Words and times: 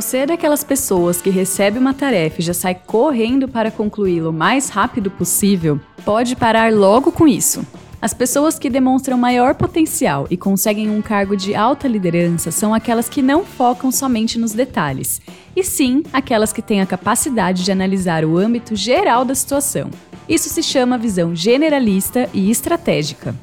você 0.00 0.18
é 0.18 0.26
daquelas 0.26 0.62
pessoas 0.62 1.20
que 1.20 1.28
recebe 1.28 1.76
uma 1.76 1.92
tarefa 1.92 2.40
e 2.40 2.44
já 2.44 2.54
sai 2.54 2.72
correndo 2.72 3.48
para 3.48 3.68
concluí-la 3.68 4.30
o 4.30 4.32
mais 4.32 4.68
rápido 4.68 5.10
possível, 5.10 5.80
pode 6.04 6.36
parar 6.36 6.72
logo 6.72 7.10
com 7.10 7.26
isso. 7.26 7.66
As 8.00 8.14
pessoas 8.14 8.60
que 8.60 8.70
demonstram 8.70 9.18
maior 9.18 9.56
potencial 9.56 10.28
e 10.30 10.36
conseguem 10.36 10.88
um 10.88 11.02
cargo 11.02 11.36
de 11.36 11.52
alta 11.52 11.88
liderança 11.88 12.52
são 12.52 12.72
aquelas 12.72 13.08
que 13.08 13.20
não 13.20 13.44
focam 13.44 13.90
somente 13.90 14.38
nos 14.38 14.52
detalhes, 14.52 15.20
e 15.56 15.64
sim 15.64 16.04
aquelas 16.12 16.52
que 16.52 16.62
têm 16.62 16.80
a 16.80 16.86
capacidade 16.86 17.64
de 17.64 17.72
analisar 17.72 18.24
o 18.24 18.38
âmbito 18.38 18.76
geral 18.76 19.24
da 19.24 19.34
situação. 19.34 19.90
Isso 20.28 20.48
se 20.48 20.62
chama 20.62 20.96
visão 20.96 21.34
generalista 21.34 22.30
e 22.32 22.52
estratégica. 22.52 23.34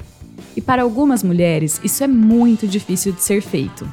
E 0.55 0.61
para 0.61 0.83
algumas 0.83 1.21
mulheres, 1.21 1.81
isso 1.83 2.01
é 2.01 2.07
muito 2.07 2.65
difícil 2.65 3.11
de 3.11 3.21
ser 3.21 3.41
feito. 3.41 3.85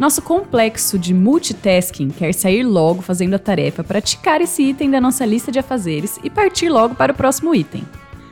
Nosso 0.00 0.22
complexo 0.22 0.98
de 0.98 1.12
multitasking 1.12 2.08
quer 2.08 2.32
sair 2.32 2.62
logo 2.62 3.02
fazendo 3.02 3.34
a 3.34 3.38
tarefa 3.38 3.84
para 3.84 4.00
ticar 4.00 4.40
esse 4.40 4.62
item 4.62 4.90
da 4.90 4.98
nossa 4.98 5.26
lista 5.26 5.52
de 5.52 5.58
afazeres 5.58 6.18
e 6.24 6.30
partir 6.30 6.70
logo 6.70 6.94
para 6.94 7.12
o 7.12 7.14
próximo 7.14 7.54
item. 7.54 7.84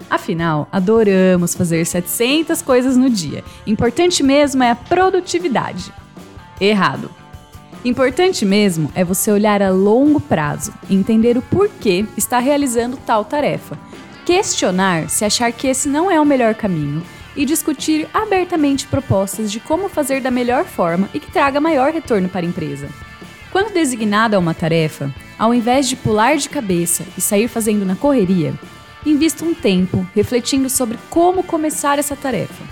Afinal, 0.08 0.66
adoramos 0.72 1.54
fazer 1.54 1.84
700 1.84 2.62
coisas 2.62 2.96
no 2.96 3.10
dia. 3.10 3.44
Importante 3.66 4.22
mesmo 4.22 4.62
é 4.62 4.70
a 4.70 4.74
produtividade. 4.74 5.92
Errado. 6.58 7.10
Importante 7.84 8.46
mesmo 8.46 8.90
é 8.94 9.04
você 9.04 9.30
olhar 9.30 9.60
a 9.60 9.68
longo 9.68 10.20
prazo, 10.20 10.72
entender 10.88 11.36
o 11.36 11.42
porquê 11.42 12.06
está 12.16 12.38
realizando 12.38 12.96
tal 12.96 13.26
tarefa, 13.26 13.78
questionar 14.24 15.10
se 15.10 15.22
achar 15.22 15.52
que 15.52 15.66
esse 15.66 15.86
não 15.86 16.10
é 16.10 16.18
o 16.18 16.24
melhor 16.24 16.54
caminho 16.54 17.02
e 17.38 17.44
discutir 17.44 18.08
abertamente 18.12 18.88
propostas 18.88 19.50
de 19.52 19.60
como 19.60 19.88
fazer 19.88 20.20
da 20.20 20.28
melhor 20.30 20.64
forma 20.64 21.08
e 21.14 21.20
que 21.20 21.30
traga 21.30 21.60
maior 21.60 21.92
retorno 21.92 22.28
para 22.28 22.44
a 22.44 22.48
empresa. 22.48 22.88
Quando 23.52 23.72
designada 23.72 24.40
uma 24.40 24.52
tarefa, 24.52 25.14
ao 25.38 25.54
invés 25.54 25.88
de 25.88 25.94
pular 25.94 26.36
de 26.36 26.48
cabeça 26.48 27.04
e 27.16 27.20
sair 27.20 27.46
fazendo 27.46 27.86
na 27.86 27.94
correria, 27.94 28.58
invista 29.06 29.44
um 29.44 29.54
tempo 29.54 30.04
refletindo 30.16 30.68
sobre 30.68 30.98
como 31.08 31.44
começar 31.44 31.96
essa 31.96 32.16
tarefa. 32.16 32.64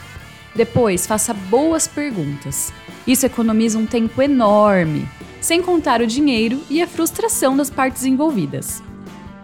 Depois, 0.52 1.06
faça 1.06 1.32
boas 1.32 1.86
perguntas. 1.86 2.72
Isso 3.06 3.24
economiza 3.24 3.78
um 3.78 3.86
tempo 3.86 4.20
enorme, 4.20 5.08
sem 5.40 5.62
contar 5.62 6.02
o 6.02 6.06
dinheiro 6.08 6.60
e 6.68 6.82
a 6.82 6.88
frustração 6.88 7.56
das 7.56 7.70
partes 7.70 8.04
envolvidas. 8.04 8.82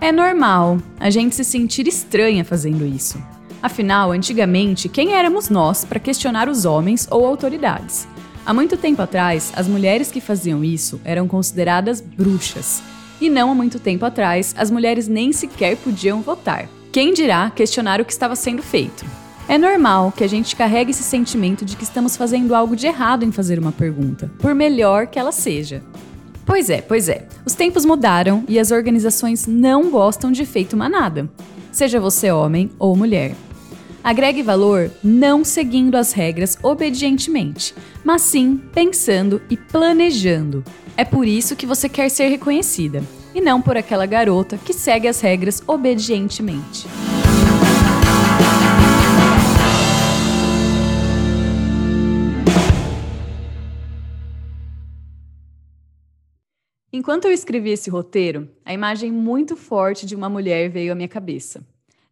É 0.01 0.11
normal 0.11 0.79
a 0.99 1.11
gente 1.11 1.37
se 1.37 1.45
sentir 1.45 1.87
estranha 1.87 2.45
fazendo 2.45 2.85
isso. 2.85 3.23
Afinal, 3.63 4.11
antigamente, 4.11 4.89
quem 4.89 5.15
éramos 5.15 5.49
nós 5.49 5.85
para 5.85 6.01
questionar 6.01 6.49
os 6.49 6.65
homens 6.65 7.07
ou 7.09 7.25
autoridades? 7.25 8.09
Há 8.45 8.53
muito 8.53 8.77
tempo 8.77 9.01
atrás, 9.01 9.53
as 9.55 9.69
mulheres 9.69 10.11
que 10.11 10.21
faziam 10.21 10.65
isso 10.65 11.01
eram 11.05 11.29
consideradas 11.29 12.01
bruxas. 12.01 12.83
E 13.21 13.31
não 13.31 13.53
há 13.53 13.55
muito 13.55 13.79
tempo 13.79 14.05
atrás, 14.05 14.53
as 14.59 14.69
mulheres 14.69 15.07
nem 15.07 15.33
sequer 15.33 15.77
podiam 15.77 16.23
votar. 16.23 16.69
Quem 16.91 17.15
dirá 17.15 17.51
questionar 17.51 18.01
o 18.01 18.05
que 18.05 18.13
estava 18.13 18.35
sendo 18.35 18.65
feito? 18.65 19.07
É 19.49 19.57
normal 19.57 20.11
que 20.11 20.25
a 20.25 20.29
gente 20.29 20.57
carregue 20.57 20.91
esse 20.91 21.05
sentimento 21.05 21.65
de 21.65 21.77
que 21.77 21.85
estamos 21.85 22.17
fazendo 22.17 22.57
algo 22.57 22.75
de 22.75 22.89
errado 22.89 23.25
em 23.25 23.31
fazer 23.31 23.61
uma 23.61 23.71
pergunta, 23.71 24.29
por 24.41 24.57
melhor 24.57 25.07
que 25.07 25.21
ela 25.21 25.31
seja. 25.31 25.85
Pois 26.45 26.69
é, 26.69 26.81
pois 26.81 27.09
é. 27.09 27.29
Os 27.47 27.55
tempos 27.55 27.85
mudaram 27.85 28.43
e 28.49 28.59
as 28.59 28.73
organizações 28.73 29.47
não 29.47 29.89
gostam 29.89 30.33
de 30.33 30.45
feito 30.45 30.77
manada. 30.77 31.31
Seja 31.71 32.01
você 32.01 32.33
homem 32.33 32.69
ou 32.77 32.97
mulher. 32.97 33.37
Agregue 34.05 34.43
valor 34.43 34.91
não 35.03 35.45
seguindo 35.45 35.95
as 35.95 36.13
regras 36.13 36.59
obedientemente, 36.61 37.73
mas 38.03 38.23
sim 38.23 38.61
pensando 38.73 39.41
e 39.49 39.57
planejando. 39.57 40.65
É 40.97 41.05
por 41.05 41.25
isso 41.25 41.55
que 41.55 41.65
você 41.65 41.89
quer 41.89 42.09
ser 42.09 42.27
reconhecida 42.27 43.05
e 43.33 43.41
não 43.41 43.63
por 43.63 43.77
aquela 43.77 44.05
garota 44.05 44.59
que 44.59 44.73
segue 44.73 45.07
as 45.07 45.21
regras 45.21 45.63
obedientemente. 45.69 46.89
Enquanto 56.93 57.27
eu 57.27 57.33
escrevi 57.33 57.71
esse 57.71 57.89
roteiro, 57.89 58.51
a 58.65 58.75
imagem 58.75 59.13
muito 59.13 59.57
forte 59.57 60.05
de 60.05 60.17
uma 60.17 60.29
mulher 60.29 60.69
veio 60.69 60.93
à 60.93 60.95
minha 60.95 61.09
cabeça. 61.09 61.65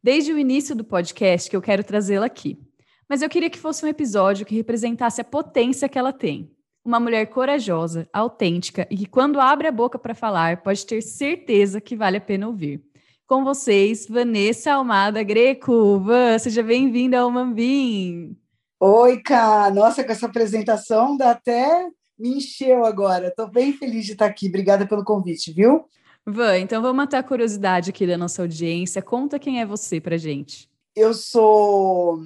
Desde 0.03 0.33
o 0.33 0.39
início 0.39 0.75
do 0.75 0.83
podcast 0.83 1.51
que 1.51 1.55
eu 1.55 1.61
quero 1.61 1.85
trazê-la 1.85 2.25
aqui. 2.25 2.59
Mas 3.07 3.21
eu 3.21 3.29
queria 3.29 3.51
que 3.51 3.59
fosse 3.59 3.85
um 3.85 3.89
episódio 3.89 4.47
que 4.47 4.55
representasse 4.55 5.21
a 5.21 5.25
potência 5.25 5.91
que 5.91 5.99
ela 5.99 6.11
tem, 6.11 6.51
uma 6.83 6.99
mulher 6.99 7.27
corajosa, 7.27 8.09
autêntica 8.11 8.87
e 8.91 8.97
que, 8.97 9.05
quando 9.05 9.39
abre 9.39 9.69
a 9.69 9.73
boca 9.73 9.99
para 9.99 10.15
falar, 10.15 10.63
pode 10.63 10.87
ter 10.87 11.03
certeza 11.03 11.83
que 11.83 11.95
vale 11.95 12.17
a 12.17 12.21
pena 12.21 12.47
ouvir. 12.47 12.83
Com 13.27 13.45
vocês, 13.45 14.07
Vanessa 14.09 14.73
Almada 14.73 15.23
Greco. 15.23 16.01
Van, 16.01 16.39
seja 16.39 16.63
bem-vinda 16.63 17.21
ao 17.21 17.31
Mambim. 17.31 18.35
Oi, 18.81 19.21
Cá. 19.21 19.71
Nossa, 19.71 20.03
com 20.03 20.13
essa 20.13 20.25
apresentação 20.25 21.15
dá 21.15 21.33
até 21.33 21.87
me 22.19 22.37
encheu 22.37 22.87
agora. 22.87 23.29
Estou 23.29 23.51
bem 23.51 23.75
feliz 23.75 24.07
de 24.07 24.13
estar 24.13 24.27
aqui. 24.27 24.49
Obrigada 24.49 24.87
pelo 24.87 25.05
convite, 25.05 25.53
viu? 25.53 25.85
Van, 26.33 26.59
então 26.59 26.81
vamos 26.81 26.97
matar 26.97 27.19
a 27.19 27.23
curiosidade 27.23 27.91
aqui 27.91 28.07
da 28.07 28.17
nossa 28.17 28.43
audiência. 28.43 29.03
Conta 29.03 29.39
quem 29.39 29.61
é 29.61 29.67
você 29.67 30.01
para 30.01 30.17
gente. 30.17 30.69
Eu 30.95 31.15
sou 31.15 32.21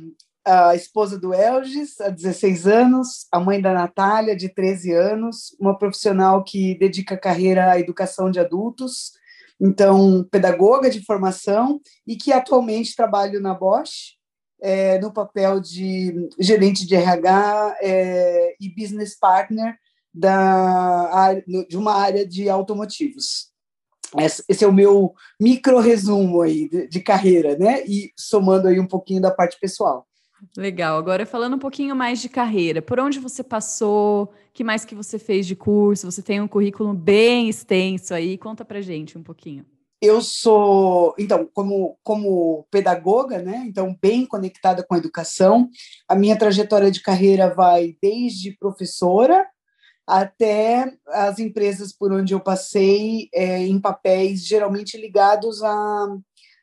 a 0.46 0.74
esposa 0.74 1.18
do 1.18 1.32
Elgis, 1.32 2.00
há 2.00 2.10
16 2.10 2.66
anos, 2.66 3.26
a 3.32 3.40
mãe 3.40 3.60
da 3.60 3.72
Natália, 3.72 4.36
de 4.36 4.48
13 4.48 4.92
anos, 4.92 5.56
uma 5.58 5.76
profissional 5.76 6.44
que 6.44 6.74
dedica 6.78 7.14
a 7.14 7.18
carreira 7.18 7.70
à 7.70 7.80
educação 7.80 8.30
de 8.30 8.38
adultos, 8.38 9.12
então, 9.60 10.24
pedagoga 10.30 10.90
de 10.90 11.02
formação, 11.04 11.80
e 12.06 12.16
que 12.16 12.32
atualmente 12.32 12.94
trabalho 12.94 13.40
na 13.40 13.54
Bosch, 13.54 14.16
é, 14.60 14.98
no 14.98 15.12
papel 15.12 15.60
de 15.60 16.28
gerente 16.38 16.86
de 16.86 16.94
RH 16.94 17.76
é, 17.80 18.56
e 18.60 18.68
business 18.68 19.16
partner 19.18 19.76
da, 20.12 21.34
de 21.68 21.76
uma 21.76 21.94
área 21.94 22.26
de 22.26 22.48
automotivos. 22.48 23.53
Esse 24.18 24.64
é 24.64 24.66
o 24.68 24.72
meu 24.72 25.14
micro 25.40 25.78
resumo 25.80 26.42
aí 26.42 26.68
de, 26.88 27.00
carreira, 27.00 27.56
né? 27.56 27.84
E 27.86 28.12
somando 28.16 28.68
aí 28.68 28.78
um 28.78 28.86
pouquinho 28.86 29.20
da 29.20 29.30
parte 29.30 29.58
pessoal. 29.60 30.06
Legal. 30.56 30.98
Agora 30.98 31.24
falando 31.24 31.54
um 31.54 31.58
pouquinho 31.58 31.96
mais 31.96 32.20
de 32.20 32.28
carreira, 32.28 32.82
por 32.82 33.00
onde 33.00 33.18
você 33.18 33.42
passou? 33.42 34.32
Que 34.52 34.62
mais 34.62 34.84
que 34.84 34.94
você 34.94 35.18
fez 35.18 35.46
de 35.46 35.56
curso? 35.56 36.10
Você 36.10 36.22
tem 36.22 36.40
um 36.40 36.48
currículo 36.48 36.92
bem 36.92 37.48
extenso 37.48 38.14
aí. 38.14 38.36
Conta 38.36 38.64
pra 38.64 38.80
gente 38.80 39.16
um 39.16 39.22
pouquinho. 39.22 39.64
Eu 40.00 40.20
sou, 40.20 41.14
então, 41.18 41.48
como, 41.54 41.96
como 42.02 42.66
pedagoga, 42.70 43.40
né? 43.40 43.64
Então, 43.66 43.96
bem 44.02 44.26
conectada 44.26 44.84
com 44.86 44.94
a 44.94 44.98
educação. 44.98 45.70
A 46.06 46.14
minha 46.14 46.38
trajetória 46.38 46.90
de 46.90 47.00
carreira 47.00 47.54
vai 47.54 47.96
desde 48.02 48.54
professora 48.58 49.46
até 50.06 50.92
as 51.08 51.38
empresas 51.38 51.92
por 51.92 52.12
onde 52.12 52.34
eu 52.34 52.40
passei 52.40 53.28
é, 53.32 53.66
em 53.66 53.80
papéis 53.80 54.46
geralmente 54.46 54.98
ligados 54.98 55.62
a, 55.62 56.16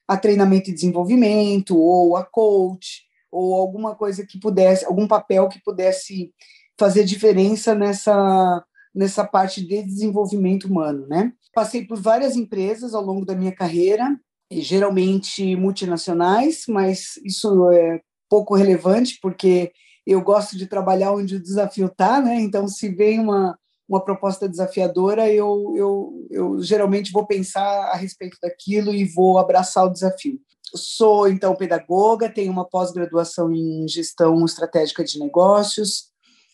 a 0.08 0.18
treinamento 0.18 0.70
e 0.70 0.74
desenvolvimento 0.74 1.78
ou 1.78 2.16
a 2.16 2.24
coach 2.24 3.04
ou 3.32 3.56
alguma 3.56 3.96
coisa 3.96 4.26
que 4.26 4.40
pudesse, 4.40 4.86
algum 4.86 5.08
papel 5.08 5.48
que 5.48 5.62
pudesse 5.64 6.34
fazer 6.78 7.04
diferença 7.04 7.74
nessa 7.74 8.64
nessa 8.94 9.24
parte 9.24 9.66
de 9.66 9.82
desenvolvimento 9.84 10.66
humano, 10.66 11.08
né? 11.08 11.32
Passei 11.54 11.86
por 11.86 11.98
várias 11.98 12.36
empresas 12.36 12.94
ao 12.94 13.02
longo 13.02 13.26
da 13.26 13.34
minha 13.34 13.54
carreira, 13.54 14.20
geralmente 14.52 15.56
multinacionais, 15.56 16.66
mas 16.68 17.16
isso 17.24 17.72
é 17.72 18.02
pouco 18.30 18.54
relevante 18.54 19.18
porque 19.22 19.72
eu 20.06 20.22
gosto 20.22 20.58
de 20.58 20.66
trabalhar 20.66 21.14
onde 21.14 21.36
o 21.36 21.42
desafio 21.42 21.88
está, 21.88 22.22
né? 22.22 22.40
Então, 22.40 22.68
se 22.68 22.90
vem 22.90 23.20
uma, 23.20 23.58
uma 23.88 24.04
proposta 24.04 24.48
desafiadora, 24.48 25.32
eu, 25.32 25.74
eu, 25.76 26.28
eu 26.30 26.64
geralmente 26.64 27.12
vou 27.12 27.26
pensar 27.26 27.92
a 27.92 27.96
respeito 27.96 28.38
daquilo 28.42 28.94
e 28.94 29.06
vou 29.06 29.38
abraçar 29.38 29.86
o 29.86 29.92
desafio. 29.92 30.40
Sou, 30.74 31.28
então, 31.28 31.56
pedagoga, 31.56 32.30
tenho 32.30 32.52
uma 32.52 32.68
pós-graduação 32.68 33.52
em 33.52 33.88
gestão 33.88 34.44
estratégica 34.46 35.04
de 35.04 35.20
negócios, 35.20 36.10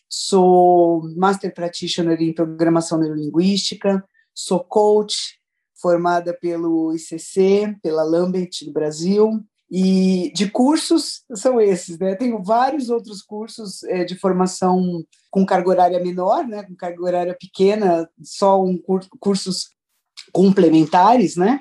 sou 0.08 1.02
Master 1.16 1.54
Practitioner 1.54 2.20
em 2.20 2.34
Programação 2.34 2.98
Neurolinguística, 2.98 4.04
sou 4.34 4.64
coach, 4.64 5.38
formada 5.80 6.34
pelo 6.34 6.92
ICC, 6.94 7.76
pela 7.80 8.02
Lambert 8.02 8.50
do 8.64 8.72
Brasil, 8.72 9.40
e 9.70 10.32
de 10.34 10.50
cursos 10.50 11.24
são 11.34 11.60
esses, 11.60 11.98
né? 11.98 12.14
Tenho 12.14 12.42
vários 12.42 12.88
outros 12.88 13.20
cursos 13.20 13.82
é, 13.84 14.02
de 14.02 14.14
formação 14.14 15.04
com 15.30 15.44
carga 15.44 15.68
horária 15.68 16.00
menor, 16.00 16.46
né? 16.46 16.62
Com 16.62 16.74
carga 16.74 17.02
horária 17.02 17.36
pequena, 17.38 18.08
só 18.22 18.62
um 18.62 18.78
cur 18.78 19.06
cursos 19.20 19.70
complementares, 20.32 21.36
né? 21.36 21.60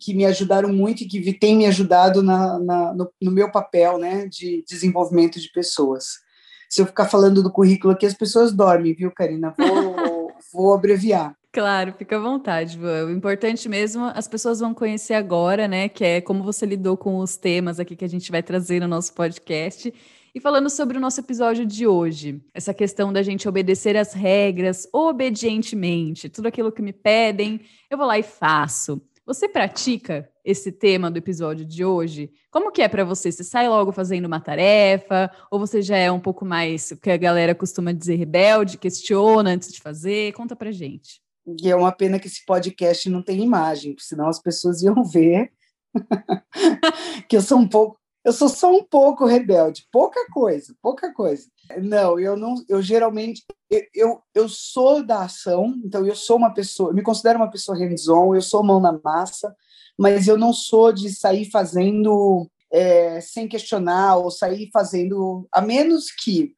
Que 0.00 0.14
me 0.14 0.24
ajudaram 0.24 0.72
muito 0.72 1.02
e 1.02 1.08
que 1.08 1.32
têm 1.32 1.56
me 1.56 1.66
ajudado 1.66 2.22
na, 2.22 2.58
na 2.60 2.94
no, 2.94 3.12
no, 3.20 3.32
meu 3.32 3.50
papel, 3.50 3.98
né? 3.98 4.26
De 4.26 4.64
desenvolvimento 4.68 5.40
de 5.40 5.50
pessoas. 5.50 6.20
Se 6.68 6.80
eu 6.80 6.86
ficar 6.86 7.08
falando 7.08 7.42
do 7.42 7.50
currículo 7.50 7.92
aqui, 7.92 8.06
as 8.06 8.14
pessoas 8.14 8.52
dormem, 8.52 8.94
viu, 8.94 9.10
Karina? 9.10 9.52
Vou, 9.58 10.32
vou 10.54 10.74
abreviar. 10.74 11.36
Claro, 11.52 11.92
fica 11.98 12.16
à 12.16 12.20
vontade. 12.20 12.78
O 12.78 13.10
importante 13.10 13.68
mesmo, 13.68 14.04
as 14.14 14.28
pessoas 14.28 14.60
vão 14.60 14.72
conhecer 14.72 15.14
agora, 15.14 15.66
né? 15.66 15.88
Que 15.88 16.04
é 16.04 16.20
como 16.20 16.44
você 16.44 16.64
lidou 16.64 16.96
com 16.96 17.18
os 17.18 17.36
temas 17.36 17.80
aqui 17.80 17.96
que 17.96 18.04
a 18.04 18.08
gente 18.08 18.30
vai 18.30 18.40
trazer 18.40 18.80
no 18.80 18.86
nosso 18.86 19.12
podcast. 19.14 19.92
E 20.32 20.40
falando 20.40 20.70
sobre 20.70 20.96
o 20.96 21.00
nosso 21.00 21.18
episódio 21.18 21.66
de 21.66 21.88
hoje, 21.88 22.40
essa 22.54 22.72
questão 22.72 23.12
da 23.12 23.20
gente 23.20 23.48
obedecer 23.48 23.96
às 23.96 24.12
regras 24.12 24.88
obedientemente, 24.92 26.28
tudo 26.28 26.46
aquilo 26.46 26.70
que 26.70 26.80
me 26.80 26.92
pedem, 26.92 27.60
eu 27.90 27.98
vou 27.98 28.06
lá 28.06 28.16
e 28.16 28.22
faço. 28.22 29.02
Você 29.26 29.48
pratica 29.48 30.30
esse 30.44 30.70
tema 30.70 31.10
do 31.10 31.18
episódio 31.18 31.64
de 31.64 31.84
hoje? 31.84 32.30
Como 32.48 32.70
que 32.70 32.80
é 32.80 32.88
para 32.88 33.04
você? 33.04 33.32
Você 33.32 33.42
sai 33.42 33.68
logo 33.68 33.90
fazendo 33.90 34.26
uma 34.26 34.38
tarefa? 34.38 35.28
Ou 35.50 35.58
você 35.58 35.82
já 35.82 35.96
é 35.96 36.12
um 36.12 36.20
pouco 36.20 36.44
mais, 36.44 36.92
o 36.92 36.96
que 36.96 37.10
a 37.10 37.16
galera 37.16 37.56
costuma 37.56 37.90
dizer, 37.92 38.14
rebelde, 38.14 38.78
questiona 38.78 39.50
antes 39.50 39.72
de 39.72 39.80
fazer? 39.80 40.32
Conta 40.32 40.54
pra 40.54 40.70
gente. 40.70 41.20
E 41.46 41.70
é 41.70 41.76
uma 41.76 41.92
pena 41.92 42.18
que 42.18 42.26
esse 42.26 42.44
podcast 42.44 43.08
não 43.08 43.22
tem 43.22 43.42
imagem, 43.42 43.94
senão 43.98 44.28
as 44.28 44.40
pessoas 44.40 44.82
iam 44.82 45.02
ver 45.04 45.52
que 47.28 47.36
eu 47.36 47.42
sou 47.42 47.58
um 47.58 47.68
pouco, 47.68 47.98
eu 48.24 48.32
sou 48.32 48.48
só 48.48 48.70
um 48.70 48.84
pouco 48.84 49.24
rebelde, 49.24 49.86
pouca 49.90 50.20
coisa, 50.30 50.74
pouca 50.82 51.12
coisa. 51.12 51.48
Não, 51.82 52.18
eu 52.20 52.36
não, 52.36 52.54
eu 52.68 52.82
geralmente 52.82 53.42
eu, 53.70 53.82
eu, 53.94 54.22
eu 54.34 54.48
sou 54.48 55.04
da 55.04 55.22
ação, 55.22 55.74
então 55.84 56.06
eu 56.06 56.14
sou 56.14 56.36
uma 56.36 56.52
pessoa, 56.52 56.92
me 56.92 57.02
considero 57.02 57.38
uma 57.38 57.50
pessoa 57.50 57.78
hands-on, 57.78 58.34
eu 58.34 58.42
sou 58.42 58.62
mão 58.62 58.80
na 58.80 58.98
massa, 59.02 59.54
mas 59.98 60.28
eu 60.28 60.36
não 60.36 60.52
sou 60.52 60.92
de 60.92 61.08
sair 61.10 61.50
fazendo 61.50 62.48
é, 62.70 63.20
sem 63.20 63.48
questionar 63.48 64.16
ou 64.16 64.30
sair 64.30 64.68
fazendo, 64.72 65.48
a 65.52 65.60
menos 65.60 66.10
que 66.10 66.54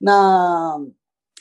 na 0.00 0.78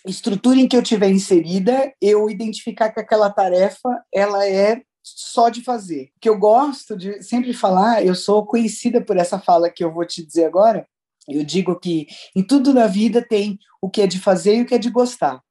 estrutura 0.05 0.59
em 0.59 0.67
que 0.67 0.75
eu 0.75 0.83
tiver 0.83 1.09
inserida, 1.09 1.93
eu 2.01 2.29
identificar 2.29 2.89
que 2.89 2.99
aquela 2.99 3.29
tarefa 3.29 3.89
ela 4.13 4.45
é 4.47 4.81
só 5.03 5.49
de 5.49 5.63
fazer. 5.63 6.11
O 6.15 6.19
que 6.21 6.29
eu 6.29 6.37
gosto 6.37 6.95
de 6.95 7.21
sempre 7.23 7.53
falar, 7.53 8.05
eu 8.05 8.15
sou 8.15 8.45
conhecida 8.45 9.01
por 9.01 9.17
essa 9.17 9.39
fala 9.39 9.69
que 9.69 9.83
eu 9.83 9.91
vou 9.91 10.05
te 10.05 10.25
dizer 10.25 10.45
agora. 10.45 10.87
Eu 11.27 11.43
digo 11.43 11.79
que 11.79 12.07
em 12.35 12.43
tudo 12.43 12.73
na 12.73 12.87
vida 12.87 13.25
tem 13.25 13.57
o 13.81 13.89
que 13.89 14.01
é 14.01 14.07
de 14.07 14.19
fazer 14.19 14.57
e 14.57 14.61
o 14.61 14.65
que 14.65 14.75
é 14.75 14.79
de 14.79 14.89
gostar. 14.89 15.41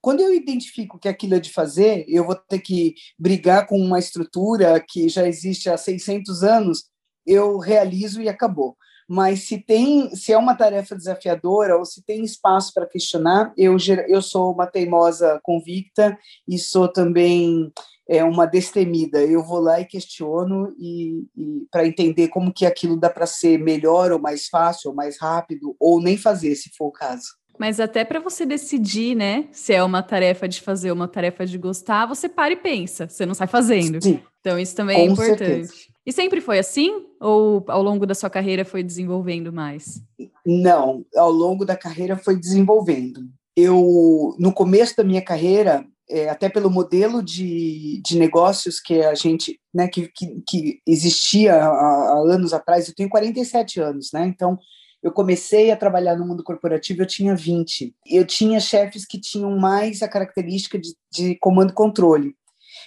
Quando 0.00 0.20
eu 0.20 0.32
identifico 0.32 0.98
que 0.98 1.08
aquilo 1.08 1.34
é 1.34 1.40
de 1.40 1.50
fazer, 1.50 2.04
eu 2.08 2.24
vou 2.24 2.36
ter 2.36 2.60
que 2.60 2.94
brigar 3.18 3.66
com 3.66 3.78
uma 3.78 3.98
estrutura 3.98 4.80
que 4.86 5.08
já 5.08 5.26
existe 5.26 5.68
há 5.68 5.76
600 5.76 6.42
anos, 6.42 6.84
eu 7.26 7.58
realizo 7.58 8.22
e 8.22 8.28
acabou 8.28 8.76
mas 9.08 9.44
se 9.48 9.58
tem, 9.58 10.14
se 10.14 10.32
é 10.32 10.36
uma 10.36 10.54
tarefa 10.54 10.94
desafiadora 10.94 11.78
ou 11.78 11.84
se 11.86 12.04
tem 12.04 12.22
espaço 12.22 12.74
para 12.74 12.86
questionar, 12.86 13.54
eu, 13.56 13.76
eu 14.06 14.20
sou 14.20 14.52
uma 14.52 14.66
teimosa 14.66 15.40
convicta 15.42 16.18
e 16.46 16.58
sou 16.58 16.86
também 16.86 17.72
é, 18.06 18.22
uma 18.22 18.44
destemida. 18.44 19.22
Eu 19.22 19.42
vou 19.42 19.60
lá 19.60 19.80
e 19.80 19.86
questiono 19.86 20.74
e, 20.78 21.24
e 21.34 21.66
para 21.70 21.86
entender 21.86 22.28
como 22.28 22.52
que 22.52 22.66
aquilo 22.66 22.98
dá 22.98 23.08
para 23.08 23.26
ser 23.26 23.58
melhor 23.58 24.12
ou 24.12 24.18
mais 24.18 24.46
fácil 24.48 24.90
ou 24.90 24.96
mais 24.96 25.18
rápido 25.18 25.74
ou 25.80 26.02
nem 26.02 26.18
fazer, 26.18 26.54
se 26.54 26.70
for 26.76 26.88
o 26.88 26.92
caso. 26.92 27.38
Mas 27.58 27.80
até 27.80 28.04
para 28.04 28.20
você 28.20 28.46
decidir, 28.46 29.16
né, 29.16 29.48
se 29.50 29.72
é 29.72 29.82
uma 29.82 30.02
tarefa 30.02 30.46
de 30.46 30.60
fazer 30.60 30.90
ou 30.90 30.96
uma 30.96 31.08
tarefa 31.08 31.44
de 31.44 31.58
gostar, 31.58 32.06
você 32.06 32.28
para 32.28 32.52
e 32.52 32.56
pensa, 32.56 33.08
você 33.08 33.26
não 33.26 33.34
sai 33.34 33.48
fazendo. 33.48 34.00
Sim. 34.00 34.22
Então 34.40 34.58
isso 34.58 34.76
também 34.76 34.96
é 34.96 35.00
é 35.00 35.04
importante. 35.04 35.38
Certeza. 35.38 35.87
E 36.08 36.12
sempre 36.12 36.40
foi 36.40 36.58
assim? 36.58 37.04
Ou 37.20 37.62
ao 37.68 37.82
longo 37.82 38.06
da 38.06 38.14
sua 38.14 38.30
carreira 38.30 38.64
foi 38.64 38.82
desenvolvendo 38.82 39.52
mais? 39.52 40.02
Não, 40.46 41.04
ao 41.14 41.30
longo 41.30 41.66
da 41.66 41.76
carreira 41.76 42.16
foi 42.16 42.34
desenvolvendo. 42.34 43.28
Eu, 43.54 44.34
no 44.38 44.50
começo 44.50 44.96
da 44.96 45.04
minha 45.04 45.20
carreira, 45.20 45.84
é, 46.08 46.30
até 46.30 46.48
pelo 46.48 46.70
modelo 46.70 47.22
de, 47.22 48.00
de 48.02 48.18
negócios 48.18 48.80
que 48.80 49.02
a 49.02 49.14
gente, 49.14 49.60
né, 49.74 49.86
que, 49.86 50.08
que, 50.08 50.42
que 50.48 50.80
existia 50.86 51.54
há, 51.54 51.68
há, 51.68 52.24
anos 52.26 52.54
atrás, 52.54 52.88
eu 52.88 52.94
tenho 52.94 53.10
47 53.10 53.78
anos, 53.78 54.08
né, 54.10 54.24
então 54.26 54.58
eu 55.02 55.12
comecei 55.12 55.70
a 55.70 55.76
trabalhar 55.76 56.16
no 56.16 56.26
mundo 56.26 56.42
corporativo, 56.42 57.02
eu 57.02 57.06
tinha 57.06 57.36
20. 57.36 57.94
Eu 58.06 58.26
tinha 58.26 58.58
chefes 58.60 59.04
que 59.04 59.20
tinham 59.20 59.58
mais 59.58 60.02
a 60.02 60.08
característica 60.08 60.78
de, 60.78 60.94
de 61.12 61.36
comando 61.36 61.70
e 61.70 61.74
controle. 61.74 62.34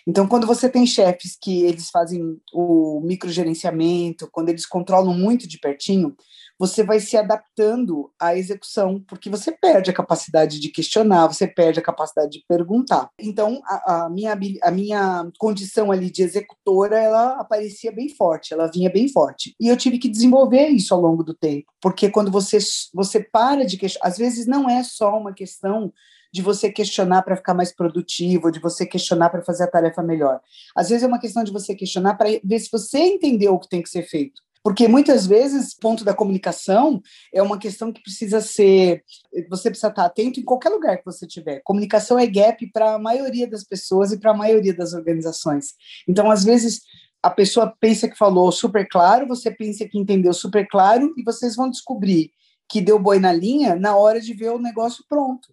Então, 0.07 0.27
quando 0.27 0.47
você 0.47 0.69
tem 0.69 0.85
chefes 0.85 1.37
que 1.39 1.63
eles 1.63 1.89
fazem 1.89 2.37
o 2.53 3.01
microgerenciamento, 3.03 4.29
quando 4.31 4.49
eles 4.49 4.65
controlam 4.65 5.13
muito 5.13 5.47
de 5.47 5.59
pertinho, 5.59 6.15
você 6.57 6.83
vai 6.83 6.99
se 6.99 7.17
adaptando 7.17 8.11
à 8.19 8.35
execução, 8.37 9.03
porque 9.07 9.31
você 9.31 9.51
perde 9.51 9.89
a 9.89 9.93
capacidade 9.93 10.59
de 10.59 10.69
questionar, 10.69 11.25
você 11.25 11.47
perde 11.47 11.79
a 11.79 11.83
capacidade 11.83 12.31
de 12.31 12.45
perguntar. 12.47 13.09
Então, 13.19 13.59
a, 13.65 14.05
a 14.05 14.09
minha, 14.09 14.37
a 14.61 14.71
minha 14.71 15.27
condição 15.39 15.91
ali 15.91 16.11
de 16.11 16.21
executora, 16.21 16.99
ela 16.99 17.39
aparecia 17.39 17.91
bem 17.91 18.09
forte, 18.09 18.53
ela 18.53 18.69
vinha 18.71 18.91
bem 18.91 19.07
forte. 19.07 19.55
E 19.59 19.67
eu 19.67 19.75
tive 19.75 19.97
que 19.97 20.07
desenvolver 20.07 20.67
isso 20.67 20.93
ao 20.93 21.01
longo 21.01 21.23
do 21.23 21.33
tempo, 21.33 21.65
porque 21.81 22.11
quando 22.11 22.31
você, 22.31 22.59
você 22.93 23.19
para 23.19 23.65
de 23.65 23.77
questionar, 23.77 24.07
às 24.07 24.17
vezes 24.19 24.45
não 24.45 24.69
é 24.69 24.83
só 24.83 25.17
uma 25.17 25.33
questão 25.33 25.91
de 26.31 26.41
você 26.41 26.71
questionar 26.71 27.23
para 27.23 27.35
ficar 27.35 27.53
mais 27.53 27.73
produtivo, 27.73 28.51
de 28.51 28.59
você 28.59 28.85
questionar 28.85 29.29
para 29.29 29.43
fazer 29.43 29.63
a 29.63 29.67
tarefa 29.67 30.01
melhor. 30.01 30.39
Às 30.75 30.89
vezes 30.89 31.03
é 31.03 31.07
uma 31.07 31.19
questão 31.19 31.43
de 31.43 31.51
você 31.51 31.75
questionar 31.75 32.15
para 32.15 32.29
ver 32.43 32.59
se 32.59 32.69
você 32.71 32.99
entendeu 32.99 33.53
o 33.53 33.59
que 33.59 33.69
tem 33.69 33.81
que 33.81 33.89
ser 33.89 34.03
feito. 34.03 34.41
Porque 34.63 34.87
muitas 34.87 35.25
vezes, 35.25 35.73
ponto 35.73 36.05
da 36.05 36.13
comunicação 36.13 37.01
é 37.33 37.41
uma 37.41 37.57
questão 37.57 37.91
que 37.91 38.01
precisa 38.01 38.39
ser. 38.41 39.03
Você 39.49 39.69
precisa 39.69 39.87
estar 39.87 40.05
atento 40.05 40.39
em 40.39 40.43
qualquer 40.43 40.69
lugar 40.69 40.97
que 40.97 41.05
você 41.05 41.25
estiver. 41.25 41.61
Comunicação 41.63 42.17
é 42.19 42.27
gap 42.27 42.65
para 42.71 42.93
a 42.93 42.99
maioria 42.99 43.49
das 43.49 43.63
pessoas 43.63 44.11
e 44.11 44.19
para 44.19 44.31
a 44.31 44.37
maioria 44.37 44.73
das 44.73 44.93
organizações. 44.93 45.73
Então, 46.07 46.29
às 46.29 46.43
vezes, 46.43 46.81
a 47.23 47.29
pessoa 47.31 47.75
pensa 47.79 48.07
que 48.07 48.17
falou 48.17 48.51
super 48.51 48.87
claro, 48.87 49.27
você 49.27 49.49
pensa 49.49 49.87
que 49.87 49.97
entendeu 49.97 50.31
super 50.31 50.67
claro, 50.67 51.11
e 51.17 51.23
vocês 51.23 51.55
vão 51.55 51.69
descobrir 51.69 52.31
que 52.69 52.81
deu 52.81 52.99
boi 52.99 53.19
na 53.19 53.33
linha 53.33 53.75
na 53.75 53.95
hora 53.95 54.21
de 54.21 54.33
ver 54.33 54.51
o 54.51 54.59
negócio 54.59 55.03
pronto 55.09 55.51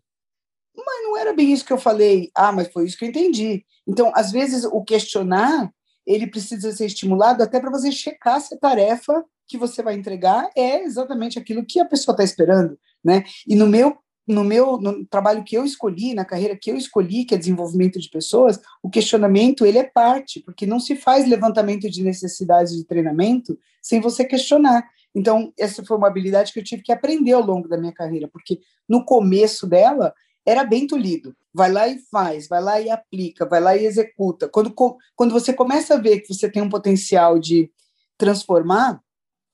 mas 0.85 1.05
não 1.05 1.17
era 1.17 1.33
bem 1.33 1.53
isso 1.53 1.65
que 1.65 1.73
eu 1.73 1.79
falei. 1.79 2.31
Ah, 2.35 2.53
mas 2.53 2.69
foi 2.69 2.87
isso 2.87 2.97
que 2.97 3.05
eu 3.05 3.09
entendi. 3.09 3.65
Então, 3.87 4.13
às 4.15 4.31
vezes, 4.31 4.65
o 4.65 4.83
questionar, 4.83 5.73
ele 6.07 6.27
precisa 6.27 6.73
ser 6.73 6.87
estimulado 6.87 7.43
até 7.43 7.61
para 7.61 7.71
você 7.71 7.91
checar 7.91 8.41
se 8.41 8.55
a 8.55 8.59
tarefa 8.59 9.25
que 9.47 9.57
você 9.59 9.83
vai 9.83 9.95
entregar 9.95 10.49
é 10.55 10.83
exatamente 10.83 11.39
aquilo 11.39 11.65
que 11.65 11.81
a 11.81 11.85
pessoa 11.85 12.13
está 12.13 12.23
esperando, 12.23 12.79
né? 13.03 13.25
E 13.47 13.57
no 13.57 13.67
meu 13.67 13.97
no 14.27 14.45
meu 14.45 14.77
no 14.77 15.07
trabalho 15.07 15.43
que 15.43 15.57
eu 15.57 15.65
escolhi, 15.65 16.13
na 16.13 16.23
carreira 16.23 16.55
que 16.55 16.71
eu 16.71 16.77
escolhi, 16.77 17.25
que 17.25 17.35
é 17.35 17.39
desenvolvimento 17.39 17.99
de 17.99 18.11
pessoas, 18.11 18.61
o 18.83 18.91
questionamento 18.91 19.65
ele 19.65 19.79
é 19.79 19.85
parte, 19.85 20.41
porque 20.41 20.67
não 20.67 20.79
se 20.79 20.95
faz 20.95 21.27
levantamento 21.27 21.89
de 21.89 22.05
necessidades 22.05 22.77
de 22.77 22.85
treinamento 22.85 23.59
sem 23.81 24.03
você 24.03 24.27
questionar. 24.27 24.87
Então, 25.15 25.51
essa 25.59 25.83
foi 25.83 25.97
uma 25.97 26.09
habilidade 26.09 26.53
que 26.53 26.61
eu 26.61 26.65
tive 26.65 26.83
que 26.83 26.93
aprender 26.93 27.33
ao 27.33 27.43
longo 27.43 27.67
da 27.67 27.79
minha 27.79 27.93
carreira, 27.93 28.29
porque 28.29 28.61
no 28.87 29.03
começo 29.03 29.67
dela 29.67 30.13
era 30.49 30.65
bem 30.65 30.87
tolhido. 30.87 31.37
Vai 31.53 31.71
lá 31.71 31.87
e 31.87 31.99
faz, 32.11 32.49
vai 32.49 32.63
lá 32.63 32.81
e 32.81 32.89
aplica, 32.89 33.45
vai 33.45 33.61
lá 33.61 33.77
e 33.77 33.85
executa. 33.85 34.49
Quando, 34.49 34.75
quando 35.15 35.33
você 35.33 35.53
começa 35.53 35.95
a 35.95 35.99
ver 35.99 36.21
que 36.21 36.33
você 36.33 36.51
tem 36.51 36.63
um 36.63 36.71
potencial 36.71 37.39
de 37.39 37.71
transformar 38.17 38.99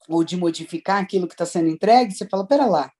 ou 0.08 0.22
de 0.22 0.36
modificar 0.36 1.02
aquilo 1.02 1.26
que 1.26 1.34
está 1.34 1.44
sendo 1.44 1.68
entregue, 1.68 2.14
você 2.14 2.26
fala: 2.28 2.46
pera 2.46 2.66
lá, 2.66 2.92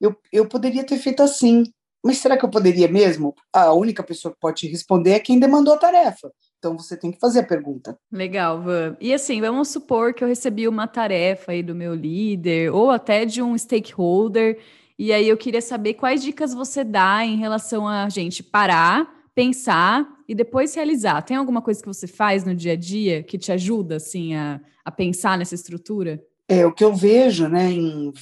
eu, 0.00 0.16
eu 0.32 0.48
poderia 0.48 0.84
ter 0.84 0.98
feito 0.98 1.22
assim, 1.22 1.64
mas 2.04 2.18
será 2.18 2.36
que 2.36 2.44
eu 2.44 2.50
poderia 2.50 2.88
mesmo? 2.88 3.32
A 3.52 3.72
única 3.72 4.02
pessoa 4.02 4.32
que 4.32 4.40
pode 4.40 4.60
te 4.60 4.66
responder 4.66 5.10
é 5.10 5.20
quem 5.20 5.38
demandou 5.38 5.74
a 5.74 5.78
tarefa. 5.78 6.32
Então 6.58 6.76
você 6.76 6.96
tem 6.96 7.12
que 7.12 7.20
fazer 7.20 7.40
a 7.40 7.46
pergunta. 7.46 7.96
Legal, 8.10 8.60
Van. 8.60 8.96
E 9.00 9.14
assim, 9.14 9.40
vamos 9.40 9.68
supor 9.68 10.14
que 10.14 10.24
eu 10.24 10.28
recebi 10.28 10.66
uma 10.66 10.88
tarefa 10.88 11.52
aí 11.52 11.62
do 11.62 11.76
meu 11.76 11.94
líder 11.94 12.72
ou 12.72 12.90
até 12.90 13.24
de 13.24 13.40
um 13.40 13.56
stakeholder 13.56 14.58
e 14.98 15.12
aí 15.12 15.28
eu 15.28 15.36
queria 15.36 15.60
saber 15.60 15.94
quais 15.94 16.22
dicas 16.22 16.54
você 16.54 16.82
dá 16.82 17.24
em 17.24 17.36
relação 17.36 17.86
a 17.86 18.08
gente 18.08 18.42
parar, 18.42 19.06
pensar 19.34 20.08
e 20.26 20.34
depois 20.34 20.74
realizar. 20.74 21.20
Tem 21.22 21.36
alguma 21.36 21.60
coisa 21.60 21.80
que 21.80 21.88
você 21.88 22.06
faz 22.06 22.44
no 22.44 22.54
dia 22.54 22.72
a 22.72 22.76
dia 22.76 23.22
que 23.22 23.36
te 23.36 23.52
ajuda 23.52 23.96
assim 23.96 24.34
a, 24.34 24.60
a 24.84 24.90
pensar 24.90 25.36
nessa 25.36 25.54
estrutura? 25.54 26.22
É, 26.48 26.64
o 26.64 26.72
que 26.72 26.82
eu 26.82 26.94
vejo, 26.94 27.46
né, 27.48 27.70
em 27.70 28.12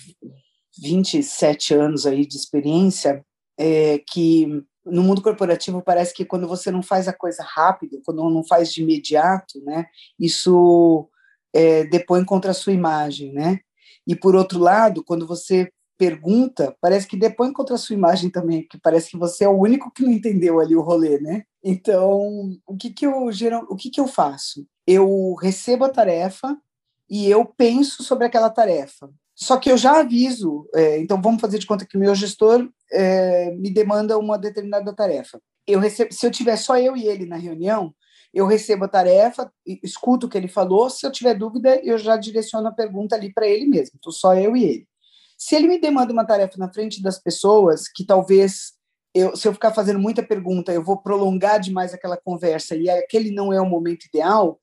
27 0.83 1.75
anos 1.75 2.07
aí 2.07 2.27
de 2.27 2.37
experiência, 2.37 3.25
é 3.57 4.03
que 4.11 4.49
no 4.85 5.03
mundo 5.03 5.23
corporativo 5.23 5.81
parece 5.81 6.13
que 6.13 6.25
quando 6.25 6.49
você 6.49 6.71
não 6.71 6.83
faz 6.83 7.07
a 7.07 7.13
coisa 7.13 7.43
rápido, 7.43 8.03
quando 8.05 8.29
não 8.29 8.45
faz 8.45 8.73
de 8.73 8.83
imediato, 8.83 9.63
né, 9.65 9.87
isso 10.19 11.09
é, 11.55 11.85
depõe 11.85 12.25
contra 12.25 12.51
a 12.51 12.55
sua 12.55 12.73
imagem, 12.73 13.33
né? 13.33 13.61
E 14.07 14.15
por 14.15 14.35
outro 14.35 14.59
lado, 14.59 15.03
quando 15.03 15.27
você 15.27 15.71
pergunta, 15.99 16.77
parece 16.81 17.07
que 17.07 17.17
depois 17.17 17.53
contra 17.53 17.75
a 17.75 17.79
sua 17.79 17.95
imagem 17.95 18.31
também, 18.31 18.63
porque 18.63 18.79
parece 18.83 19.11
que 19.11 19.17
você 19.17 19.45
é 19.45 19.49
o 19.49 19.61
único 19.61 19.91
que 19.91 20.03
não 20.03 20.11
entendeu 20.11 20.61
ali 20.61 20.75
o 20.75 20.83
rolê, 20.83 21.21
né? 21.21 21.45
Então, 21.63 22.51
o 22.67 22.77
que 22.77 22.91
que 22.91 23.07
eu 23.07 23.31
geral, 23.33 23.67
o 23.69 23.77
que 23.77 23.91
que 23.91 24.01
eu 24.01 24.07
faço? 24.07 24.67
Eu 24.87 25.35
recebo 25.35 25.85
a 25.85 25.89
tarefa 25.89 26.57
e 27.09 27.31
eu 27.31 27.45
penso 27.45 28.03
sobre 28.03 28.27
aquela 28.27 28.51
tarefa. 28.51 29.11
Só 29.35 29.57
que 29.57 29.71
eu 29.71 29.77
já 29.77 30.01
aviso, 30.01 30.69
é, 30.75 30.99
então 30.99 31.21
vamos 31.21 31.41
fazer 31.41 31.59
de 31.59 31.67
conta 31.67 31.85
que 31.87 31.97
o 31.97 32.01
meu 32.01 32.15
gestor 32.15 32.69
é, 32.93 33.51
me 33.53 33.71
demanda 33.71 34.19
uma 34.19 34.39
determinada 34.39 34.95
tarefa. 34.95 35.41
eu 35.67 35.81
recebo, 35.81 36.13
se 36.13 36.27
eu 36.27 36.31
tiver 36.31 36.57
só 36.57 36.79
eu 36.79 36.97
e 36.97 37.07
ele 37.07 37.27
na 37.27 37.37
reunião, 37.37 37.95
eu 38.33 38.47
recebo 38.47 38.85
a 38.85 38.89
tarefa, 38.89 39.51
escuto 39.83 40.27
o 40.27 40.29
que 40.29 40.37
ele 40.37 40.49
falou, 40.49 40.91
se 40.91 41.07
eu 41.07 41.13
tiver 41.13 41.35
dúvida, 41.35 41.81
eu 41.85 41.97
já 41.99 42.17
direciono 42.17 42.69
a 42.69 42.73
pergunta 42.73 43.15
ali 43.15 43.33
para 43.33 43.47
ele 43.47 43.67
mesmo, 43.67 43.93
então 43.97 44.13
só 44.13 44.35
eu 44.35 44.57
e 44.57 44.65
ele. 44.65 44.89
Se 45.47 45.55
ele 45.55 45.69
me 45.69 45.79
demanda 45.79 46.11
uma 46.11 46.25
tarefa 46.25 46.57
na 46.57 46.73
frente 46.73 47.03
das 47.03 47.21
pessoas, 47.21 47.87
que 47.87 48.03
talvez 48.03 48.73
eu, 49.15 49.37
se 49.37 49.47
eu 49.47 49.53
ficar 49.53 49.75
fazendo 49.75 49.99
muita 49.99 50.23
pergunta, 50.23 50.73
eu 50.73 50.83
vou 50.83 50.97
prolongar 50.97 51.61
demais 51.61 51.93
aquela 51.93 52.17
conversa 52.17 52.75
e 52.75 52.89
aquele 52.89 53.31
não 53.31 53.53
é 53.53 53.61
o 53.61 53.69
momento 53.69 54.07
ideal, 54.07 54.59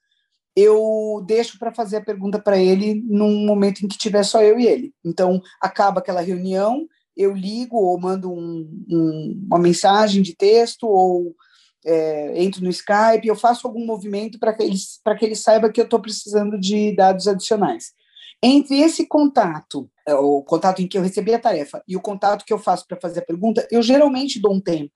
eu 0.56 1.24
deixo 1.24 1.60
para 1.60 1.72
fazer 1.72 1.98
a 1.98 2.04
pergunta 2.04 2.40
para 2.40 2.58
ele 2.58 2.96
num 3.08 3.46
momento 3.46 3.86
em 3.86 3.88
que 3.88 3.96
tiver 3.96 4.24
só 4.24 4.42
eu 4.42 4.60
e 4.60 4.66
ele. 4.66 4.92
Então, 5.06 5.40
acaba 5.62 6.00
aquela 6.00 6.20
reunião, 6.20 6.88
eu 7.16 7.32
ligo 7.32 7.78
ou 7.78 8.00
mando 8.00 8.34
um, 8.34 8.68
um, 8.90 9.44
uma 9.46 9.60
mensagem 9.60 10.24
de 10.24 10.36
texto 10.36 10.88
ou 10.88 11.36
é, 11.86 12.42
entro 12.42 12.64
no 12.64 12.72
Skype, 12.72 13.28
eu 13.28 13.36
faço 13.36 13.68
algum 13.68 13.86
movimento 13.86 14.40
para 14.40 14.52
que, 14.52 14.64
ele, 14.64 14.78
que 15.20 15.26
ele 15.26 15.36
saiba 15.36 15.72
que 15.72 15.80
eu 15.80 15.86
estou 15.86 16.02
precisando 16.02 16.60
de 16.60 16.96
dados 16.96 17.28
adicionais. 17.28 18.01
Entre 18.44 18.80
esse 18.80 19.06
contato, 19.06 19.90
é, 20.08 20.16
o 20.16 20.42
contato 20.42 20.82
em 20.82 20.88
que 20.88 20.98
eu 20.98 21.02
recebi 21.02 21.34
a 21.34 21.40
tarefa 21.40 21.84
e 21.88 21.96
o 21.96 22.02
contato 22.02 22.44
que 22.44 22.52
eu 22.52 22.58
faço 22.58 22.88
para 22.88 23.00
fazer 23.00 23.20
a 23.20 23.26
pergunta, 23.26 23.68
eu 23.70 23.84
geralmente 23.84 24.42
dou 24.42 24.54
um 24.54 24.60
tempo, 24.60 24.92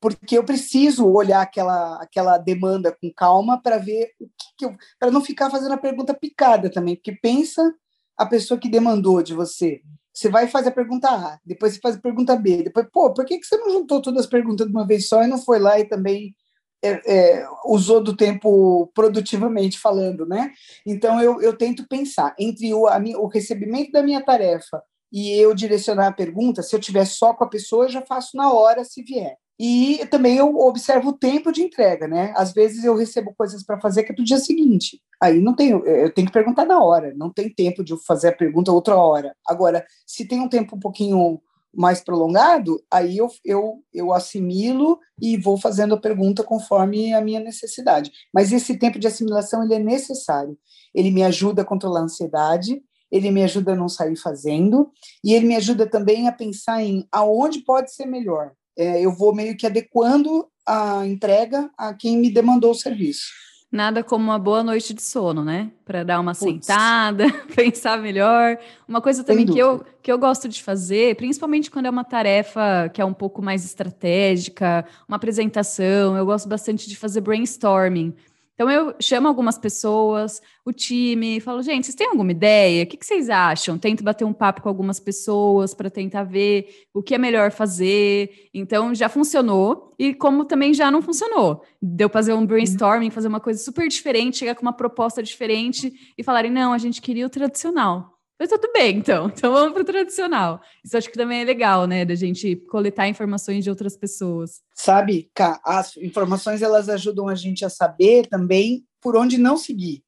porque 0.00 0.38
eu 0.38 0.44
preciso 0.44 1.06
olhar 1.06 1.42
aquela, 1.42 2.00
aquela 2.00 2.38
demanda 2.38 2.96
com 3.00 3.12
calma 3.12 3.60
para 3.60 3.78
ver 3.78 4.12
o 4.20 4.26
que, 4.26 4.46
que 4.56 4.64
eu. 4.64 4.76
para 4.98 5.10
não 5.10 5.20
ficar 5.20 5.50
fazendo 5.50 5.72
a 5.72 5.78
pergunta 5.78 6.14
picada 6.14 6.70
também, 6.70 6.94
porque 6.94 7.12
pensa 7.12 7.74
a 8.16 8.24
pessoa 8.24 8.60
que 8.60 8.68
demandou 8.68 9.22
de 9.22 9.34
você. 9.34 9.80
Você 10.12 10.28
vai 10.28 10.48
fazer 10.48 10.68
a 10.68 10.72
pergunta 10.72 11.08
A, 11.08 11.38
depois 11.44 11.74
você 11.74 11.80
faz 11.80 11.96
a 11.96 12.00
pergunta 12.00 12.36
B, 12.36 12.64
depois, 12.64 12.86
pô, 12.92 13.12
por 13.12 13.24
que, 13.24 13.38
que 13.38 13.46
você 13.46 13.56
não 13.56 13.70
juntou 13.70 14.00
todas 14.00 14.24
as 14.24 14.26
perguntas 14.26 14.66
de 14.66 14.72
uma 14.72 14.86
vez 14.86 15.08
só 15.08 15.22
e 15.22 15.28
não 15.28 15.38
foi 15.38 15.58
lá 15.58 15.78
e 15.78 15.84
também 15.84 16.34
é, 16.82 17.00
é, 17.06 17.46
usou 17.66 18.02
do 18.02 18.16
tempo 18.16 18.90
produtivamente 18.94 19.78
falando, 19.78 20.26
né? 20.26 20.52
Então 20.86 21.20
eu, 21.20 21.40
eu 21.40 21.56
tento 21.56 21.86
pensar 21.88 22.34
entre 22.38 22.72
o, 22.72 22.84
o 22.84 23.26
recebimento 23.26 23.92
da 23.92 24.02
minha 24.02 24.24
tarefa 24.24 24.82
e 25.12 25.32
eu 25.32 25.54
direcionar 25.54 26.08
a 26.08 26.12
pergunta, 26.12 26.62
se 26.62 26.74
eu 26.74 26.80
tiver 26.80 27.04
só 27.06 27.32
com 27.34 27.44
a 27.44 27.48
pessoa, 27.48 27.86
eu 27.86 27.90
já 27.90 28.02
faço 28.02 28.36
na 28.36 28.52
hora 28.52 28.84
se 28.84 29.02
vier. 29.02 29.36
E 29.60 30.06
também 30.08 30.36
eu 30.36 30.56
observo 30.56 31.08
o 31.08 31.18
tempo 31.18 31.50
de 31.50 31.62
entrega, 31.62 32.06
né? 32.06 32.32
Às 32.36 32.52
vezes 32.52 32.84
eu 32.84 32.94
recebo 32.94 33.34
coisas 33.36 33.64
para 33.64 33.80
fazer 33.80 34.04
que 34.04 34.12
é 34.12 34.14
do 34.14 34.22
dia 34.22 34.38
seguinte. 34.38 35.00
Aí 35.20 35.40
não 35.40 35.52
tenho, 35.52 35.84
eu 35.84 36.14
tenho 36.14 36.28
que 36.28 36.32
perguntar 36.32 36.64
na 36.64 36.80
hora, 36.80 37.12
não 37.16 37.28
tem 37.28 37.52
tempo 37.52 37.82
de 37.82 37.92
fazer 38.06 38.28
a 38.28 38.36
pergunta 38.36 38.70
outra 38.70 38.96
hora. 38.96 39.34
Agora, 39.48 39.84
se 40.06 40.24
tem 40.24 40.40
um 40.40 40.48
tempo 40.48 40.76
um 40.76 40.78
pouquinho 40.78 41.40
mais 41.74 42.00
prolongado, 42.00 42.82
aí 42.90 43.18
eu, 43.18 43.28
eu, 43.44 43.82
eu 43.92 44.12
assimilo 44.12 44.98
e 45.20 45.36
vou 45.36 45.58
fazendo 45.58 45.94
a 45.94 46.00
pergunta 46.00 46.42
conforme 46.42 47.12
a 47.12 47.20
minha 47.20 47.40
necessidade. 47.40 48.10
Mas 48.32 48.52
esse 48.52 48.78
tempo 48.78 48.98
de 48.98 49.06
assimilação 49.06 49.62
ele 49.62 49.74
é 49.74 49.78
necessário. 49.78 50.58
Ele 50.94 51.10
me 51.10 51.22
ajuda 51.22 51.62
a 51.62 51.64
controlar 51.64 52.00
a 52.00 52.04
ansiedade, 52.04 52.82
ele 53.10 53.30
me 53.30 53.42
ajuda 53.42 53.72
a 53.72 53.76
não 53.76 53.88
sair 53.88 54.16
fazendo, 54.16 54.90
e 55.24 55.34
ele 55.34 55.46
me 55.46 55.56
ajuda 55.56 55.88
também 55.88 56.28
a 56.28 56.32
pensar 56.32 56.82
em 56.82 57.06
aonde 57.12 57.60
pode 57.60 57.92
ser 57.92 58.06
melhor. 58.06 58.52
É, 58.76 59.00
eu 59.00 59.12
vou 59.12 59.34
meio 59.34 59.56
que 59.56 59.66
adequando 59.66 60.46
a 60.66 61.06
entrega 61.06 61.70
a 61.76 61.94
quem 61.94 62.16
me 62.16 62.30
demandou 62.30 62.70
o 62.70 62.74
serviço. 62.74 63.26
Nada 63.70 64.02
como 64.02 64.24
uma 64.24 64.38
boa 64.38 64.62
noite 64.62 64.94
de 64.94 65.02
sono, 65.02 65.44
né? 65.44 65.70
Para 65.84 66.02
dar 66.02 66.18
uma 66.20 66.34
Puts. 66.34 66.64
sentada, 66.66 67.30
pensar 67.54 67.98
melhor. 67.98 68.56
Uma 68.88 69.02
coisa 69.02 69.22
também 69.22 69.44
que 69.44 69.58
eu, 69.58 69.84
que 70.02 70.10
eu 70.10 70.18
gosto 70.18 70.48
de 70.48 70.62
fazer, 70.62 71.14
principalmente 71.16 71.70
quando 71.70 71.84
é 71.84 71.90
uma 71.90 72.04
tarefa 72.04 72.88
que 72.94 73.00
é 73.00 73.04
um 73.04 73.12
pouco 73.12 73.42
mais 73.42 73.66
estratégica, 73.66 74.86
uma 75.06 75.16
apresentação, 75.16 76.16
eu 76.16 76.24
gosto 76.24 76.48
bastante 76.48 76.88
de 76.88 76.96
fazer 76.96 77.20
brainstorming. 77.20 78.14
Então 78.58 78.68
eu 78.68 78.92
chamo 79.00 79.28
algumas 79.28 79.56
pessoas, 79.56 80.42
o 80.64 80.72
time, 80.72 81.38
falo, 81.38 81.62
gente, 81.62 81.86
vocês 81.86 81.94
têm 81.94 82.08
alguma 82.08 82.32
ideia? 82.32 82.82
O 82.82 82.88
que, 82.88 82.98
vocês 83.00 83.30
acham? 83.30 83.78
Tento 83.78 84.02
bater 84.02 84.24
um 84.24 84.32
papo 84.32 84.62
com 84.62 84.68
algumas 84.68 84.98
pessoas 84.98 85.74
para 85.74 85.88
tentar 85.88 86.24
ver 86.24 86.88
o 86.92 87.00
que 87.00 87.14
é 87.14 87.18
melhor 87.18 87.52
fazer. 87.52 88.48
Então 88.52 88.92
já 88.96 89.08
funcionou 89.08 89.94
e 89.96 90.12
como 90.12 90.44
também 90.44 90.74
já 90.74 90.90
não 90.90 91.00
funcionou. 91.00 91.62
Deu 91.80 92.08
fazer 92.08 92.32
um 92.32 92.44
brainstorming, 92.44 93.10
fazer 93.10 93.28
uma 93.28 93.38
coisa 93.38 93.62
super 93.62 93.86
diferente, 93.86 94.38
chegar 94.38 94.56
com 94.56 94.62
uma 94.62 94.72
proposta 94.72 95.22
diferente 95.22 95.92
e 96.18 96.24
falarem, 96.24 96.50
não, 96.50 96.72
a 96.72 96.78
gente 96.78 97.00
queria 97.00 97.26
o 97.26 97.30
tradicional. 97.30 98.17
Mas 98.38 98.48
tudo 98.48 98.70
bem, 98.72 98.98
então. 98.98 99.28
Então 99.38 99.52
vamos 99.52 99.72
para 99.72 99.82
o 99.82 99.84
tradicional. 99.84 100.60
Isso 100.84 100.96
acho 100.96 101.10
que 101.10 101.16
também 101.16 101.42
é 101.42 101.44
legal, 101.44 101.86
né? 101.86 102.04
Da 102.04 102.14
gente 102.14 102.56
coletar 102.70 103.08
informações 103.08 103.64
de 103.64 103.70
outras 103.70 103.96
pessoas. 103.96 104.60
Sabe, 104.74 105.30
Cá, 105.34 105.60
as 105.64 105.96
informações 105.96 106.62
elas 106.62 106.88
ajudam 106.88 107.28
a 107.28 107.34
gente 107.34 107.64
a 107.64 107.70
saber 107.70 108.26
também 108.26 108.84
por 109.00 109.16
onde 109.16 109.38
não 109.38 109.56
seguir. 109.56 110.02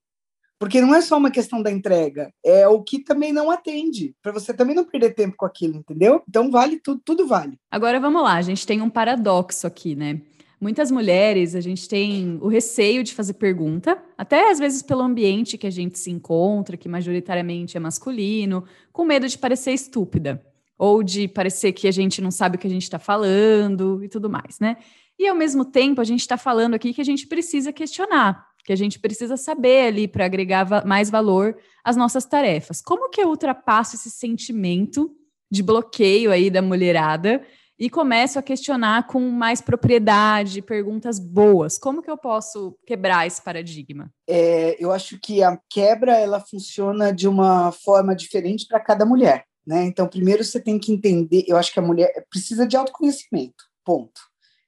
Porque 0.61 0.79
não 0.79 0.95
é 0.95 1.01
só 1.01 1.17
uma 1.17 1.31
questão 1.31 1.63
da 1.63 1.71
entrega, 1.71 2.31
é 2.45 2.69
o 2.69 2.83
que 2.83 3.03
também 3.03 3.33
não 3.33 3.51
atende, 3.51 4.15
para 4.23 4.31
você 4.31 4.53
também 4.53 4.77
não 4.77 4.85
perder 4.85 5.15
tempo 5.15 5.35
com 5.35 5.47
aquilo, 5.47 5.77
entendeu? 5.77 6.23
Então 6.29 6.51
vale 6.51 6.79
tudo, 6.79 7.01
tudo 7.03 7.27
vale. 7.27 7.57
Agora 7.71 7.99
vamos 7.99 8.23
lá, 8.23 8.35
a 8.35 8.43
gente 8.43 8.67
tem 8.67 8.83
um 8.83 8.91
paradoxo 8.91 9.67
aqui, 9.67 9.97
né? 9.97 10.21
Muitas 10.61 10.91
mulheres, 10.91 11.55
a 11.55 11.61
gente 11.61 11.89
tem 11.89 12.39
o 12.43 12.47
receio 12.47 13.03
de 13.03 13.15
fazer 13.15 13.33
pergunta, 13.33 13.97
até 14.19 14.51
às 14.51 14.59
vezes 14.59 14.83
pelo 14.83 15.01
ambiente 15.01 15.57
que 15.57 15.67
a 15.67 15.71
gente 15.71 15.99
se 15.99 16.11
encontra, 16.11 16.77
que 16.77 16.87
majoritariamente 16.87 17.79
é 17.79 17.81
masculino, 17.81 18.65
com 18.93 19.07
medo 19.07 19.27
de 19.27 19.39
parecer 19.39 19.73
estúpida, 19.73 20.45
ou 20.77 21.03
de 21.03 21.27
parecer 21.27 21.73
que 21.73 21.89
a 21.89 21.91
gente 21.91 22.21
não 22.21 22.31
sabe 22.31 22.57
o 22.57 22.59
que 22.59 22.67
a 22.67 22.71
gente 22.71 22.83
está 22.83 22.99
falando 22.99 24.05
e 24.05 24.09
tudo 24.09 24.29
mais, 24.29 24.61
né? 24.61 24.77
E 25.19 25.27
ao 25.27 25.35
mesmo 25.35 25.65
tempo, 25.65 25.99
a 25.99 26.05
gente 26.05 26.21
está 26.21 26.37
falando 26.37 26.75
aqui 26.75 26.93
que 26.93 27.01
a 27.01 27.05
gente 27.05 27.27
precisa 27.27 27.73
questionar, 27.73 28.47
que 28.63 28.73
a 28.73 28.77
gente 28.77 28.99
precisa 28.99 29.39
saber 29.39 29.87
ali 29.87 30.07
para 30.07 30.27
agregar 30.27 30.65
va 30.65 30.85
mais 30.85 31.09
valor 31.09 31.57
às 31.83 31.97
nossas 31.97 32.27
tarefas. 32.27 32.83
Como 32.83 33.09
que 33.09 33.23
eu 33.23 33.29
ultrapasso 33.29 33.97
esse 33.97 34.11
sentimento 34.11 35.11
de 35.51 35.63
bloqueio 35.63 36.31
aí 36.31 36.51
da 36.51 36.61
mulherada 36.61 37.43
e 37.81 37.89
começo 37.89 38.39
a 38.39 38.43
questionar 38.43 39.07
com 39.07 39.19
mais 39.31 39.63
propriedade, 39.63 40.61
perguntas 40.61 41.19
boas. 41.19 41.79
Como 41.79 42.03
que 42.03 42.11
eu 42.11 42.19
posso 42.19 42.77
quebrar 42.87 43.27
esse 43.27 43.41
paradigma? 43.41 44.13
É, 44.29 44.77
eu 44.79 44.93
acho 44.93 45.19
que 45.19 45.43
a 45.43 45.59
quebra 45.67 46.19
ela 46.19 46.41
funciona 46.41 47.11
de 47.11 47.27
uma 47.27 47.73
forma 47.73 48.15
diferente 48.15 48.67
para 48.69 48.79
cada 48.79 49.07
mulher. 49.07 49.47
Né? 49.67 49.85
Então, 49.85 50.07
primeiro 50.07 50.45
você 50.45 50.61
tem 50.61 50.79
que 50.79 50.93
entender, 50.93 51.45
eu 51.49 51.57
acho 51.57 51.73
que 51.73 51.79
a 51.79 51.83
mulher 51.83 52.27
precisa 52.29 52.67
de 52.67 52.77
autoconhecimento, 52.77 53.65
ponto. 53.83 54.21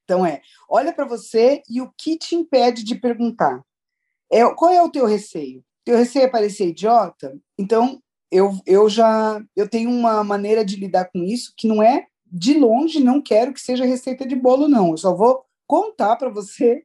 Então 0.05 0.25
é, 0.25 0.41
olha 0.69 0.93
para 0.93 1.05
você 1.05 1.63
e 1.69 1.83
o 1.83 1.93
que 1.99 2.17
te 2.17 2.35
impede 2.35 2.83
de 2.83 2.95
perguntar. 2.95 3.63
É, 4.31 4.43
qual 4.55 4.73
é 4.73 4.81
o 4.81 4.91
teu 4.91 5.05
receio? 5.05 5.63
Teu 5.85 5.99
receio 5.99 6.25
é 6.25 6.29
parecer 6.29 6.69
idiota? 6.69 7.39
Então, 7.59 8.01
eu, 8.31 8.59
eu 8.65 8.89
já 8.89 9.43
eu 9.55 9.69
tenho 9.69 9.91
uma 9.91 10.25
maneira 10.25 10.65
de 10.65 10.77
lidar 10.77 11.11
com 11.13 11.23
isso 11.23 11.53
que 11.55 11.69
não 11.69 11.83
é 11.83 12.07
de 12.33 12.55
longe 12.55 12.99
não 12.99 13.21
quero 13.21 13.53
que 13.53 13.61
seja 13.61 13.85
receita 13.85 14.27
de 14.27 14.35
bolo, 14.35 14.69
não. 14.69 14.93
Eu 14.93 14.97
só 14.97 15.15
vou 15.15 15.45
contar 15.67 16.17
para 16.17 16.31
você 16.31 16.83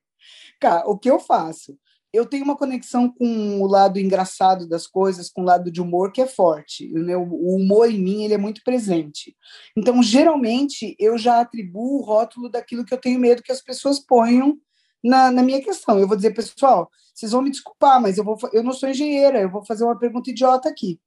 cara, 0.59 0.87
o 0.87 0.97
que 0.97 1.09
eu 1.09 1.19
faço. 1.19 1.77
Eu 2.11 2.25
tenho 2.25 2.43
uma 2.43 2.57
conexão 2.57 3.09
com 3.09 3.61
o 3.61 3.67
lado 3.67 3.99
engraçado 3.99 4.67
das 4.67 4.87
coisas, 4.87 5.29
com 5.29 5.41
o 5.41 5.45
lado 5.45 5.69
de 5.71 5.81
humor 5.81 6.11
que 6.11 6.21
é 6.21 6.27
forte. 6.27 6.89
Né? 6.91 7.15
O 7.15 7.55
humor 7.55 7.89
em 7.91 7.99
mim 7.99 8.23
ele 8.23 8.33
é 8.33 8.37
muito 8.37 8.61
presente. 8.63 9.35
Então, 9.77 10.01
geralmente, 10.01 10.95
eu 10.97 11.17
já 11.17 11.41
atribuo 11.41 11.99
o 11.99 12.03
rótulo 12.03 12.49
daquilo 12.49 12.85
que 12.85 12.93
eu 12.93 12.97
tenho 12.97 13.19
medo 13.19 13.43
que 13.43 13.51
as 13.51 13.61
pessoas 13.61 13.99
ponham 13.99 14.57
na, 15.03 15.31
na 15.31 15.43
minha 15.43 15.61
questão. 15.61 15.99
Eu 15.99 16.07
vou 16.07 16.15
dizer, 16.15 16.33
pessoal, 16.33 16.89
vocês 17.13 17.31
vão 17.31 17.41
me 17.41 17.51
desculpar, 17.51 18.01
mas 18.01 18.17
eu, 18.17 18.23
vou, 18.23 18.37
eu 18.53 18.63
não 18.63 18.73
sou 18.73 18.89
engenheira, 18.89 19.41
eu 19.41 19.51
vou 19.51 19.65
fazer 19.65 19.83
uma 19.83 19.99
pergunta 19.99 20.29
idiota 20.29 20.69
aqui. 20.69 20.99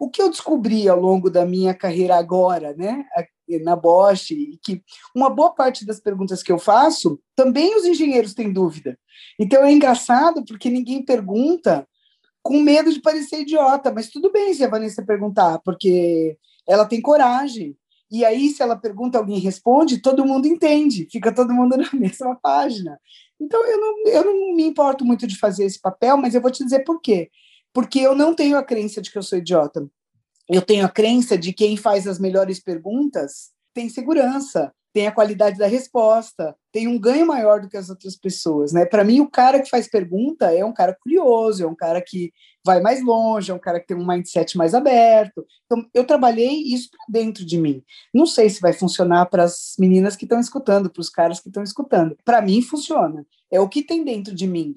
O 0.00 0.10
que 0.10 0.20
eu 0.20 0.30
descobri 0.30 0.88
ao 0.88 0.98
longo 0.98 1.30
da 1.30 1.44
minha 1.44 1.74
carreira 1.74 2.16
agora, 2.16 2.74
né, 2.74 3.04
na 3.60 3.76
Bosch, 3.76 4.30
e 4.30 4.58
que 4.62 4.82
uma 5.14 5.30
boa 5.30 5.54
parte 5.54 5.84
das 5.84 6.00
perguntas 6.00 6.42
que 6.42 6.52
eu 6.52 6.58
faço, 6.58 7.20
também 7.34 7.76
os 7.76 7.84
engenheiros 7.84 8.34
têm 8.34 8.52
dúvida. 8.52 8.98
Então 9.38 9.64
é 9.64 9.72
engraçado 9.72 10.44
porque 10.44 10.70
ninguém 10.70 11.04
pergunta 11.04 11.86
com 12.42 12.60
medo 12.60 12.92
de 12.92 13.00
parecer 13.00 13.42
idiota, 13.42 13.92
mas 13.92 14.10
tudo 14.10 14.30
bem 14.32 14.52
se 14.52 14.64
a 14.64 14.68
Vanessa 14.68 15.04
perguntar, 15.04 15.60
porque 15.64 16.36
ela 16.68 16.84
tem 16.84 17.00
coragem. 17.00 17.76
E 18.10 18.24
aí, 18.24 18.50
se 18.50 18.62
ela 18.62 18.76
pergunta, 18.76 19.16
alguém 19.16 19.38
responde, 19.38 20.02
todo 20.02 20.26
mundo 20.26 20.46
entende, 20.46 21.08
fica 21.10 21.32
todo 21.32 21.54
mundo 21.54 21.76
na 21.78 21.88
mesma 21.92 22.36
página. 22.42 22.98
Então, 23.40 23.64
eu 23.66 23.80
não, 23.80 24.06
eu 24.06 24.24
não 24.24 24.54
me 24.54 24.64
importo 24.64 25.04
muito 25.04 25.26
de 25.26 25.38
fazer 25.38 25.64
esse 25.64 25.80
papel, 25.80 26.16
mas 26.16 26.34
eu 26.34 26.42
vou 26.42 26.50
te 26.50 26.62
dizer 26.62 26.80
por 26.80 27.00
quê 27.00 27.30
porque 27.72 28.00
eu 28.00 28.14
não 28.14 28.34
tenho 28.34 28.56
a 28.56 28.62
crença 28.62 29.00
de 29.00 29.10
que 29.10 29.18
eu 29.18 29.22
sou 29.22 29.38
idiota. 29.38 29.88
Eu 30.52 30.62
tenho 30.62 30.84
a 30.84 30.88
crença 30.88 31.36
de 31.38 31.52
quem 31.52 31.76
faz 31.76 32.06
as 32.06 32.18
melhores 32.18 32.60
perguntas 32.62 33.52
tem 33.74 33.88
segurança, 33.88 34.72
tem 34.92 35.06
a 35.06 35.12
qualidade 35.12 35.56
da 35.56 35.66
resposta, 35.66 36.54
tem 36.70 36.86
um 36.86 36.98
ganho 36.98 37.26
maior 37.26 37.60
do 37.60 37.68
que 37.68 37.76
as 37.76 37.88
outras 37.88 38.14
pessoas, 38.14 38.72
né? 38.72 38.84
Para 38.84 39.02
mim, 39.02 39.20
o 39.20 39.30
cara 39.30 39.60
que 39.60 39.70
faz 39.70 39.88
pergunta 39.88 40.52
é 40.54 40.62
um 40.62 40.72
cara 40.72 40.94
curioso, 41.00 41.64
é 41.64 41.66
um 41.66 41.74
cara 41.74 42.02
que 42.02 42.30
vai 42.64 42.80
mais 42.82 43.02
longe, 43.02 43.50
é 43.50 43.54
um 43.54 43.58
cara 43.58 43.80
que 43.80 43.86
tem 43.86 43.96
um 43.96 44.06
mindset 44.06 44.56
mais 44.58 44.74
aberto. 44.74 45.46
Então, 45.64 45.86
eu 45.94 46.04
trabalhei 46.04 46.62
isso 46.62 46.90
dentro 47.08 47.44
de 47.46 47.56
mim. 47.56 47.82
Não 48.12 48.26
sei 48.26 48.50
se 48.50 48.60
vai 48.60 48.74
funcionar 48.74 49.26
para 49.26 49.44
as 49.44 49.74
meninas 49.78 50.14
que 50.14 50.26
estão 50.26 50.38
escutando, 50.38 50.90
para 50.90 51.00
os 51.00 51.08
caras 51.08 51.40
que 51.40 51.48
estão 51.48 51.62
escutando. 51.62 52.16
Para 52.24 52.42
mim, 52.42 52.60
funciona. 52.60 53.24
É 53.50 53.58
o 53.58 53.68
que 53.68 53.82
tem 53.82 54.04
dentro 54.04 54.34
de 54.34 54.46
mim. 54.46 54.76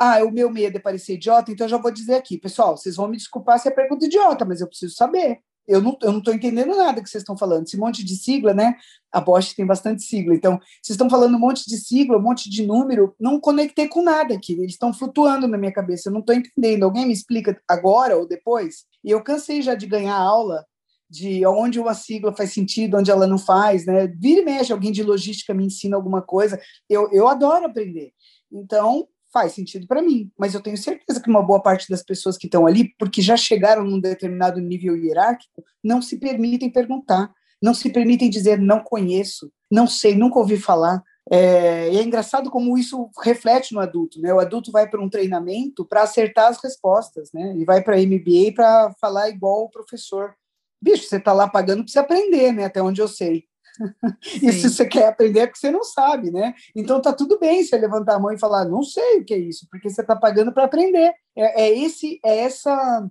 Ah, 0.00 0.24
o 0.24 0.30
meu 0.30 0.50
medo 0.50 0.78
é 0.78 0.80
parecer 0.80 1.14
idiota, 1.14 1.52
então 1.52 1.66
eu 1.66 1.70
já 1.70 1.76
vou 1.76 1.90
dizer 1.90 2.14
aqui, 2.14 2.38
pessoal, 2.38 2.76
vocês 2.76 2.96
vão 2.96 3.06
me 3.06 3.18
desculpar 3.18 3.58
se 3.58 3.68
é 3.68 3.70
pergunta 3.70 4.06
idiota, 4.06 4.46
mas 4.46 4.60
eu 4.60 4.66
preciso 4.66 4.94
saber 4.94 5.40
eu 5.70 5.80
não 5.80 5.92
estou 5.92 6.34
entendendo 6.34 6.76
nada 6.76 7.00
que 7.00 7.08
vocês 7.08 7.22
estão 7.22 7.36
falando. 7.36 7.64
Esse 7.64 7.76
monte 7.76 8.04
de 8.04 8.16
sigla, 8.16 8.52
né? 8.52 8.74
A 9.12 9.20
Bosch 9.20 9.54
tem 9.54 9.64
bastante 9.64 10.02
sigla. 10.02 10.34
Então, 10.34 10.58
vocês 10.82 10.94
estão 10.94 11.08
falando 11.08 11.36
um 11.36 11.38
monte 11.38 11.64
de 11.64 11.76
sigla, 11.76 12.18
um 12.18 12.22
monte 12.22 12.50
de 12.50 12.66
número, 12.66 13.14
não 13.20 13.38
conectei 13.38 13.86
com 13.86 14.02
nada 14.02 14.34
aqui. 14.34 14.54
Eles 14.54 14.72
estão 14.72 14.92
flutuando 14.92 15.46
na 15.46 15.56
minha 15.56 15.72
cabeça. 15.72 16.08
Eu 16.08 16.12
não 16.12 16.20
estou 16.20 16.34
entendendo. 16.34 16.82
Alguém 16.82 17.06
me 17.06 17.12
explica 17.12 17.56
agora 17.68 18.16
ou 18.16 18.26
depois? 18.26 18.84
E 19.04 19.12
eu 19.12 19.22
cansei 19.22 19.62
já 19.62 19.76
de 19.76 19.86
ganhar 19.86 20.16
aula 20.16 20.66
de 21.08 21.44
onde 21.46 21.78
uma 21.78 21.94
sigla 21.94 22.34
faz 22.34 22.52
sentido, 22.52 22.96
onde 22.96 23.10
ela 23.10 23.26
não 23.26 23.38
faz, 23.38 23.86
né? 23.86 24.08
Vira 24.08 24.40
e 24.40 24.44
mexe, 24.44 24.72
alguém 24.72 24.90
de 24.90 25.04
logística 25.04 25.54
me 25.54 25.66
ensina 25.66 25.96
alguma 25.96 26.20
coisa. 26.20 26.60
Eu, 26.88 27.10
eu 27.12 27.28
adoro 27.28 27.66
aprender. 27.66 28.12
Então, 28.50 29.06
faz 29.32 29.52
sentido 29.52 29.86
para 29.86 30.02
mim, 30.02 30.30
mas 30.38 30.54
eu 30.54 30.60
tenho 30.60 30.76
certeza 30.76 31.20
que 31.20 31.30
uma 31.30 31.42
boa 31.42 31.62
parte 31.62 31.88
das 31.88 32.02
pessoas 32.02 32.36
que 32.36 32.46
estão 32.46 32.66
ali, 32.66 32.94
porque 32.98 33.22
já 33.22 33.36
chegaram 33.36 33.84
num 33.84 34.00
determinado 34.00 34.60
nível 34.60 34.96
hierárquico, 34.96 35.64
não 35.82 36.02
se 36.02 36.18
permitem 36.18 36.70
perguntar, 36.70 37.32
não 37.62 37.74
se 37.74 37.90
permitem 37.90 38.30
dizer 38.30 38.58
não 38.58 38.80
conheço, 38.80 39.52
não 39.70 39.86
sei, 39.86 40.14
nunca 40.14 40.38
ouvi 40.38 40.56
falar. 40.56 41.02
É, 41.30 41.92
e 41.92 41.98
é 41.98 42.02
engraçado 42.02 42.50
como 42.50 42.76
isso 42.76 43.08
reflete 43.22 43.72
no 43.72 43.80
adulto, 43.80 44.20
né? 44.20 44.34
O 44.34 44.40
adulto 44.40 44.72
vai 44.72 44.88
para 44.88 45.00
um 45.00 45.08
treinamento 45.08 45.84
para 45.84 46.02
acertar 46.02 46.48
as 46.48 46.60
respostas, 46.62 47.30
né? 47.32 47.54
E 47.56 47.64
vai 47.64 47.82
para 47.82 47.98
MBA 47.98 48.52
para 48.54 48.92
falar 49.00 49.28
igual 49.28 49.64
o 49.64 49.70
professor. 49.70 50.34
Bicho, 50.82 51.04
você 51.04 51.18
está 51.18 51.32
lá 51.32 51.46
pagando 51.46 51.84
para 51.84 51.92
você 51.92 51.98
aprender, 52.00 52.52
né? 52.52 52.64
Até 52.64 52.82
onde 52.82 53.00
eu 53.00 53.06
sei. 53.06 53.44
e 54.42 54.52
se 54.52 54.68
você 54.68 54.86
quer 54.86 55.08
aprender 55.08 55.40
é 55.40 55.46
porque 55.46 55.58
você 55.58 55.70
não 55.70 55.82
sabe, 55.82 56.30
né? 56.30 56.54
Então 56.74 57.00
tá 57.00 57.12
tudo 57.12 57.38
bem 57.38 57.64
você 57.64 57.76
levantar 57.76 58.16
a 58.16 58.18
mão 58.18 58.32
e 58.32 58.38
falar, 58.38 58.64
não 58.64 58.82
sei 58.82 59.18
o 59.18 59.24
que 59.24 59.34
é 59.34 59.38
isso, 59.38 59.66
porque 59.70 59.88
você 59.88 60.00
está 60.00 60.14
pagando 60.16 60.52
para 60.52 60.64
aprender. 60.64 61.12
É, 61.36 61.62
é, 61.62 61.78
esse, 61.78 62.20
é 62.24 62.38
essa, 62.38 63.10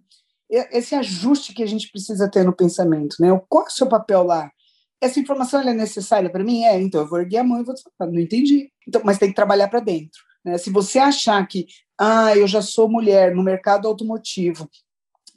é 0.52 0.78
esse 0.78 0.96
ajuste 0.96 1.54
que 1.54 1.64
a 1.64 1.68
gente 1.68 1.92
precisa 1.92 2.30
ter 2.30 2.44
no 2.44 2.56
pensamento, 2.56 3.16
né? 3.20 3.30
Qual 3.48 3.66
é 3.66 3.68
o 3.68 3.72
seu 3.72 3.88
papel 3.88 4.24
lá? 4.24 4.52
Essa 5.02 5.20
informação 5.20 5.62
é 5.62 5.74
necessária 5.74 6.30
para 6.30 6.44
mim? 6.44 6.64
É, 6.64 6.80
então 6.80 7.02
eu 7.02 7.08
vou 7.08 7.20
erguer 7.20 7.38
a 7.38 7.44
mão 7.44 7.62
e 7.62 7.64
vou 7.64 7.76
falar, 7.98 8.12
não 8.12 8.20
entendi. 8.20 8.72
Então, 8.88 9.02
mas 9.04 9.18
tem 9.18 9.30
que 9.30 9.36
trabalhar 9.36 9.70
para 9.70 9.80
dentro. 9.80 10.22
Né? 10.44 10.58
Se 10.58 10.70
você 10.70 11.00
achar 11.00 11.46
que, 11.48 11.68
ah, 11.98 12.36
eu 12.36 12.48
já 12.48 12.62
sou 12.62 12.90
mulher 12.90 13.34
no 13.34 13.44
mercado 13.44 13.88
automotivo 13.88 14.70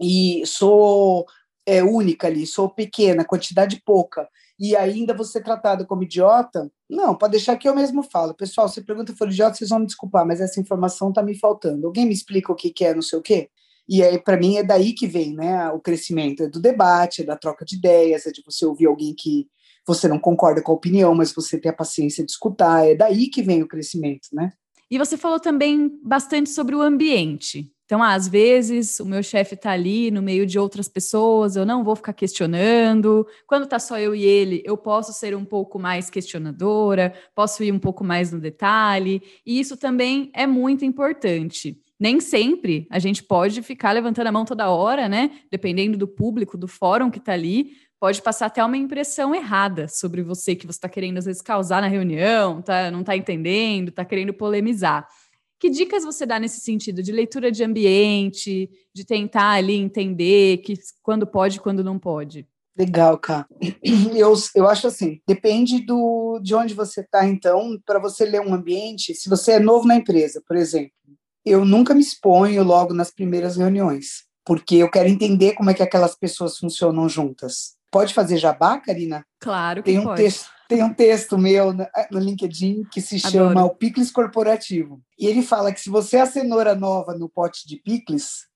e 0.01 0.43
sou 0.47 1.27
é, 1.67 1.83
única 1.83 2.27
ali, 2.27 2.47
sou 2.47 2.69
pequena, 2.69 3.25
quantidade 3.25 3.81
pouca, 3.85 4.29
e 4.63 4.77
ainda 4.77 5.13
você 5.13 5.43
tratado 5.43 5.85
como 5.85 6.05
idiota, 6.05 6.71
não, 6.89 7.17
pode 7.17 7.33
deixar 7.33 7.57
que 7.57 7.69
eu 7.69 7.75
mesmo 7.75 8.01
falo. 8.01 8.33
Pessoal, 8.33 8.69
se 8.69 8.81
pergunta 8.81 9.13
for 9.13 9.29
idiota, 9.29 9.57
vocês 9.57 9.71
vão 9.71 9.81
me 9.81 9.87
desculpar, 9.87 10.25
mas 10.25 10.41
essa 10.41 10.61
informação 10.61 11.09
está 11.09 11.21
me 11.21 11.37
faltando. 11.37 11.85
Alguém 11.85 12.07
me 12.07 12.13
explica 12.13 12.53
o 12.53 12.55
que, 12.55 12.71
que 12.71 12.85
é, 12.85 12.95
não 12.95 13.03
sei 13.03 13.19
o 13.19 13.23
quê? 13.23 13.51
E 13.89 14.05
aí, 14.05 14.23
para 14.23 14.37
mim, 14.37 14.59
é 14.59 14.63
daí 14.63 14.93
que 14.93 15.09
vem 15.09 15.35
né, 15.35 15.69
o 15.71 15.81
crescimento, 15.81 16.45
é 16.45 16.49
do 16.49 16.61
debate, 16.61 17.23
é 17.23 17.25
da 17.25 17.37
troca 17.37 17.65
de 17.65 17.75
ideias, 17.75 18.25
é 18.25 18.31
de 18.31 18.41
você 18.47 18.65
ouvir 18.65 18.87
alguém 18.87 19.13
que 19.19 19.49
você 19.85 20.07
não 20.07 20.21
concorda 20.21 20.63
com 20.63 20.71
a 20.71 20.77
opinião, 20.77 21.13
mas 21.13 21.33
você 21.33 21.59
tem 21.59 21.73
a 21.73 21.75
paciência 21.75 22.25
de 22.25 22.31
escutar, 22.31 22.87
é 22.87 22.95
daí 22.95 23.29
que 23.29 23.43
vem 23.43 23.65
o 23.65 23.69
crescimento, 23.69 24.29
né? 24.33 24.53
E 24.89 24.97
você 24.97 25.17
falou 25.17 25.41
também 25.41 25.91
bastante 26.05 26.51
sobre 26.51 26.77
o 26.77 26.83
ambiente. 26.83 27.69
Então, 27.93 28.03
às 28.03 28.27
vezes, 28.27 28.99
o 29.01 29.05
meu 29.05 29.23
chefe 29.23 29.55
está 29.55 29.73
ali 29.73 30.11
no 30.11 30.23
meio 30.23 30.47
de 30.47 30.59
outras 30.59 30.89
pessoas, 30.89 31.57
eu 31.57 31.67
não 31.67 31.85
vou 31.85 31.95
ficar 31.95 32.15
questionando. 32.15 33.27
Quando 33.47 33.65
está 33.65 33.79
só 33.79 33.99
eu 33.99 34.15
e 34.15 34.25
ele, 34.25 34.63
eu 34.65 34.79
posso 34.79 35.13
ser 35.13 35.37
um 35.37 35.45
pouco 35.45 35.79
mais 35.79 36.09
questionadora, 36.09 37.13
posso 37.35 37.63
ir 37.63 37.71
um 37.71 37.79
pouco 37.79 38.03
mais 38.03 38.33
no 38.33 38.41
detalhe, 38.41 39.21
e 39.45 39.61
isso 39.61 39.77
também 39.77 40.31
é 40.33 40.47
muito 40.47 40.87
importante. 40.87 41.79
Nem 42.01 42.19
sempre 42.19 42.87
a 42.91 42.99
gente 42.99 43.23
pode 43.23 43.61
ficar 43.61 43.93
levantando 43.93 44.29
a 44.29 44.33
mão 44.33 44.47
toda 44.47 44.71
hora, 44.71 45.07
né? 45.07 45.31
Dependendo 45.51 45.99
do 45.99 46.09
público, 46.09 46.57
do 46.57 46.67
fórum 46.67 47.11
que 47.11 47.19
está 47.19 47.35
ali, 47.35 47.73
pode 48.01 48.23
passar 48.23 48.47
até 48.47 48.65
uma 48.65 48.79
impressão 48.79 49.35
errada 49.35 49.87
sobre 49.87 50.23
você, 50.23 50.57
que 50.57 50.67
você 50.67 50.79
está 50.79 50.89
querendo, 50.89 51.19
às 51.19 51.27
vezes, 51.27 51.43
causar 51.43 51.83
na 51.83 51.89
reunião, 51.89 52.63
tá, 52.63 52.91
não 52.91 53.01
está 53.01 53.15
entendendo, 53.15 53.91
está 53.91 54.03
querendo 54.03 54.33
polemizar. 54.33 55.07
Que 55.63 55.71
dicas 55.71 56.03
você 56.03 56.27
dá 56.27 56.41
nesse 56.41 56.59
sentido 56.59 57.05
de 57.05 57.13
leitura 57.13 57.53
de 57.53 57.63
ambiente, 57.63 58.69
de 58.93 59.05
tentar 59.05 59.51
ali 59.51 59.77
entender 59.77 60.57
que 60.57 60.75
quando 61.01 61.25
pode, 61.25 61.61
quando 61.61 61.85
não 61.85 62.01
pode? 62.01 62.49
Legal, 62.77 63.17
cara. 63.17 63.47
Eu, 64.13 64.35
eu 64.57 64.69
acho 64.69 64.89
assim, 64.89 65.21
depende 65.25 65.87
do, 65.87 66.41
de 66.43 66.53
onde 66.53 66.75
você 66.75 67.03
está, 67.03 67.25
então, 67.29 67.79
para 67.87 68.01
você 68.01 68.25
ler 68.25 68.41
um 68.41 68.53
ambiente, 68.53 69.15
se 69.15 69.29
você 69.29 69.53
é 69.53 69.61
novo 69.61 69.87
na 69.87 69.95
empresa, 69.95 70.43
por 70.45 70.57
exemplo, 70.57 70.91
eu 71.47 71.65
nunca 71.65 71.95
me 71.95 72.01
exponho 72.01 72.65
logo 72.65 72.93
nas 72.93 73.13
primeiras 73.13 73.57
reuniões, 73.57 74.25
porque 74.45 74.75
eu 74.75 74.91
quero 74.91 75.09
entender 75.09 75.53
como 75.53 75.71
é 75.71 75.75
que 75.75 75.83
aquelas 75.83 76.17
pessoas 76.17 76.59
funcionam 76.59 77.09
juntas. 77.09 77.77
Pode 77.89 78.13
fazer 78.13 78.37
jabá, 78.37 78.81
Karina? 78.81 79.25
Claro 79.39 79.81
que 79.81 79.93
tem 79.93 80.01
um 80.01 80.05
pode. 80.05 80.23
Texto, 80.23 80.51
tem 80.73 80.83
um 80.83 80.95
texto 80.95 81.37
meu 81.37 81.73
no, 81.73 81.87
no 82.11 82.19
LinkedIn 82.19 82.85
que 82.91 83.01
se 83.01 83.19
chama 83.19 83.51
Adoro. 83.51 83.67
O 83.67 83.77
Picles 83.77 84.11
Corporativo. 84.11 85.03
E 85.19 85.27
ele 85.27 85.43
fala 85.43 85.71
que 85.71 85.81
se 85.81 85.91
você 85.91 86.17
é 86.17 86.21
a 86.23 86.27
cenoura 86.27 86.75
nova 86.75 87.15
no 87.15 87.29
pote 87.29 87.69
de 87.69 87.77
picles, 87.77 88.47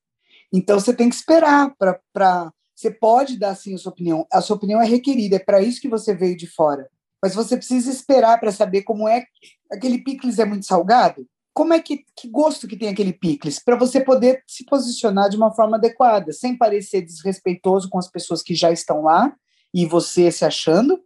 então 0.52 0.80
você 0.80 0.94
tem 0.94 1.08
que 1.08 1.14
esperar 1.14 1.74
para. 1.76 2.50
Você 2.74 2.90
pode 2.90 3.38
dar 3.38 3.54
sim 3.54 3.74
a 3.74 3.78
sua 3.78 3.92
opinião. 3.92 4.26
A 4.30 4.40
sua 4.40 4.56
opinião 4.56 4.80
é 4.80 4.86
requerida, 4.86 5.36
é 5.36 5.38
para 5.38 5.62
isso 5.62 5.80
que 5.80 5.88
você 5.88 6.14
veio 6.14 6.36
de 6.36 6.46
fora. 6.46 6.88
Mas 7.22 7.34
você 7.34 7.56
precisa 7.56 7.90
esperar 7.90 8.38
para 8.40 8.52
saber 8.52 8.82
como 8.82 9.08
é. 9.08 9.24
Aquele 9.70 9.98
picles 9.98 10.38
é 10.38 10.44
muito 10.44 10.66
salgado? 10.66 11.26
Como 11.52 11.72
é 11.72 11.80
que, 11.80 12.04
que 12.14 12.28
gosto 12.28 12.68
que 12.68 12.76
tem 12.76 12.88
aquele 12.88 13.12
picles? 13.12 13.58
Para 13.62 13.76
você 13.76 14.00
poder 14.00 14.42
se 14.46 14.64
posicionar 14.64 15.30
de 15.30 15.36
uma 15.36 15.50
forma 15.50 15.76
adequada, 15.76 16.32
sem 16.32 16.56
parecer 16.56 17.02
desrespeitoso 17.02 17.88
com 17.88 17.98
as 17.98 18.10
pessoas 18.10 18.42
que 18.42 18.54
já 18.54 18.70
estão 18.70 19.02
lá 19.02 19.34
e 19.74 19.86
você 19.86 20.30
se 20.30 20.44
achando, 20.44 21.00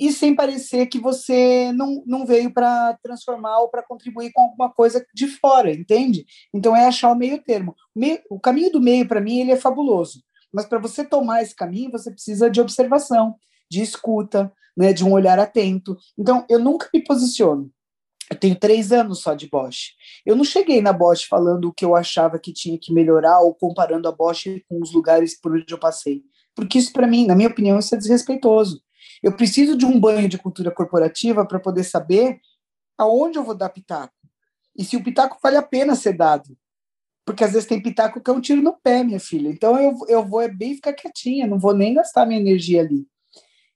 e 0.00 0.10
sem 0.10 0.34
parecer 0.34 0.86
que 0.86 0.98
você 0.98 1.70
não, 1.72 2.02
não 2.06 2.24
veio 2.24 2.50
para 2.50 2.98
transformar 3.02 3.60
ou 3.60 3.68
para 3.68 3.82
contribuir 3.82 4.32
com 4.32 4.40
alguma 4.40 4.72
coisa 4.72 5.04
de 5.14 5.26
fora, 5.26 5.70
entende? 5.70 6.24
Então 6.54 6.74
é 6.74 6.86
achar 6.86 7.12
o 7.12 7.14
meio 7.14 7.42
termo. 7.42 7.76
O, 8.30 8.40
caminho 8.40 8.72
do 8.72 8.80
meio, 8.80 9.06
para 9.06 9.20
mim, 9.20 9.40
ele 9.40 9.52
é 9.52 9.56
fabuloso. 9.56 10.22
Mas 10.50 10.64
para 10.64 10.78
você 10.78 11.04
tomar 11.04 11.42
esse 11.42 11.54
caminho, 11.54 11.90
você 11.92 12.10
precisa 12.10 12.48
de 12.48 12.62
observação, 12.62 13.36
de 13.70 13.82
escuta, 13.82 14.50
né, 14.74 14.94
de 14.94 15.04
um 15.04 15.12
olhar 15.12 15.38
atento. 15.38 15.94
Então, 16.18 16.46
eu 16.48 16.58
nunca 16.58 16.88
me 16.94 17.04
posiciono. 17.04 17.70
Eu 18.30 18.38
tenho 18.38 18.56
três 18.56 18.92
anos 18.92 19.20
só 19.20 19.34
de 19.34 19.50
Bosch. 19.50 19.90
Eu 20.24 20.34
não 20.34 20.44
cheguei 20.44 20.80
na 20.80 20.94
Bosch 20.94 21.26
falando 21.28 21.66
o 21.66 21.72
que 21.74 21.84
eu 21.84 21.94
achava 21.94 22.38
que 22.38 22.54
tinha 22.54 22.78
que 22.80 22.92
melhorar 22.92 23.40
ou 23.40 23.54
comparando 23.54 24.08
a 24.08 24.12
Bosch 24.12 24.46
com 24.66 24.80
os 24.80 24.94
lugares 24.94 25.38
por 25.38 25.52
onde 25.52 25.74
eu 25.74 25.78
passei. 25.78 26.22
Porque 26.54 26.78
isso, 26.78 26.92
para 26.92 27.06
mim, 27.06 27.26
na 27.26 27.34
minha 27.34 27.48
opinião, 27.48 27.78
isso 27.78 27.94
é 27.94 27.98
desrespeitoso. 27.98 28.80
Eu 29.22 29.32
preciso 29.32 29.76
de 29.76 29.84
um 29.84 29.98
banho 29.98 30.28
de 30.28 30.38
cultura 30.38 30.70
corporativa 30.70 31.44
para 31.46 31.60
poder 31.60 31.84
saber 31.84 32.40
aonde 32.96 33.38
eu 33.38 33.44
vou 33.44 33.54
dar 33.54 33.68
pitaco. 33.68 34.14
E 34.76 34.84
se 34.84 34.96
o 34.96 35.02
pitaco 35.02 35.38
vale 35.42 35.56
a 35.56 35.62
pena 35.62 35.94
ser 35.94 36.14
dado. 36.16 36.56
Porque 37.24 37.44
às 37.44 37.52
vezes 37.52 37.68
tem 37.68 37.82
pitaco 37.82 38.20
que 38.20 38.30
é 38.30 38.32
um 38.32 38.40
tiro 38.40 38.62
no 38.62 38.72
pé, 38.72 39.04
minha 39.04 39.20
filha. 39.20 39.48
Então 39.48 39.78
eu, 39.78 39.96
eu 40.08 40.24
vou 40.24 40.40
é 40.40 40.48
bem 40.48 40.74
ficar 40.74 40.92
quietinha, 40.92 41.46
não 41.46 41.58
vou 41.58 41.74
nem 41.74 41.94
gastar 41.94 42.26
minha 42.26 42.40
energia 42.40 42.80
ali. 42.80 43.06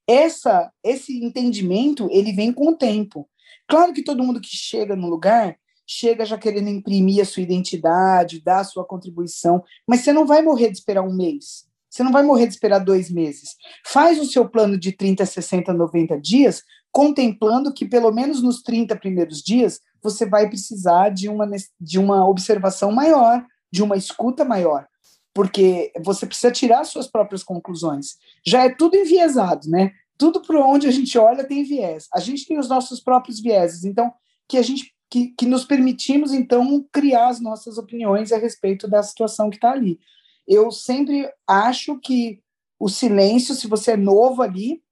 Essa, 0.06 0.72
esse 0.82 1.24
entendimento, 1.24 2.08
ele 2.10 2.32
vem 2.32 2.52
com 2.52 2.68
o 2.68 2.76
tempo. 2.76 3.28
Claro 3.68 3.92
que 3.92 4.02
todo 4.02 4.22
mundo 4.22 4.40
que 4.40 4.48
chega 4.48 4.96
no 4.96 5.08
lugar 5.08 5.56
chega 5.86 6.24
já 6.24 6.38
querendo 6.38 6.68
imprimir 6.68 7.22
a 7.22 7.24
sua 7.26 7.42
identidade, 7.42 8.42
dar 8.42 8.60
a 8.60 8.64
sua 8.64 8.84
contribuição, 8.84 9.62
mas 9.86 10.00
você 10.00 10.12
não 10.12 10.26
vai 10.26 10.42
morrer 10.42 10.70
de 10.70 10.78
esperar 10.78 11.02
um 11.02 11.14
mês. 11.14 11.66
Você 11.94 12.02
não 12.02 12.10
vai 12.10 12.24
morrer 12.24 12.48
de 12.48 12.54
esperar 12.54 12.80
dois 12.80 13.08
meses. 13.08 13.54
Faz 13.86 14.18
o 14.18 14.24
seu 14.24 14.48
plano 14.48 14.76
de 14.76 14.90
30, 14.90 15.24
60, 15.24 15.72
90 15.72 16.20
dias, 16.20 16.64
contemplando 16.90 17.72
que 17.72 17.86
pelo 17.86 18.10
menos 18.10 18.42
nos 18.42 18.62
30 18.62 18.96
primeiros 18.96 19.40
dias 19.40 19.80
você 20.02 20.26
vai 20.26 20.48
precisar 20.48 21.10
de 21.10 21.28
uma, 21.28 21.48
de 21.80 22.00
uma 22.00 22.28
observação 22.28 22.90
maior, 22.90 23.46
de 23.70 23.80
uma 23.80 23.96
escuta 23.96 24.44
maior, 24.44 24.88
porque 25.32 25.92
você 26.04 26.26
precisa 26.26 26.50
tirar 26.50 26.82
suas 26.82 27.06
próprias 27.06 27.44
conclusões. 27.44 28.16
Já 28.44 28.64
é 28.64 28.74
tudo 28.74 28.96
enviesado, 28.96 29.70
né? 29.70 29.92
Tudo 30.18 30.42
por 30.42 30.56
onde 30.56 30.88
a 30.88 30.90
gente 30.90 31.16
olha 31.16 31.46
tem 31.46 31.62
viés. 31.62 32.08
A 32.12 32.18
gente 32.18 32.44
tem 32.44 32.58
os 32.58 32.68
nossos 32.68 32.98
próprios 32.98 33.40
vieses, 33.40 33.84
então 33.84 34.12
que 34.48 34.58
a 34.58 34.62
gente 34.62 34.92
que, 35.08 35.28
que 35.28 35.46
nos 35.46 35.64
permitimos 35.64 36.32
então 36.32 36.84
criar 36.90 37.28
as 37.28 37.40
nossas 37.40 37.78
opiniões 37.78 38.32
a 38.32 38.36
respeito 38.36 38.88
da 38.88 39.00
situação 39.00 39.48
que 39.48 39.58
está 39.58 39.70
ali 39.70 40.00
eu 40.46 40.70
sempre 40.70 41.28
acho 41.46 41.98
que 42.00 42.40
o 42.78 42.88
silêncio, 42.88 43.54
se 43.54 43.66
você 43.66 43.92
é 43.92 43.96
novo 43.96 44.42
ali, 44.42 44.82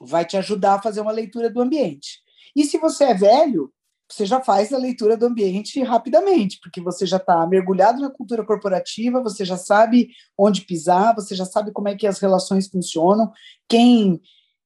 vai 0.00 0.24
te 0.24 0.36
ajudar 0.36 0.74
a 0.74 0.82
fazer 0.82 1.00
uma 1.00 1.12
leitura 1.12 1.50
do 1.50 1.60
ambiente. 1.60 2.20
E 2.54 2.64
se 2.64 2.78
você 2.78 3.04
é 3.04 3.14
velho, 3.14 3.72
você 4.08 4.24
já 4.24 4.40
faz 4.40 4.72
a 4.72 4.78
leitura 4.78 5.16
do 5.16 5.26
ambiente 5.26 5.82
rapidamente, 5.82 6.60
porque 6.62 6.80
você 6.80 7.04
já 7.04 7.16
está 7.16 7.46
mergulhado 7.46 8.00
na 8.00 8.10
cultura 8.10 8.44
corporativa, 8.44 9.22
você 9.22 9.44
já 9.44 9.56
sabe 9.56 10.10
onde 10.38 10.62
pisar, 10.62 11.14
você 11.14 11.34
já 11.34 11.44
sabe 11.44 11.72
como 11.72 11.88
é 11.88 11.96
que 11.96 12.06
as 12.06 12.18
relações 12.18 12.68
funcionam, 12.68 13.32
quem 13.68 14.20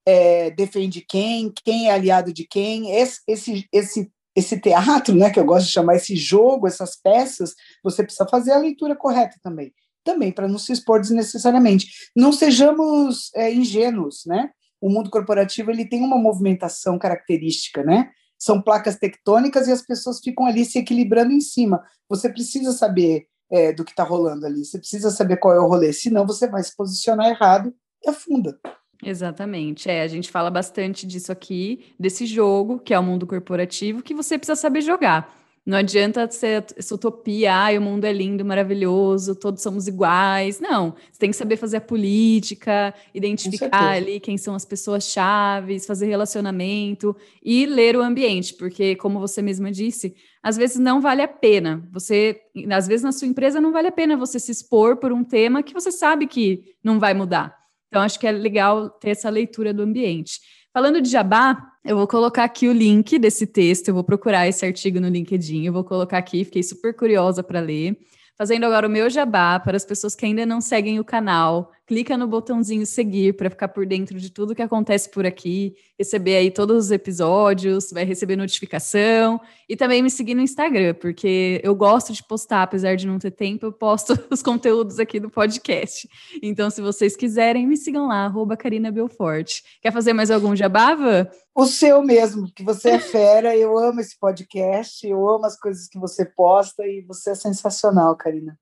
é, 0.07 0.51
defende 0.51 1.01
quem, 1.01 1.53
quem 1.65 1.89
é 1.89 1.93
aliado 1.93 2.33
de 2.33 2.47
quem, 2.47 2.91
esse, 2.93 3.21
esse, 3.27 3.69
esse, 3.73 4.13
esse 4.37 4.61
teatro, 4.61 5.15
né, 5.15 5.31
que 5.31 5.41
eu 5.41 5.45
gosto 5.45 5.67
de 5.67 5.73
chamar 5.73 5.97
esse 5.97 6.17
jogo, 6.17 6.67
essas 6.67 6.97
peças, 6.97 7.55
você 7.83 8.03
precisa 8.03 8.29
fazer 8.29 8.53
a 8.53 8.59
leitura 8.59 8.95
correta 8.95 9.37
também, 9.43 9.73
também 10.05 10.33
para 10.33 10.49
não 10.49 10.59
se 10.59 10.73
expor 10.73 11.01
desnecessariamente. 11.01 11.89
Não 12.17 12.33
sejamos 12.33 13.31
é, 13.35 13.53
ingênuos, 13.53 14.23
né? 14.27 14.51
O 14.81 14.89
mundo 14.89 15.11
corporativo 15.11 15.71
ele 15.71 15.87
tem 15.87 16.03
uma 16.03 16.17
movimentação 16.17 16.99
característica, 16.99 17.83
né? 17.83 18.11
são 18.41 18.61
placas 18.61 18.97
tectônicas 18.97 19.69
e 19.69 19.73
as 19.73 19.83
pessoas 19.83 20.19
ficam 20.19 20.47
ali 20.47 20.65
se 20.65 20.79
equilibrando 20.79 21.31
em 21.31 21.41
cima. 21.41 21.85
Você 22.09 22.31
precisa 22.31 22.73
saber 22.73 23.27
é, 23.51 23.73
do 23.73 23.85
que 23.85 23.91
está 23.91 24.03
rolando 24.03 24.47
ali, 24.47 24.65
você 24.65 24.79
precisa 24.79 25.11
saber 25.11 25.37
qual 25.37 25.55
é 25.55 25.61
o 25.61 25.69
rolê, 25.69 25.93
senão 25.93 26.27
você 26.27 26.49
vai 26.49 26.63
se 26.63 26.75
posicionar 26.75 27.29
errado 27.29 27.75
e 28.03 28.09
afunda. 28.09 28.59
Exatamente. 29.03 29.91
É, 29.91 30.03
a 30.03 30.09
gente 30.09 30.31
fala 30.31 30.51
bastante 30.51 31.07
disso 31.07 31.33
aqui, 31.33 31.95
desse 31.99 32.27
jogo, 32.27 32.79
que 32.79 32.95
é 32.95 32.99
o 32.99 33.03
mundo 33.03 33.27
corporativo, 33.27 34.03
que 34.03 34.15
você 34.15 34.39
precisa 34.39 34.57
saber 34.57 34.83
jogar. 34.83 35.40
Não 35.65 35.77
adianta 35.77 36.29
ser 36.31 36.65
essa 36.75 36.95
utopia, 36.95 37.55
ai, 37.55 37.77
o 37.77 37.83
mundo 37.83 38.07
é 38.07 38.13
lindo, 38.13 38.45
maravilhoso, 38.45 39.37
todos 39.37 39.63
somos 39.63 39.87
iguais. 39.87 40.59
Não, 40.59 40.95
você 41.13 41.19
tem 41.19 41.31
que 41.31 41.37
saber 41.37 41.57
fazer 41.57 41.77
a 41.77 41.81
política, 41.83 42.95
identificar 43.15 43.93
ali 43.93 44.19
quem 44.21 44.39
são 44.39 44.55
as 44.55 44.65
pessoas 44.65 45.05
chaves, 45.05 45.87
fazer 45.87 46.07
relacionamento 46.07 47.15
e 47.43 47.67
ler 47.67 47.95
o 47.95 48.03
ambiente, 48.03 48.55
porque 48.55 48.97
como 48.97 49.21
você 49.21 49.43
mesma 49.43 49.71
disse, 49.71 50.15
às 50.43 50.57
vezes 50.57 50.79
não 50.79 50.99
vale 50.99 51.21
a 51.21 51.29
pena. 51.29 51.87
Você, 51.93 52.41
às 52.71 52.89
vezes 52.89 53.05
na 53.05 53.13
sua 53.13 53.29
empresa 53.29 53.61
não 53.61 53.71
vale 53.71 53.89
a 53.89 53.93
pena 53.93 54.17
você 54.17 54.41
se 54.41 54.51
expor 54.51 54.97
por 54.97 55.13
um 55.13 55.23
tema 55.23 55.63
que 55.63 55.75
você 55.75 55.93
sabe 55.93 56.27
que 56.27 56.75
não 56.83 56.99
vai 56.99 57.13
mudar. 57.13 57.55
Então 57.89 58.01
acho 58.01 58.19
que 58.19 58.27
é 58.27 58.33
legal 58.33 58.89
ter 58.89 59.11
essa 59.11 59.29
leitura 59.29 59.75
do 59.75 59.83
ambiente. 59.83 60.41
Falando 60.73 61.01
de 61.01 61.11
jabá, 61.11 61.73
eu 61.85 61.97
vou 61.97 62.07
colocar 62.07 62.45
aqui 62.45 62.69
o 62.69 62.73
link 62.73 63.19
desse 63.19 63.45
texto, 63.45 63.89
eu 63.89 63.95
vou 63.95 64.05
procurar 64.05 64.47
esse 64.47 64.65
artigo 64.65 65.01
no 65.01 65.09
LinkedIn, 65.09 65.65
eu 65.67 65.73
vou 65.73 65.83
colocar 65.83 66.19
aqui, 66.19 66.45
fiquei 66.45 66.63
super 66.63 66.95
curiosa 66.95 67.43
para 67.43 67.59
ler. 67.59 67.99
Fazendo 68.39 68.65
agora 68.65 68.87
o 68.87 68.91
meu 68.91 69.11
jabá 69.11 69.59
para 69.59 69.77
as 69.77 69.85
pessoas 69.85 70.15
que 70.15 70.25
ainda 70.25 70.47
não 70.47 70.61
seguem 70.61 71.01
o 71.01 71.05
canal, 71.05 71.73
clica 71.91 72.17
no 72.17 72.29
botãozinho 72.29 72.87
seguir 72.87 73.35
para 73.35 73.51
ficar 73.51 73.67
por 73.67 73.85
dentro 73.85 74.17
de 74.17 74.31
tudo 74.31 74.55
que 74.55 74.63
acontece 74.63 75.11
por 75.11 75.27
aqui, 75.27 75.75
receber 75.99 76.37
aí 76.37 76.49
todos 76.49 76.85
os 76.85 76.91
episódios, 76.93 77.91
vai 77.91 78.05
receber 78.05 78.37
notificação 78.37 79.41
e 79.69 79.75
também 79.75 80.01
me 80.01 80.09
seguir 80.09 80.37
no 80.37 80.41
Instagram, 80.41 80.95
porque 80.95 81.61
eu 81.65 81.75
gosto 81.75 82.13
de 82.13 82.23
postar, 82.23 82.63
apesar 82.63 82.95
de 82.95 83.09
não 83.09 83.19
ter 83.19 83.33
tempo, 83.33 83.67
eu 83.67 83.73
posto 83.73 84.13
os 84.31 84.41
conteúdos 84.41 85.01
aqui 85.01 85.19
do 85.19 85.29
podcast. 85.29 86.09
Então, 86.41 86.71
se 86.71 86.81
vocês 86.81 87.17
quiserem, 87.17 87.67
me 87.67 87.77
sigam 87.77 88.07
lá, 88.07 88.25
arroba 88.25 88.57
Carina 88.57 88.93
Belfort. 88.93 89.61
Quer 89.83 89.93
fazer 89.93 90.13
mais 90.13 90.31
algum 90.31 90.55
jabava? 90.55 91.29
O 91.53 91.67
seu 91.67 92.05
mesmo, 92.05 92.53
que 92.55 92.63
você 92.63 92.91
é 92.91 92.99
fera, 93.01 93.57
eu 93.57 93.77
amo 93.77 93.99
esse 93.99 94.17
podcast, 94.17 95.05
eu 95.05 95.29
amo 95.29 95.45
as 95.45 95.59
coisas 95.59 95.89
que 95.89 95.99
você 95.99 96.25
posta 96.25 96.87
e 96.87 97.01
você 97.01 97.31
é 97.31 97.35
sensacional, 97.35 98.15
Karina. 98.15 98.57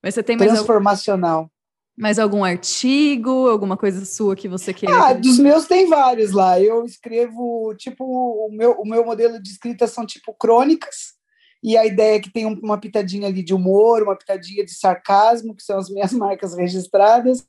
Mas 0.00 0.14
você 0.14 0.22
tem 0.22 0.36
mais 0.36 0.52
Transformacional. 0.52 1.38
Algum, 1.38 1.53
mais 1.96 2.18
algum 2.18 2.42
artigo, 2.42 3.48
alguma 3.48 3.76
coisa 3.76 4.04
sua 4.04 4.34
que 4.34 4.48
você 4.48 4.74
queira? 4.74 5.08
Ah, 5.08 5.12
dos 5.12 5.38
meus 5.38 5.66
tem 5.66 5.88
vários 5.88 6.32
lá. 6.32 6.60
Eu 6.60 6.84
escrevo, 6.84 7.74
tipo, 7.76 8.04
o 8.04 8.50
meu, 8.52 8.72
o 8.72 8.84
meu 8.84 9.04
modelo 9.04 9.40
de 9.40 9.50
escrita 9.50 9.86
são 9.86 10.04
tipo 10.04 10.34
crônicas, 10.34 11.14
e 11.62 11.78
a 11.78 11.86
ideia 11.86 12.16
é 12.16 12.20
que 12.20 12.30
tem 12.30 12.44
uma 12.44 12.78
pitadinha 12.78 13.28
ali 13.28 13.42
de 13.42 13.54
humor, 13.54 14.02
uma 14.02 14.16
pitadinha 14.16 14.64
de 14.64 14.74
sarcasmo, 14.74 15.54
que 15.54 15.62
são 15.62 15.78
as 15.78 15.88
minhas 15.88 16.12
marcas 16.12 16.54
registradas, 16.54 17.44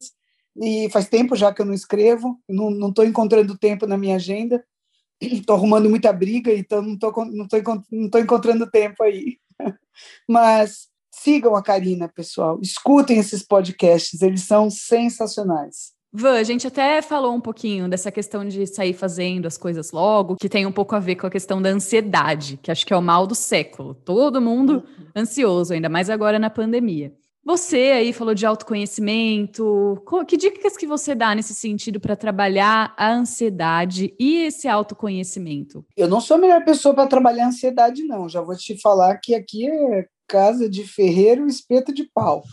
e 0.61 0.89
faz 0.89 1.09
tempo 1.09 1.35
já 1.35 1.53
que 1.53 1.61
eu 1.61 1.65
não 1.65 1.73
escrevo, 1.73 2.39
não 2.47 2.89
estou 2.89 3.03
encontrando 3.03 3.57
tempo 3.57 3.85
na 3.85 3.97
minha 3.97 4.15
agenda, 4.15 4.63
estou 5.19 5.55
arrumando 5.55 5.89
muita 5.89 6.13
briga, 6.13 6.53
então 6.53 6.81
não 6.81 6.93
estou 6.93 7.25
não 7.25 7.47
tô, 7.47 7.57
não 7.91 8.09
tô 8.09 8.19
encontrando 8.19 8.69
tempo 8.69 9.03
aí. 9.03 9.37
Mas 10.29 10.87
sigam 11.25 11.55
a 11.55 11.63
Karina, 11.63 12.07
pessoal, 12.07 12.59
escutem 12.61 13.17
esses 13.17 13.41
podcasts, 13.41 14.21
eles 14.21 14.43
são 14.43 14.69
sensacionais. 14.69 15.95
Van, 16.13 16.37
a 16.37 16.43
gente 16.43 16.67
até 16.67 17.01
falou 17.01 17.33
um 17.33 17.41
pouquinho 17.41 17.89
dessa 17.89 18.11
questão 18.11 18.47
de 18.47 18.65
sair 18.67 18.93
fazendo 18.93 19.47
as 19.47 19.57
coisas 19.57 19.91
logo, 19.91 20.35
que 20.35 20.47
tem 20.47 20.67
um 20.67 20.71
pouco 20.71 20.95
a 20.95 20.99
ver 20.99 21.15
com 21.15 21.25
a 21.25 21.31
questão 21.31 21.59
da 21.59 21.69
ansiedade, 21.69 22.57
que 22.61 22.71
acho 22.71 22.85
que 22.85 22.93
é 22.93 22.97
o 22.97 23.01
mal 23.01 23.25
do 23.25 23.35
século. 23.35 23.95
Todo 23.95 24.39
mundo 24.39 24.75
uhum. 24.75 25.05
ansioso, 25.15 25.73
ainda 25.73 25.89
mais 25.89 26.09
agora 26.09 26.37
na 26.37 26.49
pandemia. 26.49 27.11
Você 27.43 27.91
aí 27.93 28.13
falou 28.13 28.33
de 28.33 28.45
autoconhecimento. 28.45 30.01
Que 30.27 30.35
dicas 30.37 30.77
que 30.77 30.87
você 30.87 31.13
dá 31.13 31.35
nesse 31.35 31.53
sentido 31.53 31.99
para 31.99 32.15
trabalhar 32.15 32.93
a 32.97 33.11
ansiedade 33.11 34.15
e 34.19 34.37
esse 34.45 34.67
autoconhecimento? 34.67 35.85
Eu 35.95 36.07
não 36.07 36.19
sou 36.19 36.37
a 36.37 36.39
melhor 36.39 36.63
pessoa 36.65 36.95
para 36.95 37.07
trabalhar 37.07 37.45
a 37.45 37.47
ansiedade, 37.49 38.03
não. 38.03 38.27
Já 38.27 38.41
vou 38.41 38.55
te 38.55 38.79
falar 38.81 39.17
que 39.17 39.35
aqui 39.35 39.69
é 39.69 40.07
casa 40.27 40.69
de 40.69 40.85
ferreiro 40.85 41.47
espeto 41.47 41.93
de 41.93 42.03
pau, 42.03 42.43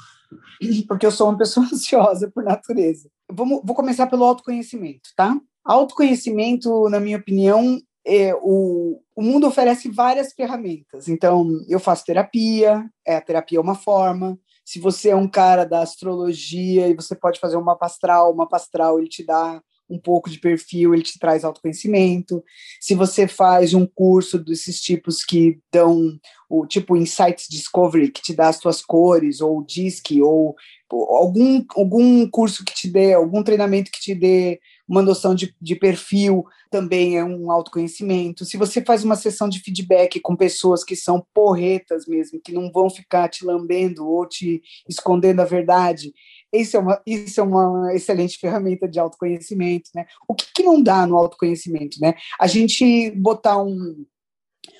porque 0.89 1.07
eu 1.07 1.11
sou 1.11 1.29
uma 1.29 1.39
pessoa 1.39 1.67
ansiosa 1.73 2.31
por 2.31 2.45
natureza. 2.45 3.09
Vamos, 3.31 3.61
vou 3.65 3.75
começar 3.75 4.07
pelo 4.07 4.25
autoconhecimento, 4.25 5.11
tá? 5.17 5.39
Autoconhecimento, 5.65 6.89
na 6.89 6.99
minha 6.99 7.19
opinião, 7.19 7.81
é, 8.05 8.35
o, 8.35 9.01
o 9.15 9.23
mundo 9.23 9.47
oferece 9.47 9.89
várias 9.89 10.33
ferramentas. 10.33 11.09
Então, 11.09 11.49
eu 11.69 11.79
faço 11.79 12.05
terapia, 12.05 12.85
é, 13.07 13.17
a 13.17 13.21
terapia 13.21 13.59
é 13.59 13.61
uma 13.61 13.77
forma, 13.77 14.39
se 14.65 14.79
você 14.79 15.11
é 15.11 15.17
um 15.17 15.29
cara 15.29 15.65
da 15.65 15.81
astrologia 15.81 16.89
e 16.89 16.95
você 16.95 17.15
pode 17.15 17.41
fazer 17.41 17.57
um 17.57 17.63
mapa 17.63 17.87
astral, 17.87 18.33
o 18.33 18.37
mapa 18.37 18.57
astral 18.57 18.99
ele 18.99 19.09
te 19.09 19.25
dá 19.25 19.63
um 19.93 19.99
pouco 19.99 20.31
de 20.31 20.39
perfil, 20.39 20.95
ele 20.95 21.03
te 21.03 21.19
traz 21.19 21.45
autoconhecimento. 21.45 22.43
Se 22.81 22.95
você 22.95 23.29
faz 23.29 23.75
um 23.75 23.87
curso 23.87 24.39
desses 24.39 24.81
tipos 24.81 25.25
que 25.25 25.59
dão 25.73 26.19
o 26.49 26.67
tipo 26.67 26.97
Insights 26.97 27.47
Discovery, 27.49 28.11
que 28.11 28.23
te 28.23 28.35
dá 28.35 28.49
as 28.49 28.59
tuas 28.59 28.83
cores, 28.83 29.41
ou 29.41 29.65
DISC, 29.65 30.21
ou, 30.23 30.55
ou 30.91 31.17
algum, 31.17 31.65
algum 31.77 32.29
curso 32.29 32.65
que 32.65 32.75
te 32.75 32.89
dê, 32.89 33.13
algum 33.13 33.43
treinamento 33.43 33.91
que 33.91 34.01
te 34.01 34.15
dê 34.15 34.59
uma 34.93 35.01
noção 35.01 35.35
de, 35.35 35.57
de 35.59 35.75
perfil 35.75 36.45
também 36.71 37.17
é 37.17 37.25
um 37.25 37.51
autoconhecimento. 37.51 38.45
Se 38.45 38.59
você 38.59 38.85
faz 38.85 39.03
uma 39.03 39.17
sessão 39.17 39.49
de 39.49 39.59
feedback 39.59 40.21
com 40.21 40.37
pessoas 40.37 40.85
que 40.85 40.95
são 40.95 41.27
porretas 41.33 42.07
mesmo, 42.07 42.39
que 42.39 42.53
não 42.53 42.71
vão 42.71 42.91
ficar 42.91 43.31
te 43.31 43.43
lambendo 43.43 44.07
ou 44.07 44.29
te 44.29 44.63
escondendo 44.87 45.41
a 45.41 45.47
verdade, 45.47 46.13
isso 46.53 46.77
é 46.77 46.81
uma, 46.81 47.03
isso 47.07 47.41
é 47.41 47.43
uma 47.43 47.95
excelente 47.95 48.37
ferramenta 48.37 48.87
de 48.87 49.01
autoconhecimento, 49.01 49.89
né? 49.95 50.05
O 50.29 50.35
que, 50.35 50.45
que 50.55 50.63
não 50.63 50.83
dá 50.83 51.07
no 51.07 51.17
autoconhecimento, 51.17 51.99
né? 51.99 52.13
A 52.39 52.47
gente 52.47 53.11
botar 53.13 53.63
um 53.63 54.05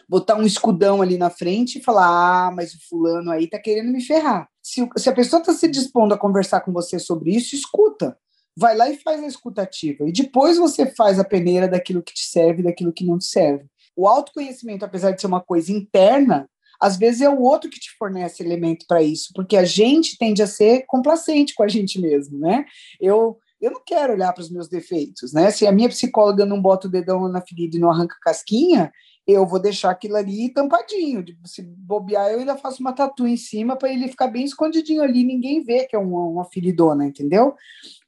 botar 0.07 0.37
um 0.37 0.43
escudão 0.43 1.01
ali 1.01 1.17
na 1.17 1.31
frente 1.31 1.79
e 1.79 1.83
falar, 1.83 2.49
ah, 2.49 2.51
mas 2.51 2.75
o 2.75 2.87
fulano 2.87 3.31
aí 3.31 3.49
tá 3.49 3.59
querendo 3.59 3.91
me 3.91 4.03
ferrar. 4.03 4.47
Se, 4.63 4.87
se 4.99 5.09
a 5.09 5.13
pessoa 5.15 5.41
está 5.41 5.55
se 5.55 5.67
dispondo 5.67 6.13
a 6.13 6.19
conversar 6.19 6.61
com 6.61 6.71
você 6.71 6.99
sobre 6.99 7.35
isso, 7.35 7.55
escuta 7.55 8.15
vai 8.57 8.77
lá 8.77 8.89
e 8.91 8.97
faz 8.97 9.23
a 9.23 9.27
escutativa. 9.27 10.09
E 10.09 10.13
depois 10.13 10.59
você 10.59 10.87
faz 10.87 11.19
a 11.19 11.25
peneira 11.25 11.69
daquilo 11.69 12.03
que 12.03 12.15
te 12.15 12.25
serve 12.25 12.63
daquilo 12.63 12.93
que 12.93 13.05
não 13.05 13.19
te 13.19 13.27
serve. 13.27 13.65
O 13.97 14.09
autoconhecimento, 14.09 14.85
apesar 14.85 15.11
de 15.13 15.21
ser 15.21 15.27
uma 15.27 15.41
coisa 15.41 15.73
interna, 15.73 16.49
às 16.81 16.97
vezes 16.97 17.21
é 17.21 17.29
o 17.29 17.41
outro 17.41 17.71
que 17.71 17.79
te 17.79 17.91
fornece 17.97 18.43
elemento 18.43 18.85
para 18.89 19.03
isso, 19.03 19.31
porque 19.35 19.57
a 19.57 19.65
gente 19.65 20.19
tende 20.19 20.43
a 20.43 20.47
ser 20.47 20.85
complacente 20.87 21.55
com 21.55 21.63
a 21.63 21.69
gente 21.69 22.01
mesmo, 22.01 22.39
né? 22.39 22.65
Eu 23.01 23.39
eu 23.61 23.71
não 23.71 23.81
quero 23.87 24.15
olhar 24.15 24.33
para 24.33 24.43
os 24.43 24.51
meus 24.51 24.69
defeitos, 24.69 25.33
né? 25.33 25.49
Se 25.53 25.65
a 25.65 25.71
minha 25.71 25.89
psicóloga 25.89 26.45
não 26.45 26.61
bota 26.61 26.89
o 26.89 26.91
dedão 26.91 27.29
na 27.29 27.41
ferida 27.41 27.77
e 27.77 27.81
não 27.81 27.93
arranca 27.93 28.17
casquinha, 28.21 28.93
eu 29.27 29.47
vou 29.47 29.61
deixar 29.61 29.91
aquilo 29.91 30.17
ali 30.17 30.53
tampadinho. 30.53 31.25
Se 31.45 31.63
bobear, 31.63 32.31
eu 32.31 32.41
ainda 32.41 32.57
faço 32.57 32.81
uma 32.81 32.93
tatu 32.93 33.27
em 33.27 33.37
cima 33.37 33.77
para 33.77 33.93
ele 33.93 34.09
ficar 34.09 34.29
bem 34.29 34.45
escondidinho 34.45 35.03
ali, 35.03 35.25
ninguém 35.25 35.63
vê 35.63 35.87
que 35.87 35.95
é 35.95 35.99
uma, 35.99 36.25
uma 36.25 36.45
feridona, 36.45 37.07
entendeu? 37.07 37.55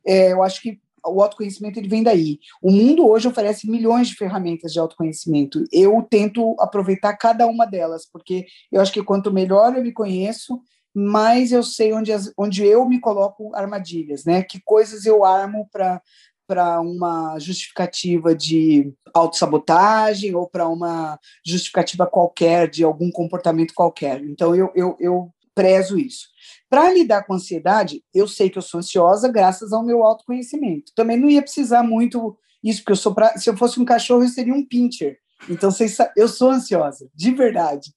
É, 0.04 0.32
eu 0.32 0.42
acho 0.42 0.60
que 0.60 0.80
o 1.06 1.22
autoconhecimento 1.22 1.78
ele 1.78 1.88
vem 1.88 2.02
daí. 2.02 2.38
O 2.62 2.70
mundo 2.70 3.06
hoje 3.06 3.28
oferece 3.28 3.70
milhões 3.70 4.08
de 4.08 4.16
ferramentas 4.16 4.72
de 4.72 4.78
autoconhecimento. 4.78 5.64
Eu 5.70 6.02
tento 6.08 6.56
aproveitar 6.58 7.14
cada 7.16 7.46
uma 7.46 7.66
delas, 7.66 8.08
porque 8.10 8.46
eu 8.72 8.80
acho 8.80 8.92
que 8.92 9.02
quanto 9.02 9.32
melhor 9.32 9.76
eu 9.76 9.82
me 9.82 9.92
conheço, 9.92 10.60
mais 10.94 11.52
eu 11.52 11.62
sei 11.62 11.92
onde, 11.92 12.12
as, 12.12 12.32
onde 12.38 12.64
eu 12.64 12.88
me 12.88 13.00
coloco 13.00 13.54
armadilhas, 13.54 14.24
né? 14.24 14.42
Que 14.42 14.60
coisas 14.64 15.04
eu 15.04 15.24
armo 15.24 15.68
para 15.70 16.00
para 16.46 16.80
uma 16.80 17.38
justificativa 17.38 18.34
de 18.34 18.92
autossabotagem 19.14 20.34
ou 20.34 20.48
para 20.48 20.68
uma 20.68 21.18
justificativa 21.44 22.06
qualquer 22.06 22.68
de 22.68 22.84
algum 22.84 23.10
comportamento 23.10 23.74
qualquer. 23.74 24.22
Então, 24.22 24.54
eu, 24.54 24.70
eu, 24.74 24.96
eu 24.98 25.30
prezo 25.54 25.98
isso. 25.98 26.28
Para 26.68 26.92
lidar 26.92 27.24
com 27.24 27.34
ansiedade, 27.34 28.02
eu 28.12 28.26
sei 28.26 28.50
que 28.50 28.58
eu 28.58 28.62
sou 28.62 28.80
ansiosa 28.80 29.28
graças 29.28 29.72
ao 29.72 29.84
meu 29.84 30.02
autoconhecimento. 30.02 30.92
Também 30.94 31.16
não 31.16 31.28
ia 31.28 31.42
precisar 31.42 31.82
muito 31.82 32.36
isso, 32.62 32.80
porque 32.80 32.92
eu 32.92 32.96
sou 32.96 33.14
pra, 33.14 33.36
se 33.38 33.48
eu 33.48 33.56
fosse 33.56 33.78
um 33.78 33.84
cachorro, 33.84 34.24
eu 34.24 34.28
seria 34.28 34.54
um 34.54 34.64
pincher. 34.64 35.18
Então, 35.48 35.70
eu 36.16 36.26
sou 36.26 36.50
ansiosa, 36.50 37.08
de 37.14 37.30
verdade. 37.30 37.92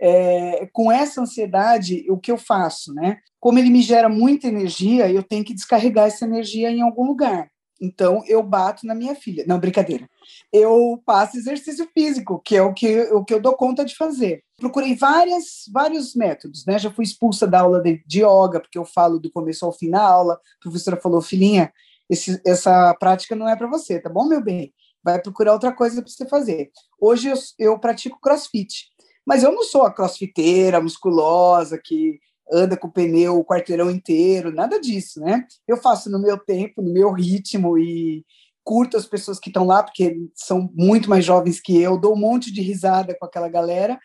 É, 0.00 0.68
com 0.72 0.90
essa 0.90 1.20
ansiedade, 1.20 2.04
o 2.08 2.16
que 2.16 2.30
eu 2.30 2.38
faço, 2.38 2.94
né? 2.94 3.18
Como 3.40 3.58
ele 3.58 3.70
me 3.70 3.82
gera 3.82 4.08
muita 4.08 4.46
energia, 4.46 5.10
eu 5.10 5.22
tenho 5.22 5.44
que 5.44 5.54
descarregar 5.54 6.06
essa 6.06 6.24
energia 6.24 6.70
em 6.70 6.80
algum 6.80 7.04
lugar. 7.04 7.50
Então, 7.84 8.22
eu 8.28 8.40
bato 8.44 8.86
na 8.86 8.94
minha 8.94 9.16
filha. 9.16 9.44
Não, 9.44 9.58
brincadeira. 9.58 10.08
Eu 10.52 11.02
faço 11.04 11.36
exercício 11.36 11.88
físico, 11.92 12.40
que 12.44 12.54
é 12.54 12.62
o 12.62 12.72
que, 12.72 13.00
o 13.12 13.24
que 13.24 13.34
eu 13.34 13.40
dou 13.40 13.56
conta 13.56 13.84
de 13.84 13.96
fazer. 13.96 14.44
Procurei 14.56 14.94
várias, 14.94 15.64
vários 15.72 16.14
métodos, 16.14 16.64
né? 16.64 16.78
Já 16.78 16.92
fui 16.92 17.04
expulsa 17.04 17.44
da 17.44 17.62
aula 17.62 17.80
de, 17.80 18.00
de 18.06 18.20
yoga, 18.20 18.60
porque 18.60 18.78
eu 18.78 18.84
falo 18.84 19.18
do 19.18 19.32
começo 19.32 19.66
ao 19.66 19.72
fim 19.72 19.88
na 19.88 20.00
aula. 20.00 20.34
A 20.34 20.62
professora 20.62 20.96
falou, 20.96 21.20
filhinha, 21.20 21.72
esse, 22.08 22.40
essa 22.46 22.94
prática 22.94 23.34
não 23.34 23.48
é 23.48 23.56
para 23.56 23.66
você, 23.66 23.98
tá 23.98 24.08
bom, 24.08 24.28
meu 24.28 24.40
bem? 24.40 24.72
Vai 25.02 25.20
procurar 25.20 25.52
outra 25.52 25.72
coisa 25.72 26.00
para 26.00 26.08
você 26.08 26.24
fazer. 26.26 26.70
Hoje 27.00 27.30
eu, 27.30 27.36
eu 27.58 27.78
pratico 27.80 28.20
crossfit, 28.20 28.86
mas 29.26 29.42
eu 29.42 29.50
não 29.50 29.64
sou 29.64 29.82
a 29.82 29.92
crossfiteira 29.92 30.80
musculosa 30.80 31.80
que 31.82 32.20
anda 32.52 32.76
com 32.76 32.88
o 32.88 32.92
pneu 32.92 33.38
o 33.38 33.44
quarteirão 33.44 33.90
inteiro, 33.90 34.52
nada 34.52 34.80
disso, 34.80 35.20
né? 35.20 35.46
Eu 35.66 35.76
faço 35.76 36.10
no 36.10 36.20
meu 36.20 36.38
tempo, 36.38 36.82
no 36.82 36.92
meu 36.92 37.12
ritmo 37.12 37.78
e 37.78 38.24
curto 38.64 38.96
as 38.96 39.06
pessoas 39.06 39.38
que 39.38 39.48
estão 39.48 39.64
lá, 39.64 39.82
porque 39.82 40.16
são 40.34 40.70
muito 40.74 41.08
mais 41.08 41.24
jovens 41.24 41.60
que 41.60 41.80
eu, 41.80 41.98
dou 41.98 42.14
um 42.14 42.20
monte 42.20 42.52
de 42.52 42.60
risada 42.60 43.16
com 43.18 43.26
aquela 43.26 43.48
galera, 43.48 43.98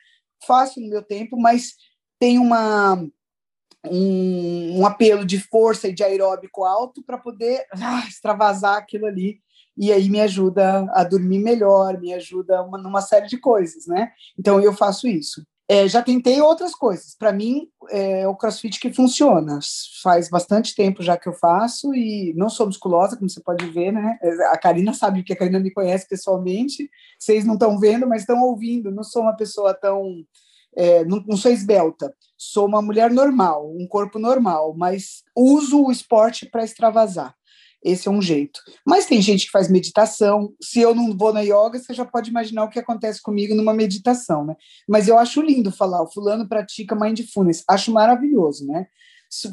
faço 0.46 0.80
no 0.80 0.88
meu 0.88 1.04
tempo, 1.04 1.38
mas 1.38 1.74
tem 2.20 2.40
uma 2.40 2.96
um, 3.86 4.80
um 4.80 4.86
apelo 4.86 5.26
de 5.26 5.40
força 5.40 5.88
e 5.88 5.94
de 5.94 6.04
aeróbico 6.04 6.64
alto 6.64 7.04
para 7.04 7.18
poder 7.18 7.66
ah, 7.74 8.04
extravasar 8.08 8.78
aquilo 8.78 9.06
ali 9.06 9.40
e 9.78 9.92
aí 9.92 10.10
me 10.10 10.20
ajuda 10.20 10.88
a 10.92 11.04
dormir 11.04 11.40
melhor, 11.40 12.00
me 12.00 12.14
ajuda 12.14 12.64
uma, 12.64 12.78
numa 12.78 13.02
série 13.02 13.28
de 13.28 13.38
coisas, 13.38 13.86
né? 13.86 14.12
Então 14.38 14.60
eu 14.60 14.74
faço 14.74 15.08
isso. 15.08 15.46
É, 15.70 15.88
já 15.88 16.02
tentei 16.02 16.40
outras 16.40 16.74
coisas. 16.74 17.14
Para 17.14 17.34
mim, 17.34 17.68
é 17.90 18.28
o 18.28 18.36
CrossFit 18.36 18.80
que 18.80 18.94
funciona. 18.94 19.60
Faz 20.02 20.30
bastante 20.30 20.74
tempo 20.74 21.04
já 21.04 21.18
que 21.18 21.28
eu 21.28 21.34
faço 21.34 21.94
e 21.94 22.34
não 22.38 22.50
sou 22.50 22.68
musculosa, 22.68 23.18
como 23.18 23.30
você 23.30 23.42
pode 23.42 23.66
ver, 23.70 23.92
né? 23.92 24.18
A 24.52 24.58
Karina 24.58 24.94
sabe 24.96 25.24
que 25.24 25.34
a 25.34 25.36
Karina 25.36 25.60
me 25.60 25.72
conhece 25.72 26.08
pessoalmente. 26.08 26.90
Vocês 27.20 27.44
não 27.44 27.56
estão 27.56 27.78
vendo, 27.80 28.08
mas 28.08 28.22
estão 28.22 28.42
ouvindo. 28.44 28.92
Não 28.92 29.04
sou 29.04 29.24
uma 29.24 29.36
pessoa 29.36 29.74
tão 29.74 30.24
é, 30.78 31.04
não, 31.04 31.24
não, 31.26 31.36
sou 31.36 31.52
esbelta, 31.52 32.14
sou 32.38 32.68
uma 32.68 32.84
mulher 32.84 33.10
normal, 33.10 33.68
um 33.76 33.88
corpo 33.88 34.20
normal, 34.20 34.76
mas 34.78 35.24
uso 35.36 35.84
o 35.84 35.92
esporte 35.92 36.46
para 36.46 36.64
extravasar. 36.64 37.36
Esse 37.84 38.08
é 38.08 38.12
um 38.12 38.22
jeito. 38.22 38.60
Mas 38.86 39.06
tem 39.06 39.22
gente 39.22 39.46
que 39.46 39.52
faz 39.52 39.70
meditação. 39.70 40.54
Se 40.62 40.80
eu 40.80 40.96
não 40.96 41.16
vou 41.16 41.32
na 41.32 41.42
yoga, 41.42 41.80
você 41.80 41.94
já 41.94 42.04
pode 42.04 42.30
imaginar 42.30 42.64
o 42.64 42.70
que 42.70 42.80
acontece 42.80 43.22
comigo 43.22 43.54
numa 43.56 43.74
meditação, 43.74 44.46
né? 44.46 44.56
Mas 44.88 45.08
eu 45.08 45.18
acho 45.18 45.42
lindo 45.42 45.72
falar, 45.72 46.02
o 46.02 46.12
fulano 46.12 46.48
pratica 46.48 46.96
mindfulness, 46.96 47.64
acho 47.70 47.92
maravilhoso, 47.92 48.66
né? 48.66 48.88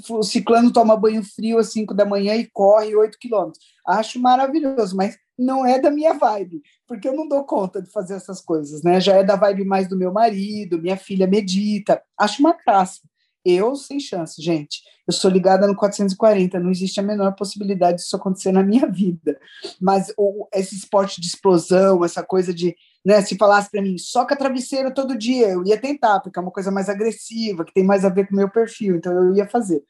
O 0.09 0.23
ciclano 0.23 0.73
toma 0.73 0.97
banho 0.97 1.23
frio 1.23 1.59
às 1.59 1.73
5 1.73 1.93
da 1.95 2.05
manhã 2.05 2.35
e 2.37 2.47
corre 2.47 2.95
8 2.95 3.19
quilômetros. 3.19 3.65
Acho 3.87 4.21
maravilhoso, 4.21 4.97
mas 4.97 5.19
não 5.37 5.67
é 5.67 5.81
da 5.81 5.91
minha 5.91 6.15
vibe, 6.15 6.63
porque 6.87 7.09
eu 7.09 7.15
não 7.15 7.27
dou 7.29 7.45
conta 7.45 7.83
de 7.83 7.91
fazer 7.91 8.15
essas 8.15 8.41
coisas, 8.41 8.83
né? 8.83 9.01
Já 9.01 9.17
é 9.17 9.25
da 9.25 9.35
vibe 9.35 9.65
mais 9.65 9.89
do 9.89 9.99
meu 9.99 10.13
marido, 10.13 10.81
minha 10.81 10.97
filha 10.97 11.27
medita. 11.27 12.01
Acho 12.17 12.41
uma 12.41 12.53
graça. 12.53 13.01
Eu, 13.45 13.77
sem 13.77 14.01
chance, 14.01 14.41
gente. 14.41 14.81
Eu 15.07 15.13
sou 15.13 15.31
ligada 15.31 15.67
no 15.67 15.77
440, 15.77 16.59
não 16.59 16.71
existe 16.71 16.99
a 16.99 17.03
menor 17.03 17.35
possibilidade 17.35 17.99
disso 17.99 18.17
acontecer 18.17 18.53
na 18.53 18.63
minha 18.63 18.87
vida. 18.91 19.39
Mas 19.81 20.13
esse 20.53 20.75
esporte 20.75 21.21
de 21.21 21.27
explosão, 21.27 22.05
essa 22.05 22.23
coisa 22.23 22.55
de, 22.55 22.75
né, 23.05 23.21
se 23.21 23.37
falasse 23.37 23.71
para 23.71 23.83
mim, 23.83 23.99
soca 23.99 24.35
travesseiro 24.35 24.93
todo 24.93 25.19
dia, 25.19 25.49
eu 25.49 25.65
ia 25.65 25.79
tentar, 25.79 26.21
porque 26.21 26.39
é 26.39 26.43
uma 26.43 26.51
coisa 26.51 26.71
mais 26.71 26.89
agressiva, 26.89 27.65
que 27.65 27.75
tem 27.75 27.85
mais 27.85 28.05
a 28.05 28.09
ver 28.09 28.27
com 28.27 28.33
o 28.33 28.37
meu 28.37 28.49
perfil, 28.49 28.97
então 28.97 29.13
eu 29.13 29.35
ia 29.35 29.47
fazer. 29.47 29.83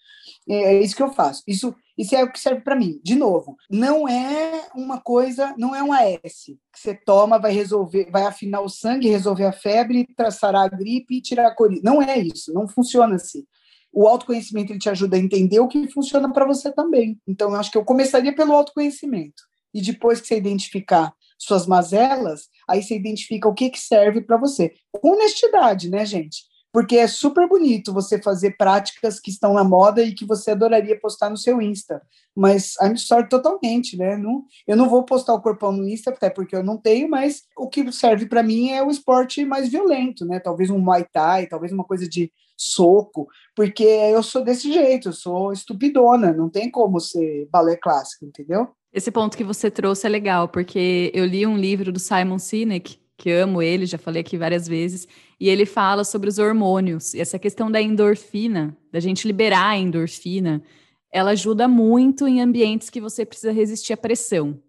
É, 0.48 0.74
é 0.74 0.82
isso 0.82 0.96
que 0.96 1.02
eu 1.02 1.12
faço. 1.12 1.42
Isso, 1.46 1.74
isso 1.96 2.14
é 2.16 2.24
o 2.24 2.32
que 2.32 2.40
serve 2.40 2.62
para 2.62 2.74
mim. 2.74 3.00
De 3.04 3.14
novo, 3.14 3.56
não 3.70 4.08
é 4.08 4.68
uma 4.74 5.00
coisa, 5.00 5.54
não 5.56 5.74
é 5.74 5.82
um 5.82 5.92
AS 5.92 6.46
que 6.46 6.58
você 6.74 6.94
toma, 6.94 7.38
vai 7.38 7.52
resolver, 7.52 8.10
vai 8.10 8.24
afinar 8.24 8.62
o 8.62 8.68
sangue, 8.68 9.08
resolver 9.08 9.44
a 9.44 9.52
febre, 9.52 10.08
traçar 10.16 10.54
a 10.56 10.66
gripe 10.66 11.16
e 11.16 11.22
tirar 11.22 11.46
a 11.46 11.54
coriza. 11.54 11.82
Não 11.84 12.02
é 12.02 12.18
isso, 12.18 12.52
não 12.52 12.66
funciona 12.66 13.14
assim. 13.14 13.44
O 13.92 14.08
autoconhecimento 14.08 14.72
ele 14.72 14.80
te 14.80 14.90
ajuda 14.90 15.16
a 15.16 15.20
entender 15.20 15.60
o 15.60 15.68
que 15.68 15.88
funciona 15.88 16.32
para 16.32 16.44
você 16.44 16.72
também. 16.72 17.16
Então, 17.28 17.50
eu 17.50 17.56
acho 17.56 17.70
que 17.70 17.78
eu 17.78 17.84
começaria 17.84 18.34
pelo 18.34 18.52
autoconhecimento. 18.52 19.44
E 19.72 19.80
depois 19.80 20.20
que 20.20 20.26
você 20.26 20.36
identificar 20.36 21.14
suas 21.38 21.66
mazelas, 21.66 22.48
aí 22.68 22.82
você 22.82 22.96
identifica 22.96 23.48
o 23.48 23.54
que, 23.54 23.70
que 23.70 23.78
serve 23.78 24.20
para 24.20 24.36
você. 24.36 24.72
Honestidade, 25.02 25.90
né, 25.90 26.04
gente? 26.06 26.44
porque 26.74 26.96
é 26.96 27.06
super 27.06 27.48
bonito 27.48 27.92
você 27.92 28.20
fazer 28.20 28.56
práticas 28.56 29.20
que 29.20 29.30
estão 29.30 29.54
na 29.54 29.62
moda 29.62 30.02
e 30.02 30.12
que 30.12 30.24
você 30.24 30.50
adoraria 30.50 30.98
postar 30.98 31.30
no 31.30 31.36
seu 31.36 31.62
Insta. 31.62 32.02
Mas 32.34 32.74
I'm 32.82 32.96
sorry 32.98 33.28
totalmente, 33.28 33.96
né? 33.96 34.16
Não, 34.16 34.44
eu 34.66 34.76
não 34.76 34.88
vou 34.88 35.04
postar 35.04 35.34
o 35.34 35.40
corpão 35.40 35.70
no 35.70 35.88
Insta, 35.88 36.10
até 36.10 36.28
porque 36.28 36.56
eu 36.56 36.64
não 36.64 36.76
tenho, 36.76 37.08
mas 37.08 37.44
o 37.56 37.68
que 37.68 37.92
serve 37.92 38.26
para 38.26 38.42
mim 38.42 38.70
é 38.70 38.82
o 38.82 38.90
esporte 38.90 39.44
mais 39.44 39.68
violento, 39.68 40.24
né? 40.26 40.40
Talvez 40.40 40.68
um 40.68 40.80
Muay 40.80 41.06
Thai, 41.12 41.46
talvez 41.46 41.70
uma 41.70 41.84
coisa 41.84 42.08
de 42.08 42.32
soco, 42.56 43.28
porque 43.54 43.84
eu 43.84 44.20
sou 44.24 44.42
desse 44.42 44.72
jeito, 44.72 45.10
eu 45.10 45.12
sou 45.12 45.52
estupidona, 45.52 46.32
não 46.32 46.50
tem 46.50 46.68
como 46.68 46.98
ser 46.98 47.48
balé 47.52 47.76
clássico, 47.76 48.24
entendeu? 48.24 48.74
Esse 48.94 49.10
ponto 49.10 49.36
que 49.36 49.42
você 49.42 49.72
trouxe 49.72 50.06
é 50.06 50.08
legal, 50.08 50.46
porque 50.46 51.10
eu 51.12 51.26
li 51.26 51.44
um 51.44 51.58
livro 51.58 51.90
do 51.90 51.98
Simon 51.98 52.38
Sinek, 52.38 52.96
que 53.16 53.28
amo 53.28 53.60
ele, 53.60 53.86
já 53.86 53.98
falei 53.98 54.20
aqui 54.20 54.38
várias 54.38 54.68
vezes, 54.68 55.08
e 55.40 55.48
ele 55.48 55.66
fala 55.66 56.04
sobre 56.04 56.28
os 56.28 56.38
hormônios. 56.38 57.12
E 57.12 57.20
essa 57.20 57.36
questão 57.36 57.68
da 57.68 57.82
endorfina, 57.82 58.76
da 58.92 59.00
gente 59.00 59.26
liberar 59.26 59.70
a 59.70 59.76
endorfina, 59.76 60.62
ela 61.10 61.32
ajuda 61.32 61.66
muito 61.66 62.28
em 62.28 62.40
ambientes 62.40 62.88
que 62.88 63.00
você 63.00 63.26
precisa 63.26 63.50
resistir 63.50 63.92
à 63.92 63.96
pressão 63.96 64.60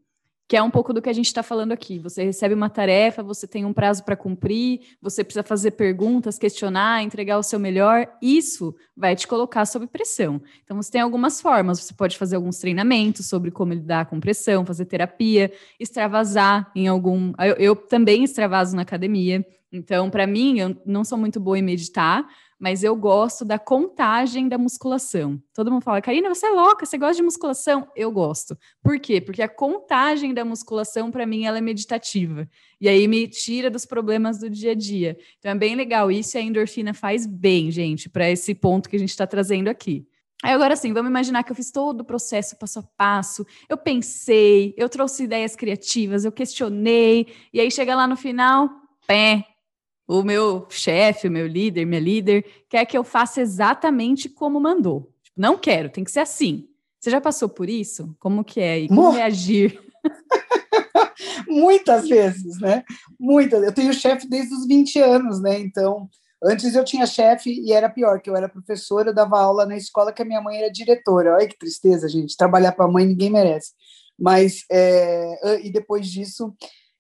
que 0.48 0.56
é 0.56 0.62
um 0.62 0.70
pouco 0.70 0.94
do 0.94 1.02
que 1.02 1.10
a 1.10 1.14
gente 1.14 1.26
está 1.26 1.42
falando 1.42 1.72
aqui. 1.72 1.98
Você 2.00 2.24
recebe 2.24 2.54
uma 2.54 2.70
tarefa, 2.70 3.24
você 3.24 3.48
tem 3.48 3.66
um 3.66 3.74
prazo 3.74 4.04
para 4.04 4.16
cumprir, 4.16 4.82
você 5.02 5.24
precisa 5.24 5.44
fazer 5.44 5.72
perguntas, 5.72 6.38
questionar, 6.38 7.02
entregar 7.02 7.40
o 7.40 7.44
seu 7.44 7.60
melhor. 7.60 8.08
Isso 8.22 8.76
vai 8.96 9.16
te 9.16 9.28
colocar 9.28 9.66
sob 9.66 9.88
pressão. 9.88 10.40
Então, 10.64 10.78
você 10.78 10.92
tem 10.92 11.02
algumas 11.02 11.42
formas. 11.42 11.80
Você 11.80 11.94
pode 11.94 12.18
fazer 12.18 12.36
alguns 12.36 12.60
treinamentos 12.60 13.26
sobre 13.28 13.50
como 13.50 13.74
lidar 13.74 14.06
com 14.06 14.20
pressão, 14.20 14.66
fazer 14.66 14.86
terapia, 14.86 15.52
extravasar 15.80 16.72
em 16.76 16.88
algum. 16.88 17.34
Eu, 17.40 17.56
eu 17.56 17.76
também 17.76 18.24
extravaso 18.24 18.76
na 18.76 18.84
academia. 18.84 19.44
Então, 19.72 20.10
para 20.10 20.28
mim, 20.28 20.60
eu 20.60 20.78
não 20.86 21.04
sou 21.04 21.18
muito 21.18 21.40
boa 21.40 21.58
em 21.58 21.64
meditar, 21.64 22.26
mas 22.60 22.84
eu 22.84 22.96
gosto 22.96 23.44
da 23.44 23.60
contagem 23.60 24.48
da 24.48 24.58
musculação. 24.58 25.42
Todo 25.54 25.72
mundo 25.72 25.84
fala, 25.84 26.02
Karina, 26.02 26.34
você 26.34 26.48
é 26.48 26.50
louca, 26.50 26.86
você 26.86 26.98
gosta 26.98 27.16
de 27.16 27.24
musculação? 27.24 27.88
Eu 27.96 28.12
gosto. 28.12 28.58
Por 28.82 29.00
quê? 29.00 29.20
Porque 29.20 29.42
a 29.42 29.50
contagem 29.50 30.34
da 30.34 30.46
musculação, 30.46 31.12
para 31.12 31.26
mim, 31.26 31.46
ela 31.46 31.58
é 31.58 31.62
meditativa. 31.62 32.48
E 32.80 32.88
aí 32.88 33.08
me 33.08 33.28
tira 33.28 33.70
dos 33.70 33.86
problemas 33.86 34.40
do 34.40 34.50
dia 34.50 34.72
a 34.72 34.76
dia. 34.76 35.18
Então 35.40 35.52
é 35.52 35.56
bem 35.56 35.76
legal 35.76 36.12
isso 36.12 36.38
e 36.38 36.40
a 36.40 36.42
endorfina 36.42 36.94
faz 36.94 37.26
bem, 37.26 37.70
gente, 37.72 38.10
para 38.10 38.30
esse 38.30 38.56
ponto 38.56 38.90
que 38.90 38.96
a 38.96 39.00
gente 39.00 39.10
está 39.10 39.28
trazendo 39.28 39.68
aqui. 39.68 40.08
Aí 40.44 40.54
agora 40.54 40.76
sim, 40.76 40.94
vamos 40.94 41.10
imaginar 41.10 41.44
que 41.44 41.52
eu 41.52 41.56
fiz 41.56 41.72
todo 41.72 42.02
o 42.02 42.06
processo 42.06 42.58
passo 42.58 42.80
a 42.80 42.84
passo, 42.84 43.48
eu 43.68 43.78
pensei, 43.78 44.76
eu 44.78 44.88
trouxe 44.88 45.24
ideias 45.24 45.56
criativas, 45.56 46.24
eu 46.24 46.32
questionei, 46.32 47.34
e 47.52 47.60
aí 47.60 47.72
chega 47.72 47.96
lá 47.96 48.06
no 48.06 48.16
final, 48.16 48.70
pé, 49.08 49.44
o 50.08 50.24
meu 50.24 50.68
chefe, 50.70 51.28
o 51.28 51.32
meu 51.32 51.48
líder, 51.48 51.86
minha 51.86 52.00
líder, 52.00 52.46
quer 52.70 52.86
que 52.86 52.98
eu 52.98 53.04
faça 53.04 53.42
exatamente 53.42 54.30
como 54.30 54.60
mandou. 54.60 55.12
Tipo, 55.24 55.40
não 55.40 55.58
quero, 55.58 55.90
tem 55.90 56.04
que 56.04 56.12
ser 56.12 56.20
assim. 56.20 56.68
Você 57.00 57.10
já 57.10 57.22
passou 57.22 57.50
por 57.50 57.70
isso? 57.70 58.16
Como 58.20 58.44
que 58.44 58.60
é? 58.60 58.80
E 58.80 58.88
como 58.88 59.12
reagir? 59.12 59.80
Muitas 61.48 62.08
vezes, 62.08 62.60
né? 62.60 62.84
Muitas. 63.20 63.64
Eu 63.64 63.74
tenho 63.74 63.94
chefe 63.94 64.28
desde 64.28 64.54
os 64.54 64.66
20 64.68 65.00
anos, 65.00 65.42
né? 65.42 65.60
Então, 65.60 66.10
antes 66.44 66.74
eu 66.74 66.84
tinha 66.84 67.06
chefe 67.06 67.52
e 67.52 67.72
era 67.72 67.90
pior, 67.90 68.22
que 68.22 68.30
eu 68.30 68.36
era 68.36 68.50
professora, 68.50 69.10
eu 69.10 69.14
dava 69.14 69.40
aula 69.40 69.66
na 69.66 69.78
escola 69.78 70.12
que 70.12 70.22
a 70.22 70.26
minha 70.26 70.42
mãe 70.42 70.58
era 70.58 70.72
diretora. 70.72 71.36
Olha 71.36 71.48
que 71.48 71.58
tristeza, 71.58 72.10
gente. 72.10 72.38
Trabalhar 72.38 72.72
para 72.72 72.86
a 72.86 72.92
mãe 72.92 73.06
ninguém 73.06 73.30
merece. 73.30 73.74
Mas, 74.18 74.64
é, 74.72 75.60
e 75.64 75.72
depois 75.72 76.08
disso, 76.08 76.56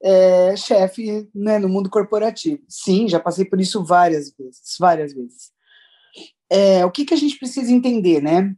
é, 0.05 0.55
chefe 0.55 1.27
né, 1.33 1.57
no 1.57 1.67
mundo 1.67 1.89
corporativo. 1.89 2.61
Sim, 2.69 3.09
já 3.09 3.19
passei 3.19 3.43
por 3.43 3.59
isso 3.59 3.83
várias 3.83 4.31
vezes, 4.37 4.75
várias 4.79 5.11
vezes. 5.11 5.51
É, 6.47 6.85
o 6.85 6.91
que, 6.91 7.05
que 7.05 7.13
a 7.15 7.17
gente 7.17 7.39
precisa 7.39 7.71
entender, 7.71 8.21
né? 8.21 8.53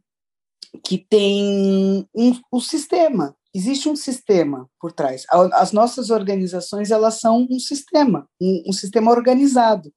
Que 0.85 0.97
tem 0.97 2.05
um, 2.13 2.37
um 2.51 2.59
sistema, 2.59 3.33
existe 3.55 3.87
um 3.87 3.95
sistema 3.95 4.69
por 4.77 4.91
trás. 4.91 5.23
As 5.53 5.71
nossas 5.71 6.09
organizações, 6.09 6.91
elas 6.91 7.21
são 7.21 7.47
um 7.49 7.59
sistema, 7.59 8.27
um, 8.41 8.63
um 8.67 8.73
sistema 8.73 9.09
organizado 9.09 9.89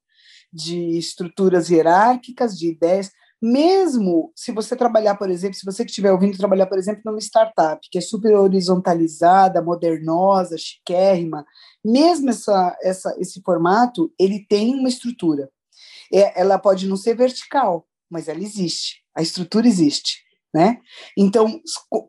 de 0.53 0.97
estruturas 0.97 1.69
hierárquicas, 1.69 2.57
de 2.57 2.69
ideias. 2.69 3.11
Mesmo 3.41 4.31
se 4.35 4.51
você 4.51 4.75
trabalhar, 4.75 5.15
por 5.15 5.29
exemplo, 5.29 5.55
se 5.55 5.65
você 5.65 5.83
que 5.83 5.89
estiver 5.89 6.11
ouvindo 6.11 6.37
trabalhar, 6.37 6.67
por 6.67 6.77
exemplo, 6.77 7.01
numa 7.03 7.17
startup, 7.19 7.81
que 7.89 7.97
é 7.97 8.01
super 8.01 8.35
horizontalizada, 8.35 9.61
modernosa, 9.61 10.57
chiquérrima, 10.57 11.43
mesmo 11.83 12.29
essa, 12.29 12.77
essa, 12.83 13.15
esse 13.17 13.41
formato, 13.41 14.13
ele 14.19 14.45
tem 14.47 14.75
uma 14.75 14.89
estrutura. 14.89 15.49
É, 16.13 16.39
ela 16.39 16.59
pode 16.59 16.87
não 16.87 16.95
ser 16.95 17.15
vertical, 17.15 17.87
mas 18.09 18.27
ela 18.27 18.39
existe, 18.39 19.01
a 19.15 19.21
estrutura 19.21 19.67
existe. 19.67 20.21
Né? 20.53 20.79
Então, 21.17 21.61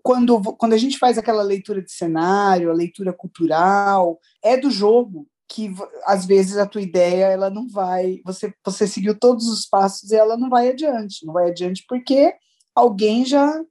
quando, 0.03 0.41
quando 0.57 0.73
a 0.73 0.79
gente 0.79 0.99
faz 0.99 1.17
aquela 1.17 1.45
leitura 1.45 1.81
de 1.81 1.93
cenário, 1.93 2.71
a 2.71 2.75
leitura 2.75 3.13
cultural, 3.13 4.19
é 4.43 4.57
do 4.57 4.69
jogo, 4.69 5.29
que 5.53 5.71
às 6.07 6.25
vezes 6.25 6.57
a 6.57 6.67
tua 6.67 6.81
ideia 6.81 7.27
ela 7.27 7.51
não 7.51 7.69
vai, 7.69 8.23
você 8.25 8.55
você 8.65 8.87
seguiu 8.87 9.19
todos 9.19 9.49
os 9.49 9.67
passos 9.67 10.11
e 10.11 10.17
ela 10.17 10.35
não 10.35 10.49
vai 10.49 10.71
adiante, 10.71 11.27
não 11.27 11.35
vai 11.35 11.51
adiante 11.51 11.85
porque 11.87 12.35
alguém 12.75 13.27
já 13.27 13.63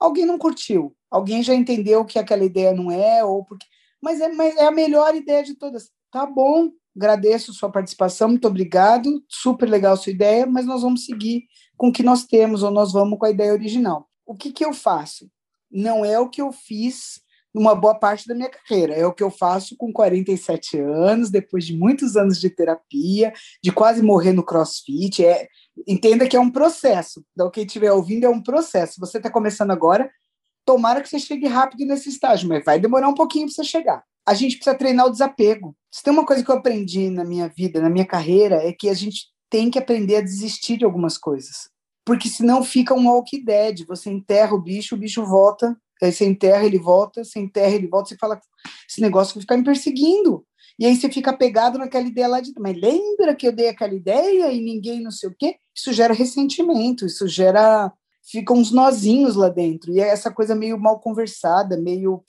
alguém 0.00 0.24
não 0.24 0.38
curtiu, 0.38 0.96
alguém 1.10 1.42
já 1.42 1.54
entendeu 1.54 2.06
que 2.06 2.18
aquela 2.18 2.42
ideia 2.42 2.72
não 2.72 2.90
é 2.90 3.22
ou 3.22 3.44
porque 3.44 3.66
mas 4.02 4.18
é, 4.20 4.32
mas 4.32 4.56
é 4.56 4.64
a 4.64 4.70
melhor 4.70 5.14
ideia 5.14 5.42
de 5.42 5.54
todas. 5.54 5.90
Tá 6.10 6.24
bom, 6.24 6.70
agradeço 6.96 7.52
sua 7.52 7.70
participação, 7.70 8.28
muito 8.28 8.48
obrigado, 8.48 9.22
super 9.28 9.68
legal 9.68 9.96
sua 9.96 10.12
ideia, 10.12 10.46
mas 10.46 10.64
nós 10.64 10.80
vamos 10.80 11.04
seguir 11.04 11.44
com 11.76 11.88
o 11.88 11.92
que 11.92 12.02
nós 12.02 12.24
temos 12.24 12.62
ou 12.62 12.70
nós 12.70 12.92
vamos 12.92 13.18
com 13.18 13.26
a 13.26 13.30
ideia 13.30 13.52
original. 13.52 14.08
O 14.24 14.34
que 14.34 14.52
que 14.52 14.64
eu 14.64 14.72
faço? 14.72 15.30
Não 15.70 16.02
é 16.02 16.18
o 16.18 16.30
que 16.30 16.40
eu 16.40 16.50
fiz 16.50 17.20
uma 17.56 17.74
boa 17.74 17.94
parte 17.94 18.28
da 18.28 18.34
minha 18.34 18.50
carreira. 18.50 18.94
É 18.94 19.06
o 19.06 19.12
que 19.12 19.22
eu 19.22 19.30
faço 19.30 19.76
com 19.76 19.92
47 19.92 20.78
anos, 20.78 21.30
depois 21.30 21.64
de 21.64 21.74
muitos 21.74 22.16
anos 22.16 22.38
de 22.38 22.50
terapia, 22.50 23.32
de 23.62 23.72
quase 23.72 24.02
morrer 24.02 24.32
no 24.32 24.44
crossfit. 24.44 25.24
É, 25.24 25.48
entenda 25.88 26.28
que 26.28 26.36
é 26.36 26.40
um 26.40 26.50
processo. 26.50 27.24
Então, 27.32 27.50
quem 27.50 27.64
estiver 27.64 27.90
ouvindo, 27.92 28.24
é 28.24 28.28
um 28.28 28.42
processo. 28.42 29.00
Você 29.00 29.16
está 29.16 29.30
começando 29.30 29.70
agora, 29.70 30.10
tomara 30.66 31.00
que 31.00 31.08
você 31.08 31.18
chegue 31.18 31.46
rápido 31.46 31.86
nesse 31.86 32.10
estágio, 32.10 32.48
mas 32.48 32.64
vai 32.64 32.78
demorar 32.78 33.08
um 33.08 33.14
pouquinho 33.14 33.46
para 33.46 33.54
você 33.54 33.64
chegar. 33.64 34.04
A 34.26 34.34
gente 34.34 34.56
precisa 34.56 34.76
treinar 34.76 35.06
o 35.06 35.10
desapego. 35.10 35.74
Se 35.90 36.02
tem 36.02 36.12
uma 36.12 36.26
coisa 36.26 36.44
que 36.44 36.50
eu 36.50 36.56
aprendi 36.56 37.08
na 37.08 37.24
minha 37.24 37.48
vida, 37.48 37.80
na 37.80 37.88
minha 37.88 38.06
carreira, 38.06 38.56
é 38.56 38.72
que 38.72 38.88
a 38.88 38.94
gente 38.94 39.28
tem 39.48 39.70
que 39.70 39.78
aprender 39.78 40.16
a 40.16 40.20
desistir 40.20 40.76
de 40.76 40.84
algumas 40.84 41.16
coisas. 41.16 41.70
Porque 42.04 42.28
senão 42.28 42.62
fica 42.62 42.92
um 42.92 43.08
walk 43.08 43.42
dead. 43.42 43.86
Você 43.86 44.10
enterra 44.10 44.54
o 44.54 44.60
bicho, 44.60 44.94
o 44.94 44.98
bicho 44.98 45.24
volta 45.24 45.76
Aí 46.02 46.12
você 46.12 46.26
enterra, 46.26 46.64
ele 46.64 46.78
volta, 46.78 47.24
você 47.24 47.38
enterra, 47.38 47.74
ele 47.74 47.88
volta, 47.88 48.10
você 48.10 48.16
fala, 48.16 48.40
esse 48.88 49.00
negócio 49.00 49.34
vai 49.34 49.40
ficar 49.42 49.56
me 49.56 49.64
perseguindo. 49.64 50.44
E 50.78 50.84
aí 50.84 50.94
você 50.94 51.10
fica 51.10 51.32
pegado 51.32 51.78
naquela 51.78 52.06
ideia 52.06 52.28
lá 52.28 52.40
de, 52.40 52.52
mas 52.58 52.78
lembra 52.78 53.34
que 53.34 53.48
eu 53.48 53.52
dei 53.52 53.68
aquela 53.68 53.94
ideia 53.94 54.52
e 54.52 54.60
ninguém 54.60 55.00
não 55.00 55.10
sei 55.10 55.30
o 55.30 55.34
quê? 55.36 55.56
Isso 55.74 55.92
gera 55.92 56.12
ressentimento, 56.12 57.06
isso 57.06 57.26
gera, 57.26 57.90
ficam 58.30 58.56
uns 58.56 58.70
nozinhos 58.70 59.36
lá 59.36 59.48
dentro. 59.48 59.90
E 59.92 60.00
é 60.00 60.08
essa 60.08 60.30
coisa 60.30 60.54
meio 60.54 60.78
mal 60.78 61.00
conversada, 61.00 61.78
meio 61.78 62.22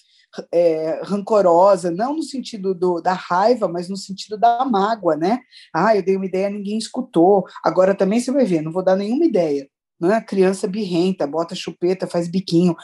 é, 0.54 1.02
rancorosa, 1.04 1.92
não 1.92 2.16
no 2.16 2.24
sentido 2.24 2.74
do, 2.74 3.02
da 3.02 3.14
raiva, 3.14 3.68
mas 3.68 3.90
no 3.90 3.98
sentido 3.98 4.38
da 4.38 4.64
mágoa, 4.64 5.18
né? 5.18 5.40
Ah, 5.74 5.96
eu 5.96 6.04
dei 6.04 6.16
uma 6.16 6.26
ideia, 6.26 6.50
ninguém 6.50 6.78
escutou. 6.78 7.46
Agora 7.64 7.94
também 7.94 8.20
você 8.20 8.32
vai 8.32 8.46
ver, 8.46 8.62
não 8.62 8.72
vou 8.72 8.84
dar 8.84 8.96
nenhuma 8.96 9.26
ideia. 9.26 9.68
Não 10.00 10.12
é 10.12 10.16
a 10.16 10.24
criança 10.24 10.68
birrenta, 10.68 11.28
bota 11.28 11.56
chupeta, 11.56 12.08
faz 12.08 12.30
biquinho 12.30 12.76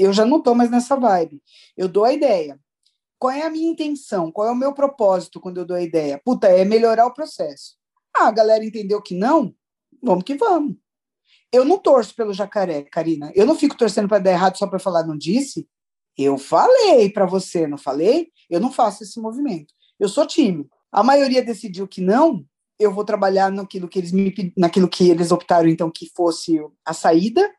eu 0.00 0.12
já 0.12 0.24
não 0.24 0.38
estou 0.38 0.54
mais 0.54 0.70
nessa 0.70 0.96
vibe. 0.96 1.42
Eu 1.76 1.86
dou 1.86 2.04
a 2.04 2.12
ideia. 2.12 2.58
Qual 3.18 3.30
é 3.30 3.42
a 3.42 3.50
minha 3.50 3.70
intenção? 3.70 4.32
Qual 4.32 4.48
é 4.48 4.50
o 4.50 4.56
meu 4.56 4.72
propósito 4.72 5.38
quando 5.38 5.58
eu 5.58 5.64
dou 5.66 5.76
a 5.76 5.82
ideia? 5.82 6.20
Puta, 6.24 6.48
é 6.48 6.64
melhorar 6.64 7.06
o 7.06 7.12
processo. 7.12 7.76
Ah, 8.16 8.28
a 8.28 8.32
galera 8.32 8.64
entendeu 8.64 9.02
que 9.02 9.14
não? 9.14 9.54
Vamos 10.02 10.24
que 10.24 10.34
vamos. 10.34 10.76
Eu 11.52 11.64
não 11.64 11.76
torço 11.76 12.14
pelo 12.14 12.32
jacaré, 12.32 12.82
Karina. 12.82 13.30
Eu 13.34 13.44
não 13.44 13.54
fico 13.54 13.76
torcendo 13.76 14.08
para 14.08 14.20
dar 14.20 14.30
errado 14.30 14.56
só 14.56 14.66
para 14.66 14.78
falar 14.78 15.06
não 15.06 15.18
disse. 15.18 15.68
Eu 16.16 16.38
falei 16.38 17.10
para 17.10 17.26
você, 17.26 17.66
não 17.66 17.76
falei? 17.76 18.28
Eu 18.48 18.58
não 18.58 18.72
faço 18.72 19.02
esse 19.02 19.20
movimento. 19.20 19.74
Eu 19.98 20.08
sou 20.08 20.26
time. 20.26 20.66
A 20.90 21.02
maioria 21.02 21.42
decidiu 21.42 21.86
que 21.86 22.00
não. 22.00 22.44
Eu 22.78 22.90
vou 22.90 23.04
trabalhar 23.04 23.52
naquilo 23.52 23.88
que 23.88 23.98
eles 23.98 24.12
me, 24.12 24.32
naquilo 24.56 24.88
que 24.88 25.10
eles 25.10 25.30
optaram 25.30 25.68
então 25.68 25.90
que 25.90 26.10
fosse 26.14 26.58
a 26.84 26.94
saída 26.94 27.50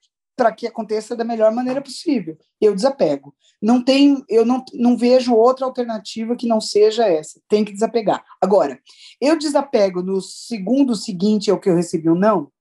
para 0.41 0.51
que 0.51 0.65
aconteça 0.65 1.15
da 1.15 1.23
melhor 1.23 1.53
maneira 1.53 1.79
possível. 1.79 2.35
Eu 2.59 2.73
desapego. 2.73 3.31
Não 3.61 3.79
tem, 3.79 4.23
eu 4.27 4.43
não, 4.43 4.65
não 4.73 4.97
vejo 4.97 5.35
outra 5.35 5.67
alternativa 5.67 6.35
que 6.35 6.47
não 6.47 6.59
seja 6.59 7.07
essa. 7.07 7.39
Tem 7.47 7.63
que 7.63 7.71
desapegar. 7.71 8.25
Agora, 8.41 8.79
eu 9.21 9.37
desapego 9.37 10.01
no 10.01 10.19
segundo 10.19 10.95
seguinte 10.95 11.51
ao 11.51 11.59
que 11.59 11.69
eu 11.69 11.75
recebi 11.75 12.09
um 12.09 12.15
não? 12.15 12.51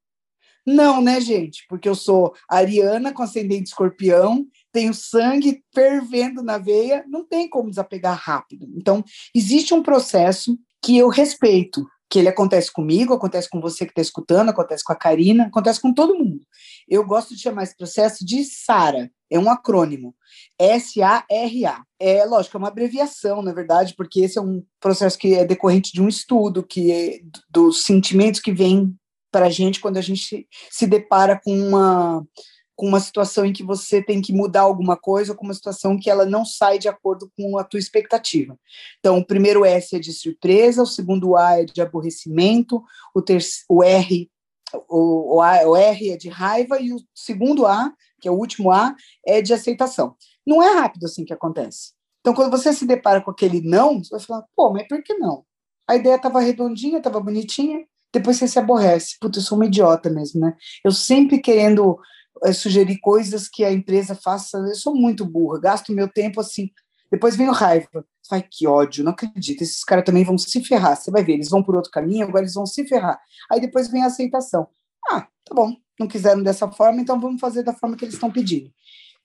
Não, 0.67 1.01
né, 1.01 1.23
gente? 1.23 1.65
Porque 1.71 1.89
eu 1.89 1.95
sou 1.95 2.35
ariana 2.47 3.15
com 3.15 3.23
ascendente 3.23 3.71
escorpião, 3.71 4.47
tenho 4.71 4.93
sangue 4.93 5.65
fervendo 5.75 6.43
na 6.43 6.59
veia, 6.59 7.03
não 7.09 7.27
tem 7.27 7.49
como 7.49 7.71
desapegar 7.71 8.21
rápido. 8.23 8.69
Então, 8.77 9.03
existe 9.35 9.73
um 9.73 9.83
processo 9.83 10.55
que 10.83 10.99
eu 10.99 11.09
respeito, 11.09 11.87
que 12.11 12.19
ele 12.19 12.29
acontece 12.29 12.73
comigo, 12.73 13.15
acontece 13.15 13.49
com 13.49 13.61
você 13.61 13.87
que 13.87 13.93
está 13.93 14.03
escutando, 14.03 14.49
acontece 14.49 14.83
com 14.83 14.93
a 14.93 14.97
Karina, 14.97 15.47
acontece 15.47 15.81
com 15.81 15.95
todo 15.95 16.19
mundo. 16.19 16.41
Eu 16.89 17.07
gosto 17.07 17.37
de 17.37 17.41
chamar 17.41 17.63
esse 17.63 17.77
processo 17.77 18.27
de 18.27 18.45
SARA, 18.45 19.09
é 19.31 19.39
um 19.39 19.49
acrônimo. 19.49 20.13
S-A-R-A. 20.59 21.83
É, 22.01 22.25
lógico, 22.25 22.57
é 22.57 22.59
uma 22.59 22.69
abreviação, 22.69 23.43
na 23.43 23.53
verdade, 23.53 23.95
porque 23.97 24.21
esse 24.21 24.39
é 24.39 24.43
um 24.43 24.65
processo 24.81 25.17
que 25.17 25.35
é 25.35 25.45
decorrente 25.45 25.93
de 25.93 26.03
um 26.03 26.09
estudo, 26.09 26.65
que 26.65 26.91
é 26.91 27.21
dos 27.49 27.85
sentimentos 27.85 28.41
que 28.41 28.53
vêm 28.53 28.93
para 29.31 29.47
a 29.47 29.51
gente 29.51 29.79
quando 29.79 29.97
a 29.97 30.03
gente 30.03 30.49
se 30.69 30.87
depara 30.89 31.41
com 31.43 31.57
uma 31.57 32.27
com 32.81 32.87
uma 32.87 32.99
situação 32.99 33.45
em 33.45 33.53
que 33.53 33.63
você 33.63 34.03
tem 34.03 34.23
que 34.23 34.33
mudar 34.33 34.63
alguma 34.63 34.97
coisa, 34.97 35.33
ou 35.33 35.37
com 35.37 35.45
uma 35.45 35.53
situação 35.53 35.99
que 35.99 36.09
ela 36.09 36.25
não 36.25 36.47
sai 36.47 36.79
de 36.79 36.89
acordo 36.89 37.31
com 37.37 37.59
a 37.59 37.63
tua 37.63 37.79
expectativa. 37.79 38.59
Então, 38.99 39.19
o 39.19 39.27
primeiro 39.27 39.67
S 39.67 39.95
é 39.95 39.99
de 39.99 40.15
surpresa, 40.15 40.83
o 40.83 40.87
segundo 40.87 41.37
A 41.37 41.61
é 41.61 41.67
de 41.67 41.83
aborrecimento, 41.83 42.83
o, 43.15 43.23
o 43.69 43.83
R 43.85 44.31
o, 44.89 45.37
o, 45.37 45.43
a, 45.43 45.69
o 45.69 45.77
R 45.77 46.11
é 46.11 46.17
de 46.17 46.31
raiva 46.31 46.81
e 46.81 46.91
o 46.91 46.97
segundo 47.15 47.67
A, 47.67 47.93
que 48.19 48.27
é 48.27 48.31
o 48.31 48.39
último 48.39 48.73
A, 48.73 48.95
é 49.27 49.43
de 49.43 49.53
aceitação. 49.53 50.17
Não 50.47 50.63
é 50.63 50.73
rápido 50.73 51.05
assim 51.05 51.23
que 51.23 51.35
acontece. 51.35 51.93
Então, 52.21 52.33
quando 52.33 52.51
você 52.51 52.73
se 52.73 52.87
depara 52.87 53.21
com 53.21 53.31
aquele 53.31 53.61
não, 53.61 54.03
você 54.03 54.09
vai 54.09 54.21
falar, 54.21 54.45
pô, 54.57 54.73
mas 54.73 54.89
por 54.89 55.03
que 55.03 55.13
não? 55.19 55.45
A 55.87 55.97
ideia 55.97 56.15
estava 56.15 56.41
redondinha, 56.41 56.97
estava 56.97 57.21
bonitinha, 57.21 57.85
depois 58.11 58.39
você 58.39 58.49
se 58.49 58.59
aborrece. 58.59 59.19
Puta, 59.21 59.39
eu 59.39 59.43
sou 59.43 59.59
uma 59.59 59.67
idiota 59.67 60.09
mesmo, 60.09 60.41
né? 60.41 60.57
Eu 60.83 60.93
sempre 60.93 61.41
querendo 61.41 61.99
sugerir 62.53 62.99
coisas 62.99 63.49
que 63.49 63.65
a 63.65 63.73
empresa 63.73 64.15
faça. 64.15 64.59
Eu 64.59 64.75
sou 64.75 64.95
muito 64.95 65.25
burra, 65.25 65.61
gasto 65.61 65.93
meu 65.93 66.09
tempo 66.09 66.41
assim. 66.41 66.71
Depois 67.11 67.37
vem 67.37 67.49
o 67.49 67.53
raiva. 67.53 68.05
Ai, 68.31 68.45
que 68.49 68.67
ódio, 68.67 69.03
não 69.03 69.13
acredito. 69.13 69.63
Esses 69.63 69.83
caras 69.83 70.05
também 70.05 70.25
vão 70.25 70.39
se 70.39 70.63
ferrar. 70.63 70.97
Você 70.97 71.11
vai 71.11 71.25
ver, 71.25 71.33
eles 71.33 71.49
vão 71.49 71.63
por 71.63 71.75
outro 71.75 71.91
caminho, 71.91 72.27
agora 72.27 72.45
eles 72.45 72.55
vão 72.55 72.65
se 72.65 72.87
ferrar. 72.87 73.21
Aí 73.51 73.61
depois 73.61 73.89
vem 73.89 74.03
a 74.03 74.07
aceitação. 74.07 74.69
Ah, 75.11 75.23
tá 75.45 75.55
bom, 75.55 75.75
não 75.99 76.07
quiseram 76.07 76.43
dessa 76.43 76.71
forma, 76.71 77.01
então 77.01 77.21
vamos 77.21 77.41
fazer 77.41 77.63
da 77.65 77.75
forma 77.75 77.97
que 77.97 78.05
eles 78.05 78.15
estão 78.15 78.31
pedindo. 78.31 78.73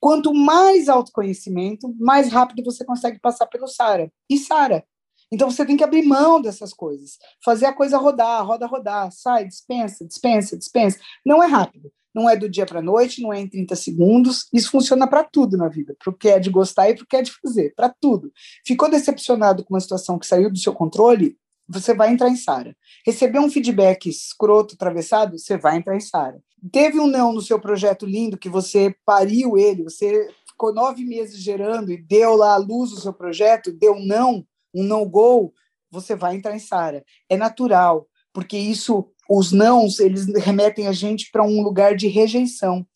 Quanto 0.00 0.34
mais 0.34 0.88
autoconhecimento, 0.88 1.94
mais 1.98 2.30
rápido 2.30 2.64
você 2.64 2.84
consegue 2.84 3.20
passar 3.20 3.46
pelo 3.46 3.68
Sara. 3.68 4.12
E 4.28 4.36
Sara. 4.38 4.84
Então 5.30 5.50
você 5.50 5.64
tem 5.64 5.76
que 5.76 5.84
abrir 5.84 6.02
mão 6.04 6.40
dessas 6.40 6.72
coisas, 6.72 7.18
fazer 7.44 7.66
a 7.66 7.72
coisa 7.72 7.98
rodar, 7.98 8.44
roda, 8.46 8.66
rodar, 8.66 9.10
sai, 9.10 9.44
dispensa, 9.44 10.04
dispensa, 10.06 10.56
dispensa. 10.56 10.98
Não 11.24 11.42
é 11.42 11.46
rápido 11.46 11.90
não 12.16 12.30
é 12.30 12.34
do 12.34 12.48
dia 12.48 12.64
para 12.64 12.78
a 12.78 12.82
noite, 12.82 13.20
não 13.20 13.30
é 13.30 13.38
em 13.38 13.46
30 13.46 13.76
segundos. 13.76 14.48
Isso 14.50 14.70
funciona 14.70 15.06
para 15.06 15.22
tudo 15.22 15.58
na 15.58 15.68
vida, 15.68 15.94
para 16.02 16.10
o 16.10 16.16
que 16.16 16.30
é 16.30 16.38
de 16.38 16.48
gostar 16.48 16.88
e 16.88 16.94
para 16.94 17.04
o 17.04 17.06
que 17.06 17.16
é 17.16 17.20
de 17.20 17.30
fazer, 17.30 17.74
para 17.76 17.94
tudo. 18.00 18.32
Ficou 18.66 18.90
decepcionado 18.90 19.62
com 19.62 19.74
uma 19.74 19.80
situação 19.80 20.18
que 20.18 20.26
saiu 20.26 20.50
do 20.50 20.58
seu 20.58 20.72
controle, 20.72 21.36
você 21.68 21.92
vai 21.92 22.10
entrar 22.10 22.30
em 22.30 22.36
Sara. 22.36 22.74
Recebeu 23.04 23.42
um 23.42 23.50
feedback 23.50 24.08
escroto, 24.08 24.76
atravessado, 24.76 25.38
você 25.38 25.58
vai 25.58 25.76
entrar 25.76 25.94
em 25.94 26.00
Sara. 26.00 26.40
Teve 26.72 26.98
um 26.98 27.06
não 27.06 27.34
no 27.34 27.42
seu 27.42 27.60
projeto 27.60 28.06
lindo, 28.06 28.38
que 28.38 28.48
você 28.48 28.94
pariu 29.04 29.58
ele, 29.58 29.82
você 29.82 30.30
ficou 30.48 30.72
nove 30.72 31.04
meses 31.04 31.38
gerando 31.38 31.92
e 31.92 32.00
deu 32.00 32.34
lá 32.34 32.54
a 32.54 32.58
luz 32.58 32.92
do 32.92 33.00
seu 33.00 33.12
projeto, 33.12 33.72
deu 33.72 33.92
um 33.92 34.06
não, 34.06 34.46
um 34.74 34.82
no-go, 34.82 35.52
você 35.90 36.16
vai 36.16 36.34
entrar 36.34 36.56
em 36.56 36.60
Sara. 36.60 37.04
É 37.28 37.36
natural, 37.36 38.08
porque 38.32 38.56
isso 38.56 39.10
os 39.28 39.52
nãos, 39.52 39.98
eles 39.98 40.26
remetem 40.42 40.86
a 40.86 40.92
gente 40.92 41.30
para 41.30 41.44
um 41.44 41.62
lugar 41.62 41.94
de 41.94 42.08
rejeição. 42.08 42.86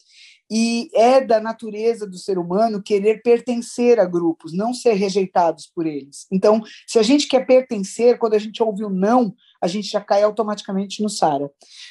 E 0.53 0.91
é 0.95 1.20
da 1.20 1.41
natureza 1.41 2.05
do 2.05 2.18
ser 2.18 2.37
humano 2.37 2.83
querer 2.83 3.22
pertencer 3.22 4.01
a 4.01 4.05
grupos, 4.05 4.53
não 4.53 4.74
ser 4.74 4.95
rejeitados 4.95 5.70
por 5.72 5.87
eles. 5.87 6.26
Então, 6.31 6.61
se 6.89 6.99
a 6.99 7.05
gente 7.05 7.28
quer 7.28 7.47
pertencer, 7.47 8.18
quando 8.18 8.35
a 8.35 8.39
gente 8.39 8.61
ouve 8.61 8.85
o 8.85 8.91
não, 8.91 9.33
a 9.62 9.68
gente 9.68 9.89
já 9.89 10.01
cai 10.01 10.24
automaticamente 10.24 11.03
no 11.05 11.09
Sara. 11.09 11.49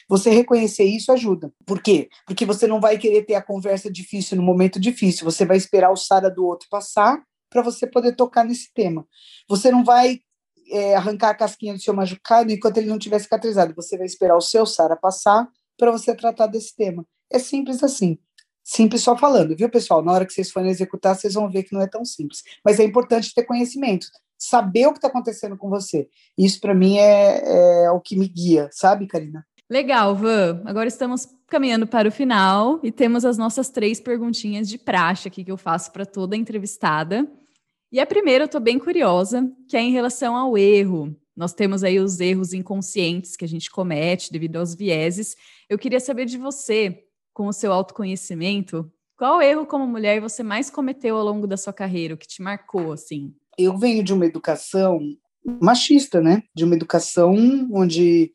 Você 0.10 0.30
reconhecer 0.30 0.84
isso 0.84 1.10
ajuda. 1.10 1.54
Por 1.66 1.82
quê? 1.82 2.10
Porque 2.28 2.46
você 2.46 2.68
não 2.68 2.82
vai 2.82 2.98
querer 2.98 3.24
ter 3.24 3.36
a 3.36 3.42
conversa 3.42 3.90
difícil 3.90 4.36
no 4.36 4.44
momento 4.44 4.78
difícil, 4.78 5.24
você 5.24 5.46
vai 5.46 5.56
esperar 5.56 5.92
o 5.92 5.96
Sara 5.96 6.30
do 6.30 6.46
outro 6.46 6.68
passar 6.70 7.24
para 7.50 7.62
você 7.62 7.88
poder 7.88 8.16
tocar 8.16 8.44
nesse 8.44 8.74
tema. 8.74 9.08
Você 9.48 9.72
não 9.72 9.86
vai 9.86 10.20
é, 10.72 10.95
arrancar 10.95 11.30
a 11.30 11.36
casquinha 11.36 11.74
do 11.74 11.82
seu 11.82 11.93
machucado 11.93 12.51
enquanto 12.51 12.78
ele 12.78 12.88
não 12.88 12.99
tiver 12.99 13.20
cicatrizado. 13.20 13.74
Você 13.76 13.97
vai 13.97 14.05
esperar 14.05 14.36
o 14.36 14.41
seu 14.41 14.65
Sara 14.65 14.95
passar 14.95 15.47
para 15.78 15.91
você 15.91 16.15
tratar 16.15 16.47
desse 16.47 16.76
tema. 16.76 17.05
É 17.32 17.39
simples 17.39 17.84
assim. 17.84 18.17
Simples 18.63 19.01
só 19.01 19.17
falando, 19.17 19.55
viu, 19.55 19.70
pessoal? 19.70 20.03
Na 20.03 20.11
hora 20.11 20.26
que 20.26 20.34
vocês 20.34 20.51
forem 20.51 20.70
executar, 20.70 21.15
vocês 21.15 21.34
vão 21.34 21.49
ver 21.49 21.63
que 21.63 21.74
não 21.74 21.82
é 21.82 21.88
tão 21.88 22.05
simples. 22.05 22.43
Mas 22.63 22.80
é 22.80 22.84
importante 22.84 23.34
ter 23.34 23.43
conhecimento, 23.43 24.05
saber 24.38 24.86
o 24.86 24.91
que 24.91 24.99
está 24.99 25.07
acontecendo 25.07 25.57
com 25.57 25.70
você. 25.70 26.07
Isso, 26.38 26.61
para 26.61 26.76
mim, 26.76 26.97
é, 26.97 27.86
é 27.86 27.91
o 27.91 27.99
que 27.99 28.15
me 28.15 28.28
guia, 28.28 28.70
sabe, 28.72 29.07
Karina? 29.07 29.43
Legal, 29.70 30.15
Van. 30.15 30.61
Agora 30.65 30.88
estamos 30.88 31.28
caminhando 31.47 31.86
para 31.88 32.07
o 32.07 32.11
final 32.11 32.80
e 32.84 32.91
temos 32.91 33.26
as 33.26 33.38
nossas 33.38 33.70
três 33.70 33.99
perguntinhas 33.99 34.67
de 34.67 34.78
praxe 34.78 35.28
aqui 35.28 35.43
que 35.43 35.51
eu 35.51 35.57
faço 35.57 35.91
para 35.91 36.05
toda 36.05 36.36
entrevistada. 36.36 37.28
E 37.92 38.00
a 38.00 38.06
primeira 38.06 38.44
eu 38.44 38.46
estou 38.46 38.62
bem 38.62 38.78
curiosa, 38.78 39.52
que 39.68 39.76
é 39.76 39.82
em 39.82 39.92
relação 39.92 40.36
ao 40.36 40.56
erro. 40.56 41.16
Nós 41.36 41.54
temos 41.54 41.84
aí 41.84 42.00
os 42.00 42.20
erros 42.20 42.54
inconscientes 42.54 43.36
que 43.36 43.44
a 43.44 43.48
gente 43.48 43.72
comete 43.72 44.32
devido 44.32 44.58
aos 44.58 44.76
vieses. 44.76 45.36
Eu 45.68 45.78
queria 45.80 46.00
saber 46.00 46.26
de 46.26 46.38
você, 46.38 47.04
com 47.34 47.48
o 47.48 47.54
seu 47.54 47.74
autoconhecimento, 47.74 48.92
qual 49.18 49.42
erro 49.42 49.66
como 49.66 49.88
mulher 49.88 50.22
você 50.22 50.44
mais 50.44 50.70
cometeu 50.70 51.18
ao 51.18 51.26
longo 51.26 51.48
da 51.48 51.58
sua 51.58 51.74
carreira, 51.74 52.14
o 52.14 52.18
que 52.18 52.28
te 52.28 52.42
marcou 52.42 52.94
assim? 52.94 53.34
Eu 53.58 53.78
venho 53.78 54.04
de 54.04 54.14
uma 54.14 54.26
educação 54.26 55.00
machista, 55.62 56.22
né? 56.22 56.44
De 56.56 56.64
uma 56.64 56.76
educação 56.76 57.36
onde 57.74 58.32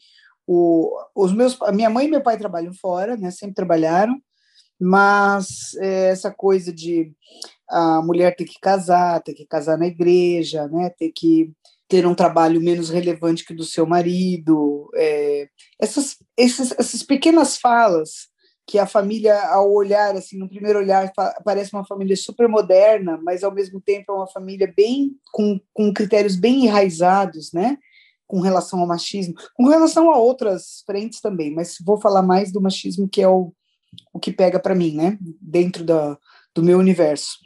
o, 0.47 0.91
os 1.15 1.33
meus, 1.33 1.61
a 1.63 1.73
minha 1.73 1.89
mãe 1.89 2.07
e 2.07 2.11
meu 2.11 2.23
pai 2.23 2.37
trabalham 2.37 2.73
fora, 2.75 3.17
né? 3.17 3.31
Sempre 3.31 3.55
trabalharam, 3.55 4.21
mas 4.81 5.75
é, 5.77 6.11
essa 6.11 6.31
coisa 6.31 6.73
de 6.73 7.13
a 7.75 8.01
mulher 8.01 8.37
ter 8.37 8.45
que 8.45 8.61
casar, 8.61 9.21
ter 9.21 9.35
que 9.35 9.45
casar 9.45 9.77
na 9.77 9.89
igreja, 9.89 10.69
né? 10.69 10.91
Ter 10.91 11.11
que 11.11 11.51
ter 11.89 12.07
um 12.07 12.15
trabalho 12.15 12.61
menos 12.61 12.89
relevante 12.89 13.45
que 13.45 13.53
o 13.53 13.57
do 13.57 13.65
seu 13.65 13.85
marido, 13.85 14.89
é, 14.95 15.49
essas, 15.81 16.17
essas, 16.37 16.73
essas 16.79 17.03
pequenas 17.03 17.57
falas 17.57 18.29
que 18.67 18.79
a 18.79 18.87
família, 18.87 19.39
ao 19.49 19.71
olhar, 19.73 20.15
assim, 20.17 20.39
no 20.39 20.49
primeiro 20.49 20.79
olhar, 20.79 21.13
parece 21.45 21.75
uma 21.75 21.85
família 21.85 22.17
super 22.17 22.49
moderna, 22.49 23.21
mas 23.23 23.43
ao 23.43 23.53
mesmo 23.53 23.81
tempo 23.81 24.13
é 24.13 24.15
uma 24.15 24.27
família 24.27 24.73
bem, 24.75 25.11
com, 25.33 25.61
com 25.73 25.93
critérios 25.93 26.37
bem 26.37 26.65
enraizados, 26.65 27.53
né? 27.53 27.77
Com 28.27 28.41
relação 28.41 28.81
ao 28.81 28.87
machismo, 28.87 29.35
com 29.55 29.67
relação 29.67 30.11
a 30.11 30.17
outras 30.17 30.83
frentes 30.87 31.21
também, 31.21 31.53
mas 31.53 31.77
vou 31.85 32.01
falar 32.01 32.23
mais 32.23 32.53
do 32.53 32.61
machismo, 32.61 33.09
que 33.09 33.21
é 33.21 33.29
o, 33.29 33.53
o 34.13 34.21
que 34.21 34.33
pega 34.33 34.61
para 34.61 34.77
mim, 34.77 34.95
né? 34.95 35.19
Dentro 35.21 35.85
da, 35.85 36.17
do 36.55 36.63
meu 36.63 36.79
universo. 36.79 37.39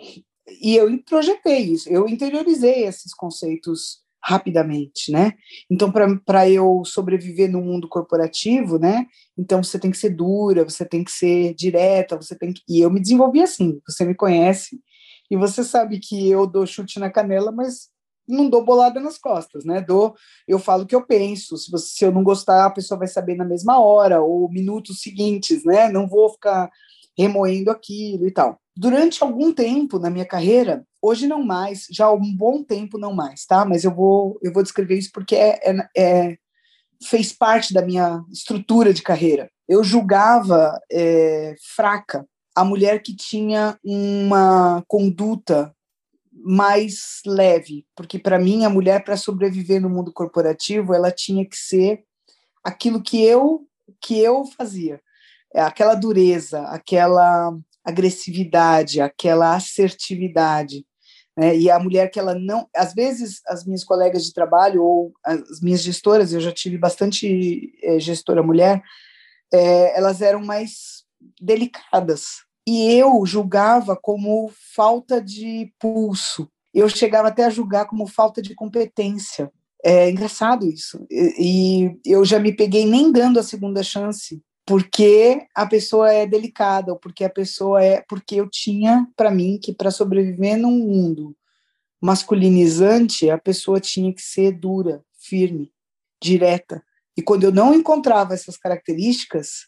E 0.62 0.76
eu 0.76 0.88
projetei 1.04 1.58
isso, 1.58 1.88
eu 1.88 2.08
interiorizei 2.08 2.84
esses 2.84 3.14
conceitos 3.14 4.02
rapidamente, 4.22 5.12
né? 5.12 5.32
Então, 5.70 5.92
para 6.24 6.48
eu 6.48 6.82
sobreviver 6.84 7.50
no 7.50 7.62
mundo 7.62 7.88
corporativo, 7.88 8.78
né? 8.78 9.06
Então, 9.36 9.62
você 9.62 9.78
tem 9.78 9.90
que 9.90 9.96
ser 9.96 10.10
dura, 10.10 10.64
você 10.64 10.84
tem 10.84 11.04
que 11.04 11.10
ser 11.10 11.54
direta, 11.54 12.16
você 12.16 12.36
tem 12.36 12.52
que. 12.52 12.62
E 12.68 12.80
eu 12.80 12.90
me 12.90 13.00
desenvolvi 13.00 13.42
assim, 13.42 13.80
você 13.86 14.04
me 14.04 14.14
conhece, 14.14 14.80
e 15.30 15.36
você 15.36 15.62
sabe 15.62 15.98
que 15.98 16.28
eu 16.28 16.46
dou 16.46 16.66
chute 16.66 16.98
na 16.98 17.10
canela, 17.10 17.52
mas 17.52 17.88
não 18.26 18.50
dou 18.50 18.64
bolada 18.64 19.00
nas 19.00 19.18
costas, 19.18 19.64
né? 19.64 19.80
Dou, 19.80 20.14
eu 20.46 20.58
falo 20.58 20.82
o 20.82 20.86
que 20.86 20.94
eu 20.94 21.06
penso. 21.06 21.56
Se, 21.56 21.70
você, 21.70 21.96
se 21.96 22.04
eu 22.04 22.12
não 22.12 22.22
gostar, 22.22 22.66
a 22.66 22.70
pessoa 22.70 22.98
vai 22.98 23.08
saber 23.08 23.34
na 23.34 23.44
mesma 23.44 23.80
hora 23.80 24.20
ou 24.20 24.50
minutos 24.50 25.00
seguintes, 25.00 25.64
né? 25.64 25.88
Não 25.88 26.06
vou 26.06 26.28
ficar 26.30 26.70
remoendo 27.16 27.70
aquilo 27.70 28.26
e 28.26 28.30
tal. 28.30 28.60
Durante 28.80 29.24
algum 29.24 29.52
tempo 29.52 29.98
na 29.98 30.08
minha 30.08 30.24
carreira, 30.24 30.86
hoje 31.02 31.26
não 31.26 31.42
mais, 31.42 31.88
já 31.90 32.06
há 32.06 32.12
um 32.12 32.32
bom 32.32 32.62
tempo 32.62 32.96
não 32.96 33.12
mais, 33.12 33.44
tá? 33.44 33.64
Mas 33.64 33.82
eu 33.82 33.92
vou, 33.92 34.38
eu 34.40 34.52
vou 34.52 34.62
descrever 34.62 34.96
isso 34.96 35.10
porque 35.12 35.34
é, 35.34 35.58
é, 35.64 35.76
é 35.96 36.38
fez 37.02 37.32
parte 37.32 37.74
da 37.74 37.82
minha 37.82 38.24
estrutura 38.30 38.94
de 38.94 39.02
carreira. 39.02 39.50
Eu 39.68 39.82
julgava 39.82 40.80
é, 40.92 41.56
fraca 41.74 42.24
a 42.54 42.64
mulher 42.64 43.02
que 43.02 43.16
tinha 43.16 43.76
uma 43.82 44.84
conduta 44.86 45.74
mais 46.32 47.20
leve, 47.26 47.84
porque 47.96 48.16
para 48.16 48.38
mim 48.38 48.64
a 48.64 48.70
mulher 48.70 49.02
para 49.02 49.16
sobreviver 49.16 49.80
no 49.80 49.90
mundo 49.90 50.12
corporativo 50.12 50.94
ela 50.94 51.10
tinha 51.10 51.44
que 51.44 51.56
ser 51.56 52.04
aquilo 52.62 53.02
que 53.02 53.20
eu 53.24 53.66
que 54.00 54.20
eu 54.20 54.44
fazia, 54.44 55.00
é 55.52 55.60
aquela 55.60 55.94
dureza, 55.94 56.60
aquela 56.68 57.52
agressividade, 57.88 59.00
aquela 59.00 59.56
assertividade. 59.56 60.84
Né? 61.36 61.56
E 61.56 61.70
a 61.70 61.78
mulher 61.78 62.10
que 62.10 62.18
ela 62.18 62.34
não. 62.34 62.68
Às 62.76 62.92
vezes, 62.92 63.40
as 63.46 63.64
minhas 63.64 63.82
colegas 63.82 64.24
de 64.24 64.32
trabalho 64.32 64.82
ou 64.82 65.12
as 65.24 65.60
minhas 65.60 65.82
gestoras, 65.82 66.32
eu 66.32 66.40
já 66.40 66.52
tive 66.52 66.76
bastante 66.76 67.72
é, 67.82 67.98
gestora 67.98 68.42
mulher, 68.42 68.82
é, 69.52 69.96
elas 69.96 70.20
eram 70.20 70.44
mais 70.44 71.04
delicadas. 71.40 72.46
E 72.66 72.92
eu 72.92 73.24
julgava 73.24 73.96
como 73.96 74.52
falta 74.74 75.22
de 75.22 75.72
pulso. 75.80 76.48
Eu 76.74 76.88
chegava 76.88 77.28
até 77.28 77.46
a 77.46 77.50
julgar 77.50 77.86
como 77.86 78.06
falta 78.06 78.42
de 78.42 78.54
competência. 78.54 79.50
É 79.82 80.10
engraçado 80.10 80.66
isso. 80.66 81.06
E, 81.10 81.96
e 82.04 82.12
eu 82.12 82.24
já 82.24 82.38
me 82.38 82.54
peguei 82.54 82.84
nem 82.84 83.10
dando 83.10 83.40
a 83.40 83.42
segunda 83.42 83.82
chance 83.82 84.42
porque 84.68 85.46
a 85.54 85.64
pessoa 85.64 86.12
é 86.12 86.26
delicada, 86.26 86.92
ou 86.92 86.98
porque 86.98 87.24
a 87.24 87.30
pessoa 87.30 87.82
é. 87.82 88.04
Porque 88.06 88.34
eu 88.34 88.46
tinha 88.50 89.08
para 89.16 89.30
mim 89.30 89.58
que 89.58 89.72
para 89.72 89.90
sobreviver 89.90 90.58
num 90.58 90.78
mundo 90.78 91.34
masculinizante, 91.98 93.30
a 93.30 93.38
pessoa 93.38 93.80
tinha 93.80 94.12
que 94.12 94.20
ser 94.20 94.52
dura, 94.52 95.02
firme, 95.18 95.72
direta. 96.22 96.84
E 97.16 97.22
quando 97.22 97.44
eu 97.44 97.50
não 97.50 97.72
encontrava 97.72 98.34
essas 98.34 98.58
características, 98.58 99.66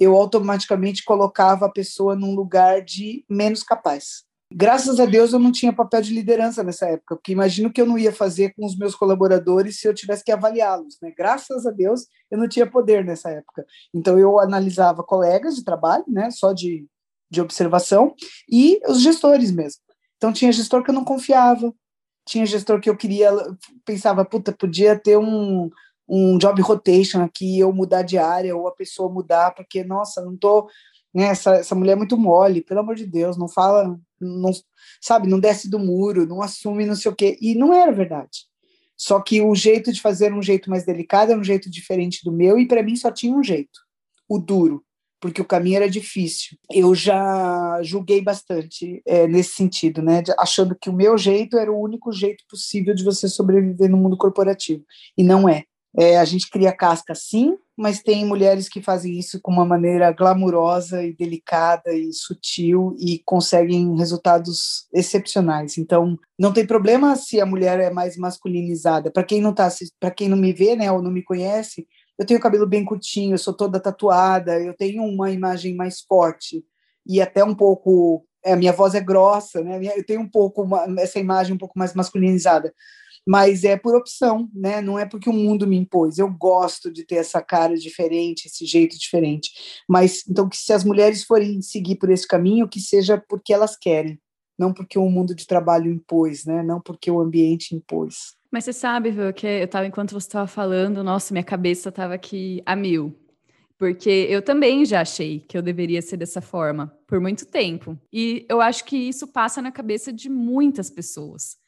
eu 0.00 0.16
automaticamente 0.16 1.04
colocava 1.04 1.66
a 1.66 1.70
pessoa 1.70 2.16
num 2.16 2.34
lugar 2.34 2.80
de 2.80 3.26
menos 3.28 3.62
capaz. 3.62 4.24
Graças 4.50 4.98
a 4.98 5.04
Deus 5.04 5.34
eu 5.34 5.38
não 5.38 5.52
tinha 5.52 5.74
papel 5.74 6.00
de 6.00 6.14
liderança 6.14 6.62
nessa 6.62 6.86
época, 6.86 7.16
porque 7.16 7.32
imagino 7.32 7.70
que 7.70 7.80
eu 7.80 7.86
não 7.86 7.98
ia 7.98 8.12
fazer 8.12 8.54
com 8.54 8.64
os 8.64 8.76
meus 8.78 8.94
colaboradores 8.94 9.78
se 9.78 9.86
eu 9.86 9.92
tivesse 9.92 10.24
que 10.24 10.32
avaliá-los, 10.32 10.96
né? 11.02 11.12
Graças 11.16 11.66
a 11.66 11.70
Deus 11.70 12.06
eu 12.30 12.38
não 12.38 12.48
tinha 12.48 12.66
poder 12.66 13.04
nessa 13.04 13.30
época. 13.30 13.66
Então 13.92 14.18
eu 14.18 14.38
analisava 14.40 15.02
colegas 15.02 15.56
de 15.56 15.64
trabalho, 15.64 16.04
né, 16.08 16.30
só 16.30 16.54
de, 16.54 16.86
de 17.30 17.42
observação, 17.42 18.14
e 18.50 18.80
os 18.88 19.02
gestores 19.02 19.50
mesmo. 19.50 19.82
Então 20.16 20.32
tinha 20.32 20.50
gestor 20.50 20.82
que 20.82 20.90
eu 20.90 20.94
não 20.94 21.04
confiava, 21.04 21.72
tinha 22.26 22.46
gestor 22.46 22.80
que 22.80 22.88
eu 22.88 22.96
queria, 22.96 23.30
pensava, 23.84 24.24
puta, 24.24 24.50
podia 24.50 24.98
ter 24.98 25.18
um, 25.18 25.70
um 26.08 26.38
job 26.38 26.60
rotation 26.62 27.22
aqui, 27.22 27.58
eu 27.58 27.72
mudar 27.72 28.02
de 28.02 28.16
área, 28.16 28.56
ou 28.56 28.66
a 28.66 28.72
pessoa 28.74 29.12
mudar, 29.12 29.54
porque, 29.54 29.84
nossa, 29.84 30.22
não 30.22 30.36
tô 30.36 30.68
né, 31.14 31.26
essa, 31.26 31.56
essa 31.56 31.74
mulher 31.74 31.92
é 31.92 31.96
muito 31.96 32.16
mole, 32.16 32.62
pelo 32.62 32.80
amor 32.80 32.94
de 32.94 33.06
Deus, 33.06 33.36
não 33.36 33.48
fala, 33.48 33.98
não, 34.20 34.50
sabe, 35.00 35.28
não 35.28 35.40
desce 35.40 35.68
do 35.68 35.78
muro, 35.78 36.26
não 36.26 36.42
assume 36.42 36.86
não 36.86 36.94
sei 36.94 37.10
o 37.10 37.14
quê, 37.14 37.36
e 37.40 37.54
não 37.54 37.72
era 37.72 37.92
verdade. 37.92 38.46
Só 38.96 39.20
que 39.20 39.40
o 39.40 39.54
jeito 39.54 39.92
de 39.92 40.00
fazer 40.00 40.32
um 40.32 40.42
jeito 40.42 40.68
mais 40.68 40.84
delicado 40.84 41.30
era 41.30 41.40
um 41.40 41.44
jeito 41.44 41.70
diferente 41.70 42.20
do 42.24 42.32
meu, 42.32 42.58
e 42.58 42.66
para 42.66 42.82
mim 42.82 42.96
só 42.96 43.10
tinha 43.12 43.34
um 43.34 43.44
jeito, 43.44 43.78
o 44.28 44.38
duro, 44.38 44.84
porque 45.20 45.40
o 45.40 45.44
caminho 45.44 45.76
era 45.76 45.88
difícil. 45.88 46.58
Eu 46.72 46.94
já 46.94 47.80
julguei 47.82 48.20
bastante 48.20 49.00
é, 49.06 49.28
nesse 49.28 49.54
sentido, 49.54 50.02
né, 50.02 50.22
achando 50.38 50.76
que 50.80 50.90
o 50.90 50.92
meu 50.92 51.16
jeito 51.16 51.56
era 51.56 51.72
o 51.72 51.80
único 51.80 52.12
jeito 52.12 52.42
possível 52.50 52.94
de 52.94 53.04
você 53.04 53.28
sobreviver 53.28 53.88
no 53.88 53.96
mundo 53.96 54.16
corporativo, 54.16 54.84
e 55.16 55.22
não 55.22 55.48
é. 55.48 55.64
É, 55.96 56.18
a 56.18 56.24
gente 56.24 56.50
cria 56.50 56.72
casca 56.72 57.14
sim, 57.14 57.56
mas 57.78 58.02
tem 58.02 58.26
mulheres 58.26 58.68
que 58.68 58.82
fazem 58.82 59.16
isso 59.16 59.40
com 59.40 59.52
uma 59.52 59.64
maneira 59.64 60.10
glamurosa 60.10 61.00
e 61.04 61.14
delicada 61.14 61.92
e 61.92 62.12
sutil 62.12 62.96
e 62.98 63.22
conseguem 63.24 63.96
resultados 63.96 64.88
excepcionais. 64.92 65.78
Então, 65.78 66.18
não 66.36 66.52
tem 66.52 66.66
problema 66.66 67.14
se 67.14 67.40
a 67.40 67.46
mulher 67.46 67.78
é 67.78 67.88
mais 67.88 68.16
masculinizada. 68.16 69.12
Para 69.12 69.22
quem 69.22 69.40
não 69.40 69.54
tá, 69.54 69.68
para 70.00 70.10
quem 70.10 70.28
não 70.28 70.36
me 70.36 70.52
vê, 70.52 70.74
né, 70.74 70.90
ou 70.90 71.00
não 71.00 71.12
me 71.12 71.22
conhece, 71.22 71.86
eu 72.18 72.26
tenho 72.26 72.40
cabelo 72.40 72.66
bem 72.66 72.84
curtinho, 72.84 73.34
eu 73.34 73.38
sou 73.38 73.54
toda 73.54 73.78
tatuada, 73.78 74.60
eu 74.60 74.74
tenho 74.74 75.04
uma 75.04 75.30
imagem 75.30 75.76
mais 75.76 76.00
forte 76.00 76.64
e 77.06 77.20
até 77.20 77.44
um 77.44 77.54
pouco, 77.54 78.26
é, 78.44 78.54
a 78.54 78.56
minha 78.56 78.72
voz 78.72 78.96
é 78.96 79.00
grossa, 79.00 79.62
né? 79.62 79.78
Eu 79.96 80.04
tenho 80.04 80.20
um 80.20 80.28
pouco 80.28 80.62
uma, 80.62 80.84
essa 80.98 81.20
imagem 81.20 81.54
um 81.54 81.58
pouco 81.58 81.78
mais 81.78 81.94
masculinizada 81.94 82.74
mas 83.28 83.62
é 83.62 83.76
por 83.76 83.94
opção, 83.94 84.48
né? 84.54 84.80
Não 84.80 84.98
é 84.98 85.04
porque 85.04 85.28
o 85.28 85.34
mundo 85.34 85.66
me 85.66 85.76
impôs. 85.76 86.16
Eu 86.16 86.30
gosto 86.32 86.90
de 86.90 87.04
ter 87.04 87.16
essa 87.16 87.42
cara 87.42 87.74
diferente, 87.74 88.46
esse 88.46 88.64
jeito 88.64 88.98
diferente. 88.98 89.82
Mas 89.86 90.24
então 90.26 90.48
que 90.48 90.56
se 90.56 90.72
as 90.72 90.82
mulheres 90.82 91.24
forem 91.24 91.60
seguir 91.60 91.96
por 91.96 92.08
esse 92.08 92.26
caminho, 92.26 92.66
que 92.66 92.80
seja 92.80 93.22
porque 93.28 93.52
elas 93.52 93.76
querem, 93.76 94.18
não 94.58 94.72
porque 94.72 94.98
o 94.98 95.10
mundo 95.10 95.34
de 95.34 95.46
trabalho 95.46 95.92
impôs, 95.92 96.46
né? 96.46 96.62
Não 96.62 96.80
porque 96.80 97.10
o 97.10 97.20
ambiente 97.20 97.74
impôs. 97.74 98.34
Mas 98.50 98.64
você 98.64 98.72
sabe, 98.72 99.10
viu, 99.10 99.30
que 99.34 99.46
eu 99.46 99.64
estava 99.66 99.86
enquanto 99.86 100.12
você 100.12 100.26
estava 100.26 100.46
falando, 100.46 101.04
nossa, 101.04 101.34
minha 101.34 101.44
cabeça 101.44 101.90
estava 101.90 102.14
aqui 102.14 102.62
a 102.64 102.74
mil. 102.74 103.14
Porque 103.76 104.26
eu 104.30 104.40
também 104.40 104.86
já 104.86 105.02
achei 105.02 105.40
que 105.40 105.58
eu 105.58 105.60
deveria 105.60 106.00
ser 106.00 106.16
dessa 106.16 106.40
forma 106.40 106.96
por 107.06 107.20
muito 107.20 107.44
tempo. 107.44 107.98
E 108.10 108.46
eu 108.48 108.62
acho 108.62 108.86
que 108.86 108.96
isso 108.96 109.26
passa 109.28 109.60
na 109.60 109.70
cabeça 109.70 110.10
de 110.10 110.30
muitas 110.30 110.88
pessoas 110.88 111.58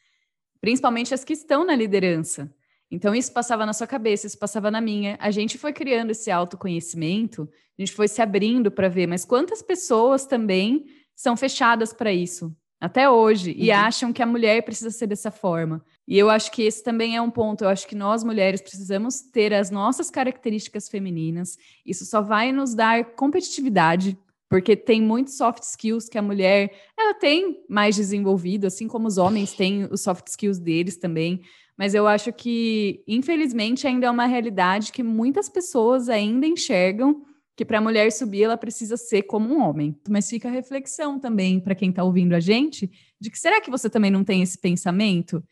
principalmente 0.61 1.15
as 1.15 1.25
que 1.25 1.33
estão 1.33 1.65
na 1.65 1.75
liderança. 1.75 2.53
Então, 2.91 3.15
isso 3.15 3.33
passava 3.33 3.65
na 3.65 3.73
sua 3.73 3.87
cabeça, 3.87 4.27
isso 4.27 4.39
passava 4.39 4.71
na 4.71 4.81
minha. 4.81 5.17
A 5.21 5.31
gente 5.31 5.57
foi 5.57 5.73
criando 5.73 6.11
esse 6.11 6.31
autoconhecimento, 6.31 7.49
a 7.79 7.83
gente 7.83 7.93
foi 7.93 8.09
se 8.09 8.21
abrindo 8.21 8.71
para 8.71 8.89
ver, 8.89 9.07
mas 9.07 9.25
quantas 9.25 9.63
pessoas 9.63 10.27
também 10.27 10.87
são 11.15 11.37
fechadas 11.37 11.93
para 11.93 12.13
isso, 12.13 12.55
até 12.81 13.09
hoje, 13.09 13.53
uhum. 13.53 13.57
e 13.59 13.71
acham 13.71 14.13
que 14.13 14.23
a 14.23 14.27
mulher 14.27 14.63
precisa 14.63 14.91
ser 14.91 15.07
dessa 15.07 15.31
forma. 15.31 15.85
E 16.09 16.19
eu 16.19 16.29
acho 16.29 16.51
que 16.51 16.63
esse 16.63 16.83
também 16.83 17.15
é 17.15 17.23
um 17.23 17.31
ponto. 17.31 17.63
Eu 17.63 17.69
acho 17.69 17.87
que 17.87 17.95
nós 17.95 18.25
mulheres 18.25 18.61
precisamos 18.61 19.21
ter 19.21 19.55
as 19.55 19.71
nossas 19.71 20.11
características 20.11 20.89
femininas. 20.89 21.57
Isso 21.87 22.05
só 22.05 22.21
vai 22.21 22.51
nos 22.51 22.75
dar 22.75 23.05
competitividade, 23.15 24.19
porque 24.51 24.75
tem 24.75 25.01
muitos 25.01 25.37
soft 25.37 25.63
skills 25.63 26.09
que 26.09 26.19
a 26.19 26.23
mulher 26.23 26.73
ela 26.99 27.15
tem 27.15 27.65
mais 27.69 27.95
desenvolvido, 27.95 28.67
assim 28.67 28.89
como 28.89 29.07
os 29.07 29.17
homens 29.17 29.55
têm 29.55 29.87
os 29.89 30.01
soft 30.01 30.27
skills 30.27 30.59
deles 30.59 30.97
também. 30.97 31.41
Mas 31.79 31.95
eu 31.95 32.07
acho 32.07 32.33
que, 32.33 33.03
infelizmente, 33.07 33.87
ainda 33.87 34.09
é 34.09 34.11
uma 34.11 34.27
realidade 34.27 34.91
que 34.91 35.05
muitas 35.05 35.49
pessoas 35.49 36.09
ainda 36.09 36.47
enxergam 36.47 37.23
que 37.57 37.65
para 37.65 37.79
a 37.79 37.81
mulher 37.81 38.11
subir 38.11 38.43
ela 38.43 38.57
precisa 38.57 38.97
ser 38.97 39.23
como 39.23 39.55
um 39.55 39.63
homem. 39.63 39.97
Mas 40.09 40.29
fica 40.29 40.49
a 40.49 40.51
reflexão 40.53 41.21
também 41.21 41.61
para 41.61 41.75
quem 41.75 41.91
está 41.91 42.03
ouvindo 42.03 42.35
a 42.35 42.41
gente 42.41 42.91
de 43.21 43.31
que 43.31 43.39
será 43.39 43.61
que 43.61 43.71
você 43.71 43.89
também 43.89 44.11
não 44.11 44.25
tem 44.25 44.43
esse 44.43 44.59
pensamento? 44.59 45.45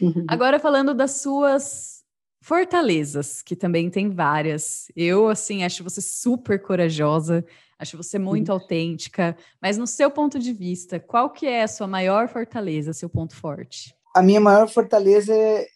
Uhum. 0.00 0.24
Agora 0.26 0.58
falando 0.58 0.94
das 0.94 1.20
suas 1.20 2.02
fortalezas, 2.40 3.42
que 3.42 3.54
também 3.54 3.90
tem 3.90 4.08
várias. 4.08 4.90
Eu 4.96 5.28
assim 5.28 5.64
acho 5.64 5.84
você 5.84 6.00
super 6.00 6.62
corajosa. 6.62 7.44
Acho 7.78 7.96
você 7.96 8.18
muito 8.18 8.50
autêntica, 8.50 9.36
mas 9.62 9.78
no 9.78 9.86
seu 9.86 10.10
ponto 10.10 10.38
de 10.38 10.52
vista, 10.52 10.98
qual 10.98 11.30
que 11.30 11.46
é 11.46 11.62
a 11.62 11.68
sua 11.68 11.86
maior 11.86 12.28
fortaleza, 12.28 12.92
seu 12.92 13.08
ponto 13.08 13.36
forte? 13.36 13.94
A 14.12 14.20
minha 14.20 14.40
maior 14.40 14.68
fortaleza 14.68 15.32
é, 15.32 15.68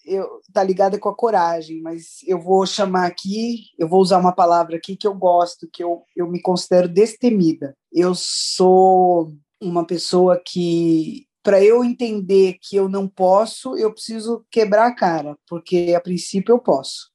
tá 0.52 0.64
ligada 0.64 0.98
com 0.98 1.08
a 1.08 1.14
coragem, 1.14 1.80
mas 1.80 2.18
eu 2.26 2.40
vou 2.40 2.66
chamar 2.66 3.06
aqui, 3.06 3.66
eu 3.78 3.86
vou 3.86 4.00
usar 4.00 4.18
uma 4.18 4.32
palavra 4.32 4.76
aqui 4.76 4.96
que 4.96 5.06
eu 5.06 5.14
gosto, 5.14 5.68
que 5.72 5.84
eu, 5.84 6.02
eu 6.16 6.28
me 6.28 6.42
considero 6.42 6.88
destemida. 6.88 7.76
Eu 7.92 8.14
sou 8.16 9.32
uma 9.60 9.86
pessoa 9.86 10.42
que 10.44 11.28
para 11.40 11.62
eu 11.62 11.84
entender 11.84 12.56
que 12.60 12.74
eu 12.74 12.88
não 12.88 13.06
posso, 13.06 13.76
eu 13.76 13.92
preciso 13.92 14.44
quebrar 14.50 14.86
a 14.86 14.94
cara, 14.94 15.36
porque 15.48 15.94
a 15.96 16.00
princípio 16.00 16.52
eu 16.52 16.58
posso. 16.58 17.12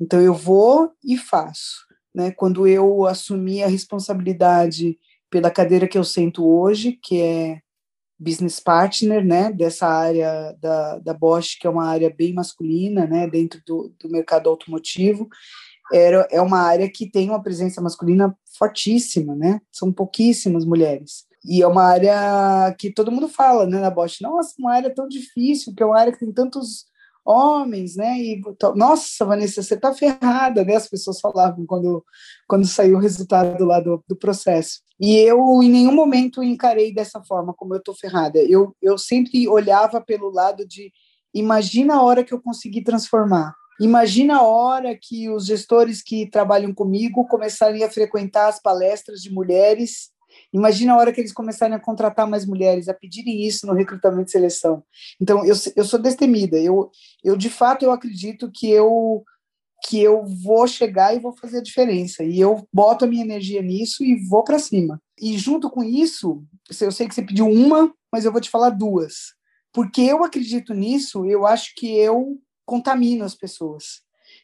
Então 0.00 0.20
eu 0.20 0.34
vou 0.34 0.90
e 1.04 1.16
faço 1.16 1.85
né, 2.16 2.30
quando 2.30 2.66
eu 2.66 3.04
assumi 3.04 3.62
a 3.62 3.68
responsabilidade 3.68 4.98
pela 5.28 5.50
cadeira 5.50 5.86
que 5.86 5.98
eu 5.98 6.02
sento 6.02 6.48
hoje, 6.48 6.98
que 7.02 7.20
é 7.20 7.60
business 8.18 8.58
partner, 8.58 9.22
né, 9.22 9.52
dessa 9.52 9.86
área 9.86 10.56
da, 10.58 10.98
da 10.98 11.12
Bosch, 11.12 11.58
que 11.60 11.66
é 11.66 11.70
uma 11.70 11.86
área 11.86 12.08
bem 12.08 12.32
masculina, 12.32 13.06
né, 13.06 13.28
dentro 13.28 13.60
do, 13.66 13.92
do 14.00 14.08
mercado 14.08 14.48
automotivo, 14.48 15.28
era, 15.92 16.26
é 16.30 16.40
uma 16.40 16.60
área 16.60 16.90
que 16.90 17.06
tem 17.06 17.28
uma 17.28 17.42
presença 17.42 17.82
masculina 17.82 18.34
fortíssima, 18.58 19.36
né, 19.36 19.60
são 19.70 19.92
pouquíssimas 19.92 20.64
mulheres. 20.64 21.26
E 21.44 21.60
é 21.60 21.66
uma 21.66 21.82
área 21.82 22.74
que 22.78 22.90
todo 22.90 23.12
mundo 23.12 23.28
fala, 23.28 23.66
né, 23.66 23.78
na 23.78 23.90
Bosch, 23.90 24.22
nossa, 24.22 24.54
uma 24.58 24.72
área 24.72 24.92
tão 24.92 25.06
difícil, 25.06 25.74
que 25.74 25.82
é 25.82 25.86
uma 25.86 26.00
área 26.00 26.14
que 26.14 26.20
tem 26.20 26.32
tantos 26.32 26.86
homens, 27.26 27.96
né? 27.96 28.18
E 28.18 28.40
nossa, 28.74 29.24
Vanessa, 29.24 29.62
você 29.62 29.76
tá 29.76 29.92
ferrada, 29.92 30.64
né? 30.64 30.76
As 30.76 30.88
pessoas 30.88 31.20
falavam 31.20 31.66
quando 31.66 32.04
quando 32.46 32.66
saiu 32.66 32.96
o 32.96 33.00
resultado 33.00 33.64
lá 33.64 33.80
do, 33.80 34.02
do 34.08 34.16
processo. 34.16 34.80
E 35.00 35.16
eu 35.16 35.38
em 35.62 35.70
nenhum 35.70 35.92
momento 35.92 36.42
encarei 36.42 36.94
dessa 36.94 37.22
forma 37.24 37.52
como 37.52 37.74
eu 37.74 37.82
tô 37.82 37.94
ferrada. 37.94 38.38
Eu 38.38 38.74
eu 38.80 38.96
sempre 38.96 39.48
olhava 39.48 40.00
pelo 40.00 40.30
lado 40.30 40.66
de 40.66 40.92
imagina 41.34 41.96
a 41.96 42.02
hora 42.02 42.24
que 42.24 42.32
eu 42.32 42.40
conseguir 42.40 42.82
transformar. 42.82 43.54
Imagina 43.80 44.38
a 44.38 44.42
hora 44.42 44.96
que 44.98 45.28
os 45.28 45.44
gestores 45.44 46.02
que 46.02 46.30
trabalham 46.30 46.72
comigo 46.72 47.26
começarem 47.26 47.84
a 47.84 47.90
frequentar 47.90 48.48
as 48.48 48.60
palestras 48.60 49.20
de 49.20 49.30
mulheres 49.30 50.10
Imagina 50.56 50.94
a 50.94 50.96
hora 50.96 51.12
que 51.12 51.20
eles 51.20 51.34
começarem 51.34 51.76
a 51.76 51.80
contratar 51.80 52.26
mais 52.26 52.46
mulheres, 52.46 52.88
a 52.88 52.94
pedirem 52.94 53.46
isso 53.46 53.66
no 53.66 53.74
recrutamento 53.74 54.30
e 54.30 54.32
seleção. 54.32 54.82
Então, 55.20 55.44
eu, 55.44 55.54
eu 55.76 55.84
sou 55.84 56.00
destemida. 56.00 56.58
Eu, 56.58 56.90
eu, 57.22 57.36
de 57.36 57.50
fato, 57.50 57.84
eu 57.84 57.92
acredito 57.92 58.50
que 58.50 58.70
eu 58.70 59.22
que 59.86 60.00
eu 60.00 60.24
vou 60.24 60.66
chegar 60.66 61.14
e 61.14 61.20
vou 61.20 61.36
fazer 61.36 61.58
a 61.58 61.62
diferença. 61.62 62.24
E 62.24 62.40
eu 62.40 62.66
boto 62.72 63.04
a 63.04 63.08
minha 63.08 63.22
energia 63.22 63.60
nisso 63.60 64.02
e 64.02 64.16
vou 64.26 64.42
para 64.42 64.58
cima. 64.58 65.00
E 65.20 65.36
junto 65.36 65.68
com 65.70 65.84
isso, 65.84 66.42
eu 66.80 66.90
sei 66.90 67.06
que 67.06 67.14
você 67.14 67.22
pediu 67.22 67.46
uma, 67.46 67.92
mas 68.10 68.24
eu 68.24 68.32
vou 68.32 68.40
te 68.40 68.48
falar 68.48 68.70
duas. 68.70 69.34
Porque 69.74 70.00
eu 70.00 70.24
acredito 70.24 70.72
nisso, 70.72 71.26
eu 71.26 71.46
acho 71.46 71.74
que 71.76 71.94
eu 71.94 72.38
contamino 72.64 73.22
as 73.22 73.34
pessoas. 73.34 74.00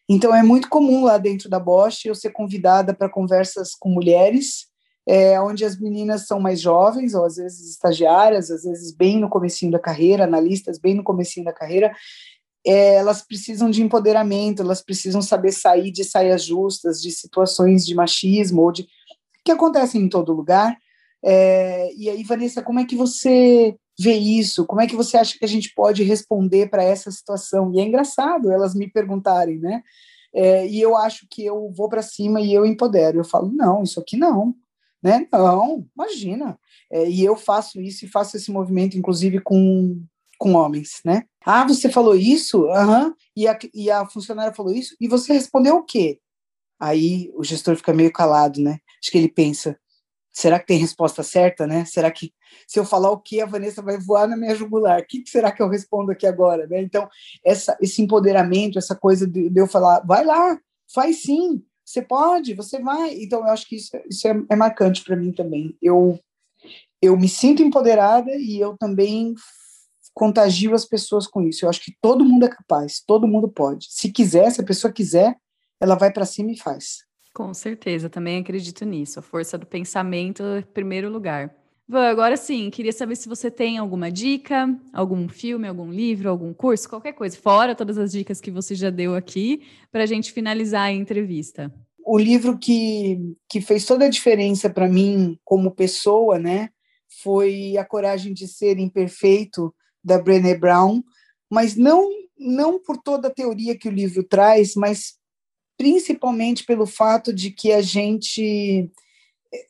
Então 0.07 0.35
é 0.35 0.43
muito 0.43 0.69
comum 0.69 1.05
lá 1.05 1.17
dentro 1.17 1.49
da 1.49 1.59
Bosch 1.59 2.05
eu 2.05 2.15
ser 2.15 2.31
convidada 2.31 2.95
para 2.95 3.09
conversas 3.09 3.75
com 3.75 3.89
mulheres 3.89 4.71
é, 5.07 5.41
onde 5.41 5.65
as 5.65 5.79
meninas 5.79 6.27
são 6.27 6.39
mais 6.39 6.61
jovens, 6.61 7.15
ou 7.15 7.25
às 7.25 7.37
vezes 7.37 7.71
estagiárias, 7.71 8.51
às 8.51 8.63
vezes 8.63 8.95
bem 8.95 9.19
no 9.19 9.29
comecinho 9.29 9.73
da 9.73 9.79
carreira, 9.79 10.25
analistas 10.25 10.79
bem 10.79 10.95
no 10.95 11.03
comecinho 11.03 11.45
da 11.45 11.53
carreira, 11.53 11.93
é, 12.65 12.95
elas 12.95 13.23
precisam 13.23 13.69
de 13.69 13.83
empoderamento, 13.83 14.63
elas 14.63 14.81
precisam 14.81 15.21
saber 15.21 15.53
sair 15.53 15.91
de 15.91 16.05
saias 16.05 16.45
justas, 16.45 17.03
de 17.03 17.11
situações 17.11 17.85
de 17.85 17.95
machismo, 17.95 18.63
ou 18.63 18.73
de 18.73 18.87
que 19.45 19.51
acontecem 19.51 20.03
em 20.03 20.09
todo 20.09 20.33
lugar. 20.33 20.77
É, 21.25 21.93
e 21.95 22.09
aí, 22.09 22.23
Vanessa, 22.23 22.63
como 22.63 22.79
é 22.79 22.85
que 22.85 22.95
você 22.95 23.77
vê 23.99 24.15
isso? 24.15 24.65
Como 24.65 24.81
é 24.81 24.87
que 24.87 24.95
você 24.95 25.17
acha 25.17 25.37
que 25.37 25.45
a 25.45 25.49
gente 25.49 25.75
pode 25.75 26.05
responder 26.05 26.71
para 26.71 26.85
essa 26.85 27.11
situação? 27.11 27.73
E 27.75 27.81
é 27.81 27.83
engraçado 27.83 28.53
elas 28.53 28.75
me 28.75 28.89
perguntarem, 28.89 29.59
né? 29.59 29.83
É, 30.33 30.67
e 30.67 30.81
eu 30.81 30.97
acho 30.97 31.27
que 31.29 31.45
eu 31.45 31.71
vou 31.77 31.89
para 31.89 32.01
cima 32.01 32.41
e 32.41 32.55
eu 32.55 32.65
empodero. 32.65 33.19
Eu 33.19 33.25
falo, 33.25 33.51
não, 33.53 33.83
isso 33.83 33.99
aqui 33.99 34.17
não 34.17 34.55
né? 35.03 35.27
Não, 35.33 35.87
imagina. 35.97 36.59
É, 36.91 37.09
e 37.09 37.25
eu 37.25 37.37
faço 37.37 37.81
isso 37.81 38.05
e 38.05 38.09
faço 38.09 38.37
esse 38.37 38.51
movimento, 38.51 38.97
inclusive, 38.97 39.41
com, 39.41 40.05
com 40.39 40.55
homens, 40.55 41.01
né? 41.05 41.25
Ah, 41.45 41.67
você 41.67 41.91
falou 41.91 42.15
isso? 42.15 42.67
Aham. 42.69 43.15
E, 43.37 43.49
a, 43.49 43.59
e 43.75 43.91
a 43.91 44.07
funcionária 44.07 44.55
falou 44.55 44.73
isso? 44.73 44.95
E 45.01 45.09
você 45.09 45.33
respondeu 45.33 45.77
o 45.77 45.85
quê? 45.85 46.21
Aí 46.81 47.31
o 47.35 47.45
gestor 47.45 47.77
fica 47.77 47.93
meio 47.93 48.13
calado, 48.13 48.61
né? 48.61 48.79
Acho 49.01 49.11
que 49.11 49.19
ele 49.19 49.29
pensa, 49.29 49.79
será 50.33 50.59
que 50.59 50.67
tem 50.67 50.79
resposta 50.79 51.23
certa, 51.23 51.67
né? 51.67 51.85
Será 51.85 52.11
que 52.11 52.33
se 52.67 52.79
eu 52.79 52.85
falar 52.85 53.11
o 53.11 53.21
que 53.21 53.41
a 53.41 53.47
Vanessa 53.47 53.83
vai 53.83 53.99
voar 53.99 54.27
na 54.27 54.37
minha 54.37 54.55
jugular? 54.55 55.01
O 55.01 55.07
que, 55.07 55.23
será 55.27 55.53
que 55.53 55.63
eu 55.63 55.69
respondo 55.69 56.11
aqui 56.11 56.27
agora, 56.27 56.67
né? 56.67 56.81
Então, 56.81 57.09
essa, 57.45 57.77
esse 57.81 58.03
empoderamento, 58.03 58.79
essa 58.79 58.97
coisa 58.97 59.27
de, 59.27 59.49
de 59.49 59.61
eu 59.61 59.67
falar, 59.67 60.01
vai 60.07 60.25
lá, 60.25 60.59
faz 60.93 61.23
sim, 61.23 61.63
você 61.93 62.03
pode, 62.03 62.55
você 62.55 62.81
vai. 62.81 63.15
Então, 63.23 63.41
eu 63.41 63.49
acho 63.49 63.69
que 63.69 63.77
isso, 63.77 63.91
isso 64.09 64.27
é, 64.27 64.35
é 64.51 64.57
marcante 64.57 65.05
para 65.05 65.17
mim 65.17 65.33
também. 65.33 65.77
Eu, 65.81 66.19
eu 67.01 67.17
me 67.17 67.29
sinto 67.29 67.63
empoderada 67.63 68.31
e 68.35 68.59
eu 68.59 68.77
também 68.79 69.35
contagio 70.15 70.75
as 70.75 70.85
pessoas 70.85 71.27
com 71.27 71.43
isso. 71.43 71.65
Eu 71.65 71.71
acho 71.71 71.83
que 71.83 71.95
todo 72.01 72.25
mundo 72.25 72.45
é 72.45 72.49
capaz, 72.49 73.03
todo 73.07 73.29
mundo 73.29 73.49
pode. 73.49 73.87
Se 73.91 74.11
quiser, 74.11 74.51
se 74.51 74.61
a 74.61 74.65
pessoa 74.65 74.93
quiser, 74.93 75.37
ela 75.81 75.95
vai 75.95 76.13
para 76.13 76.25
cima 76.25 76.53
e 76.53 76.59
faz. 76.59 77.05
Com 77.35 77.53
certeza, 77.55 78.11
também 78.11 78.41
acredito 78.41 78.85
nisso. 78.85 79.19
A 79.19 79.23
força 79.23 79.57
do 79.57 79.67
pensamento 79.67 80.43
em 80.43 80.63
primeiro 80.63 81.11
lugar. 81.11 81.55
Agora 81.99 82.37
sim, 82.37 82.71
queria 82.71 82.93
saber 82.93 83.17
se 83.17 83.29
você 83.29 83.51
tem 83.51 83.77
alguma 83.77 84.11
dica, 84.11 84.69
algum 84.93 85.29
filme, 85.29 85.69
algum 85.69 85.91
livro, 85.91 86.31
algum 86.31 86.55
curso, 86.55 86.89
qualquer 86.89 87.13
coisa, 87.13 87.37
fora 87.37 87.75
todas 87.75 87.99
as 87.99 88.13
dicas 88.13 88.41
que 88.41 88.51
você 88.51 88.75
já 88.75 88.89
deu 88.89 89.15
aqui, 89.15 89.63
para 89.91 90.05
a 90.05 90.07
gente 90.07 90.33
finalizar 90.33 90.85
a 90.85 90.93
entrevista. 90.93 91.73
O 92.05 92.19
livro 92.19 92.59
que, 92.59 93.19
que 93.49 93.61
fez 93.61 93.85
toda 93.85 94.07
a 94.07 94.11
diferença 94.11 94.71
para 94.71 94.89
mim 94.89 95.39
como 95.45 95.75
pessoa, 95.75 96.39
né, 96.39 96.71
foi 97.23 97.77
A 97.77 97.85
Coragem 97.85 98.33
de 98.33 98.49
Ser 98.49 98.79
Imperfeito, 98.79 99.75
da 100.03 100.19
Brené 100.19 100.57
Brown, 100.57 101.03
mas 101.51 101.77
não, 101.77 102.09
não 102.39 102.83
por 102.83 102.97
toda 102.97 103.29
a 103.29 103.35
teoria 103.35 103.77
que 103.77 103.89
o 103.89 103.93
livro 103.93 104.25
traz, 104.25 104.75
mas 104.75 105.15
principalmente 105.77 106.65
pelo 106.65 106.87
fato 106.87 107.33
de 107.33 107.51
que 107.51 107.73
a 107.73 107.83
gente 107.83 108.91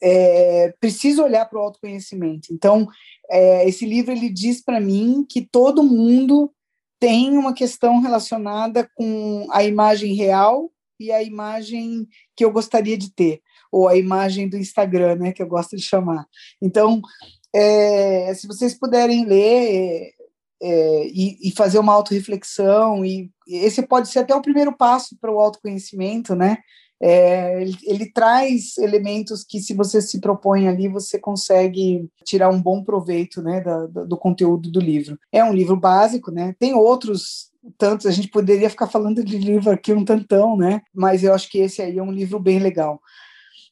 é, 0.02 0.74
preciso 0.80 1.22
olhar 1.22 1.46
para 1.46 1.58
o 1.58 1.62
autoconhecimento. 1.62 2.52
Então, 2.52 2.88
é, 3.30 3.68
esse 3.68 3.84
livro 3.86 4.12
ele 4.12 4.28
diz 4.28 4.62
para 4.62 4.80
mim 4.80 5.24
que 5.28 5.40
todo 5.40 5.82
mundo 5.82 6.52
tem 7.00 7.36
uma 7.36 7.52
questão 7.52 8.00
relacionada 8.00 8.88
com 8.94 9.46
a 9.50 9.64
imagem 9.64 10.14
real 10.14 10.70
e 11.00 11.10
a 11.10 11.22
imagem 11.22 12.06
que 12.36 12.44
eu 12.44 12.52
gostaria 12.52 12.96
de 12.96 13.12
ter, 13.12 13.40
ou 13.72 13.88
a 13.88 13.96
imagem 13.96 14.48
do 14.48 14.56
Instagram, 14.56 15.16
né, 15.16 15.32
que 15.32 15.42
eu 15.42 15.48
gosto 15.48 15.76
de 15.76 15.82
chamar. 15.82 16.26
Então, 16.60 17.02
é, 17.52 18.32
se 18.34 18.46
vocês 18.46 18.72
puderem 18.74 19.24
ler 19.26 20.12
é, 20.62 21.06
e, 21.08 21.48
e, 21.48 21.50
fazer 21.50 21.80
uma 21.80 21.92
autorreflexão, 21.92 23.04
e 23.04 23.28
esse 23.48 23.82
pode 23.82 24.08
ser 24.08 24.20
até 24.20 24.32
o 24.32 24.40
primeiro 24.40 24.72
passo 24.72 25.16
para 25.20 25.32
o 25.32 25.40
autoconhecimento, 25.40 26.36
né? 26.36 26.58
É, 27.04 27.60
ele, 27.60 27.76
ele, 27.82 28.12
traz 28.12 28.78
elementos 28.78 29.42
que, 29.42 29.58
se 29.60 29.74
você 29.74 30.00
se 30.00 30.20
propõe 30.20 30.68
ali, 30.68 30.86
você 30.86 31.18
consegue 31.18 32.08
tirar 32.24 32.48
um 32.48 32.62
bom 32.62 32.84
proveito 32.84 33.42
né, 33.42 33.60
da, 33.60 33.86
da, 33.88 34.04
do 34.04 34.16
conteúdo 34.16 34.70
do 34.70 34.78
livro. 34.78 35.18
É 35.32 35.42
um 35.42 35.52
livro 35.52 35.74
básico, 35.76 36.30
né? 36.30 36.54
Tem 36.60 36.74
outros 36.74 37.50
tantos, 37.76 38.06
a 38.06 38.10
gente 38.12 38.28
poderia 38.28 38.70
ficar 38.70 38.86
falando 38.86 39.24
de 39.24 39.36
livro 39.36 39.70
aqui 39.70 39.92
um 39.92 40.04
tantão, 40.04 40.56
né? 40.56 40.82
Mas 40.94 41.24
eu 41.24 41.34
acho 41.34 41.50
que 41.50 41.58
esse 41.58 41.82
aí 41.82 41.98
é 41.98 42.02
um 42.02 42.12
livro 42.12 42.38
bem 42.38 42.60
legal. 42.60 43.00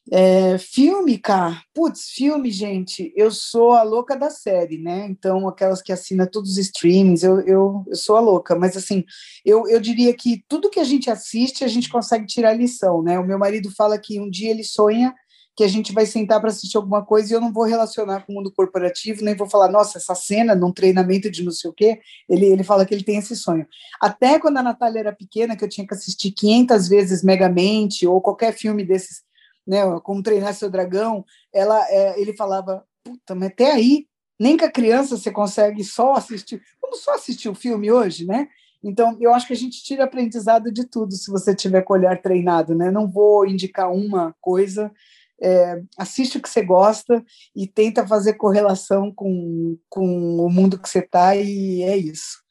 É, 0.09 0.57
filme, 0.57 1.17
cara, 1.17 1.61
putz, 1.73 2.09
filme, 2.09 2.49
gente, 2.49 3.13
eu 3.15 3.29
sou 3.29 3.73
a 3.73 3.83
louca 3.83 4.17
da 4.17 4.29
série, 4.29 4.77
né? 4.77 5.05
Então, 5.09 5.47
aquelas 5.47 5.81
que 5.81 5.91
assina 5.91 6.25
todos 6.25 6.51
os 6.51 6.57
streamings, 6.57 7.23
eu, 7.23 7.39
eu, 7.41 7.83
eu 7.87 7.95
sou 7.95 8.17
a 8.17 8.19
louca, 8.19 8.55
mas 8.55 8.75
assim, 8.75 9.05
eu, 9.45 9.67
eu 9.67 9.79
diria 9.79 10.13
que 10.13 10.43
tudo 10.49 10.71
que 10.71 10.79
a 10.79 10.83
gente 10.83 11.09
assiste, 11.09 11.63
a 11.63 11.67
gente 11.67 11.89
consegue 11.89 12.25
tirar 12.25 12.53
lição, 12.53 13.03
né? 13.03 13.19
O 13.19 13.25
meu 13.25 13.37
marido 13.37 13.69
fala 13.71 13.97
que 13.97 14.19
um 14.19 14.29
dia 14.29 14.49
ele 14.49 14.63
sonha 14.63 15.13
que 15.55 15.63
a 15.63 15.67
gente 15.67 15.93
vai 15.93 16.05
sentar 16.05 16.39
para 16.39 16.49
assistir 16.49 16.77
alguma 16.77 17.05
coisa 17.05 17.31
e 17.31 17.35
eu 17.35 17.41
não 17.41 17.51
vou 17.51 17.65
relacionar 17.65 18.25
com 18.25 18.31
o 18.31 18.35
mundo 18.35 18.51
corporativo, 18.51 19.23
nem 19.23 19.35
vou 19.35 19.49
falar, 19.49 19.69
nossa, 19.69 19.97
essa 19.97 20.15
cena 20.15 20.55
num 20.55 20.71
treinamento 20.71 21.29
de 21.29 21.43
não 21.43 21.51
sei 21.51 21.69
o 21.69 21.73
quê, 21.73 21.99
ele, 22.27 22.45
ele 22.45 22.63
fala 22.63 22.85
que 22.85 22.93
ele 22.93 23.03
tem 23.03 23.17
esse 23.17 23.35
sonho. 23.35 23.67
Até 24.01 24.39
quando 24.39 24.57
a 24.57 24.63
Natália 24.63 24.99
era 24.99 25.13
pequena, 25.13 25.55
que 25.55 25.63
eu 25.63 25.69
tinha 25.69 25.85
que 25.85 25.93
assistir 25.93 26.31
500 26.31 26.87
vezes 26.87 27.23
Megamente 27.23 28.07
ou 28.07 28.21
qualquer 28.21 28.53
filme 28.53 28.83
desses 28.85 29.21
né, 29.65 29.81
como 30.03 30.23
treinar 30.23 30.53
seu 30.53 30.69
dragão, 30.69 31.25
ela, 31.53 31.79
é, 31.89 32.19
ele 32.19 32.35
falava, 32.35 32.85
puta, 33.03 33.35
mas 33.35 33.49
até 33.49 33.71
aí, 33.71 34.07
nem 34.39 34.57
com 34.57 34.65
a 34.65 34.71
criança 34.71 35.17
você 35.17 35.31
consegue 35.31 35.83
só 35.83 36.13
assistir, 36.13 36.61
vamos 36.81 36.99
só 37.01 37.15
assistir 37.15 37.49
o 37.49 37.55
filme 37.55 37.91
hoje, 37.91 38.25
né? 38.25 38.47
Então, 38.83 39.15
eu 39.19 39.31
acho 39.33 39.45
que 39.45 39.53
a 39.53 39.57
gente 39.57 39.83
tira 39.83 40.05
aprendizado 40.05 40.71
de 40.71 40.85
tudo 40.85 41.13
se 41.13 41.29
você 41.29 41.55
tiver 41.55 41.83
com 41.83 41.93
o 41.93 41.97
olhar 41.97 42.19
treinado, 42.19 42.73
né? 42.73 42.89
Não 42.89 43.07
vou 43.07 43.45
indicar 43.45 43.91
uma 43.91 44.35
coisa, 44.41 44.91
é, 45.39 45.83
assiste 45.97 46.37
o 46.37 46.41
que 46.41 46.49
você 46.49 46.63
gosta 46.63 47.23
e 47.55 47.67
tenta 47.67 48.07
fazer 48.07 48.33
correlação 48.33 49.13
com, 49.13 49.77
com 49.87 50.37
o 50.39 50.49
mundo 50.49 50.79
que 50.79 50.89
você 50.89 50.99
está, 50.99 51.35
e 51.35 51.83
é 51.83 51.95
isso. 51.95 52.41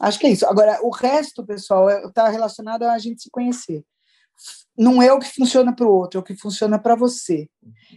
Acho 0.00 0.18
que 0.20 0.26
é 0.28 0.30
isso. 0.30 0.46
Agora, 0.46 0.78
o 0.82 0.90
resto, 0.90 1.44
pessoal, 1.44 1.90
está 2.06 2.28
é, 2.28 2.30
relacionado 2.30 2.84
a 2.84 2.98
gente 2.98 3.22
se 3.22 3.30
conhecer 3.30 3.84
não 4.76 5.02
é 5.02 5.12
o 5.12 5.18
que 5.18 5.34
funciona 5.34 5.74
para 5.74 5.86
o 5.86 5.92
outro, 5.92 6.18
é 6.18 6.20
o 6.20 6.24
que 6.24 6.36
funciona 6.36 6.78
para 6.78 6.94
você. 6.94 7.48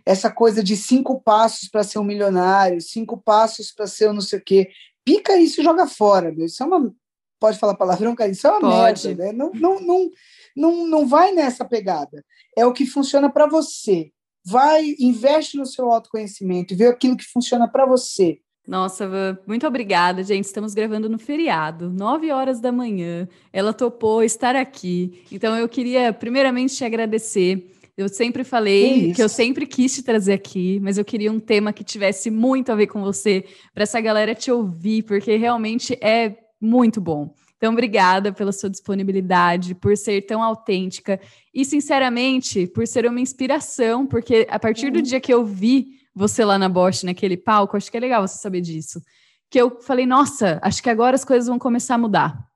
Essa 0.06 0.32
coisa 0.32 0.64
de 0.64 0.76
cinco 0.76 1.22
passos 1.22 1.70
para 1.70 1.84
ser 1.84 2.00
um 2.00 2.04
milionário, 2.04 2.82
cinco 2.82 3.18
passos 3.18 3.72
para 3.72 3.86
ser 3.86 4.10
um 4.10 4.14
não 4.14 4.22
sei 4.22 4.40
o 4.40 4.44
quê, 4.44 4.70
pica 5.06 5.38
isso 5.38 5.62
e 5.62 5.64
joga 5.64 5.88
fora. 5.88 6.32
Meu. 6.32 6.46
Isso 6.46 6.64
é 6.64 6.66
uma. 6.66 6.92
Pode 7.40 7.58
falar 7.58 7.76
palavrão, 7.76 8.16
cara? 8.16 8.32
Isso 8.32 8.48
é 8.48 8.52
uma 8.52 8.60
Pode. 8.60 9.08
merda. 9.08 9.26
Né? 9.26 9.32
Não, 9.32 9.52
não, 9.54 9.80
não, 9.80 10.10
não, 10.56 10.88
não 10.88 11.08
vai 11.08 11.32
nessa 11.32 11.66
pegada. 11.66 12.24
É 12.58 12.66
o 12.66 12.74
que 12.74 12.86
funciona 12.86 13.32
para 13.32 13.48
você. 13.48 14.12
Vai, 14.44 14.96
investe 15.00 15.58
no 15.58 15.66
seu 15.68 15.92
autoconhecimento, 15.92 16.76
vê 16.76 16.88
aquilo 16.88 17.16
que 17.16 17.26
funciona 17.26 17.68
para 17.68 17.86
você. 17.86 18.40
Nossa, 18.68 19.40
muito 19.48 19.66
obrigada, 19.66 20.24
gente. 20.24 20.46
Estamos 20.46 20.74
gravando 20.74 21.10
no 21.10 21.18
feriado, 21.18 21.90
9 21.90 22.32
horas 22.32 22.60
da 22.60 22.72
manhã. 22.72 23.28
Ela 23.52 23.74
topou 23.74 24.24
estar 24.24 24.56
aqui. 24.56 25.24
Então, 25.32 25.58
eu 25.58 25.68
queria, 25.68 26.14
primeiramente, 26.14 26.76
te 26.76 26.86
agradecer. 26.86 27.72
Eu 27.98 28.08
sempre 28.08 28.44
falei 28.44 29.08
que, 29.08 29.16
que 29.16 29.24
eu 29.24 29.30
sempre 29.30 29.66
quis 29.66 29.94
te 29.94 30.04
trazer 30.04 30.34
aqui, 30.34 30.80
mas 30.82 30.98
eu 30.98 31.04
queria 31.04 31.32
um 31.32 31.40
tema 31.40 31.74
que 31.74 31.84
tivesse 31.84 32.32
muito 32.32 32.72
a 32.72 32.76
ver 32.76 32.88
com 32.88 33.02
você, 33.02 33.46
para 33.74 33.84
essa 33.84 34.00
galera 34.00 34.34
te 34.34 34.52
ouvir, 34.52 35.04
porque 35.04 35.36
realmente 35.36 35.98
é 36.02 36.38
muito 36.60 37.02
bom. 37.02 37.34
Então, 37.58 37.74
obrigada 37.74 38.32
pela 38.32 38.52
sua 38.52 38.70
disponibilidade, 38.70 39.76
por 39.76 39.96
ser 39.96 40.22
tão 40.22 40.42
autêntica 40.42 41.20
e, 41.54 41.66
sinceramente, 41.66 42.66
por 42.66 42.88
ser 42.88 43.06
uma 43.06 43.20
inspiração, 43.20 44.08
porque 44.08 44.48
a 44.50 44.58
partir 44.58 44.92
do 44.92 44.98
uhum. 44.98 45.04
dia 45.04 45.20
que 45.20 45.34
eu 45.34 45.46
vi 45.46 46.01
você 46.14 46.44
lá 46.44 46.58
na 46.58 46.70
Bosch, 46.70 47.04
naquele 47.04 47.38
palco, 47.38 47.78
acho 47.78 47.90
que 47.90 47.98
é 47.98 48.00
legal 48.00 48.28
você 48.28 48.38
saber 48.38 48.62
disso. 48.62 49.02
Que 49.50 49.60
eu 49.60 49.80
falei, 49.82 50.06
nossa, 50.06 50.60
acho 50.62 50.82
que 50.82 50.90
agora 50.90 51.16
as 51.16 51.26
coisas 51.26 51.48
vão 51.48 51.60
começar 51.60 51.96
a 51.96 51.98
mudar. 51.98 52.52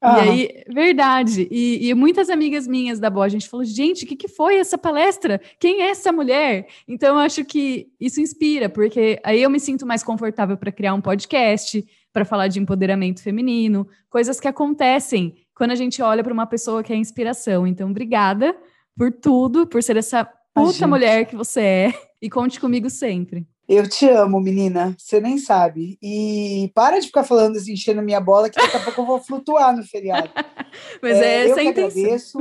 Ah. 0.00 0.18
E 0.18 0.28
aí, 0.28 0.64
verdade. 0.68 1.48
E, 1.50 1.88
e, 1.88 1.94
muitas 1.94 2.30
amigas 2.30 2.66
minhas 2.68 3.00
da 3.00 3.10
Bosch, 3.10 3.26
a 3.26 3.28
gente 3.30 3.48
falou, 3.48 3.64
gente, 3.64 4.04
o 4.04 4.08
que, 4.08 4.14
que 4.14 4.28
foi 4.28 4.56
essa 4.56 4.78
palestra? 4.78 5.40
Quem 5.58 5.82
é 5.82 5.90
essa 5.90 6.12
mulher? 6.12 6.68
Então, 6.86 7.16
eu 7.16 7.20
acho 7.20 7.44
que 7.44 7.88
isso 7.98 8.20
inspira, 8.20 8.68
porque 8.68 9.20
aí 9.24 9.42
eu 9.42 9.50
me 9.50 9.58
sinto 9.58 9.84
mais 9.84 10.04
confortável 10.04 10.56
para 10.56 10.70
criar 10.70 10.94
um 10.94 11.00
podcast, 11.00 11.84
para 12.12 12.24
falar 12.24 12.48
de 12.48 12.60
empoderamento 12.60 13.22
feminino, 13.22 13.88
coisas 14.08 14.38
que 14.38 14.48
acontecem 14.48 15.34
quando 15.54 15.72
a 15.72 15.74
gente 15.76 16.00
olha 16.00 16.22
para 16.22 16.32
uma 16.32 16.46
pessoa 16.46 16.82
que 16.84 16.92
é 16.92 16.96
inspiração. 16.96 17.66
Então, 17.66 17.90
obrigada 17.90 18.56
por 18.96 19.12
tudo, 19.12 19.66
por 19.66 19.82
ser 19.82 19.96
essa 19.96 20.24
puta 20.54 20.86
mulher 20.86 21.26
que 21.26 21.34
você 21.34 21.60
é. 21.60 22.07
E 22.20 22.28
conte 22.28 22.58
comigo 22.58 22.90
sempre. 22.90 23.46
Eu 23.68 23.86
te 23.86 24.08
amo, 24.08 24.40
menina. 24.40 24.96
Você 24.98 25.20
nem 25.20 25.36
sabe. 25.36 25.98
E 26.02 26.70
para 26.74 26.98
de 26.98 27.06
ficar 27.06 27.22
falando 27.22 27.56
assim, 27.56 27.74
enchendo 27.74 28.00
minha 28.00 28.20
bola, 28.20 28.48
que 28.48 28.58
daqui 28.58 28.76
a 28.78 28.80
pouco 28.80 29.02
eu 29.02 29.06
vou 29.06 29.20
flutuar 29.20 29.76
no 29.76 29.84
feriado. 29.84 30.30
Mas 31.02 31.18
é, 31.18 31.24
é 31.24 31.50
essa 31.50 31.60
eu 31.62 31.68
a 31.68 31.70
intenção. 31.70 32.00
agradeço. 32.02 32.38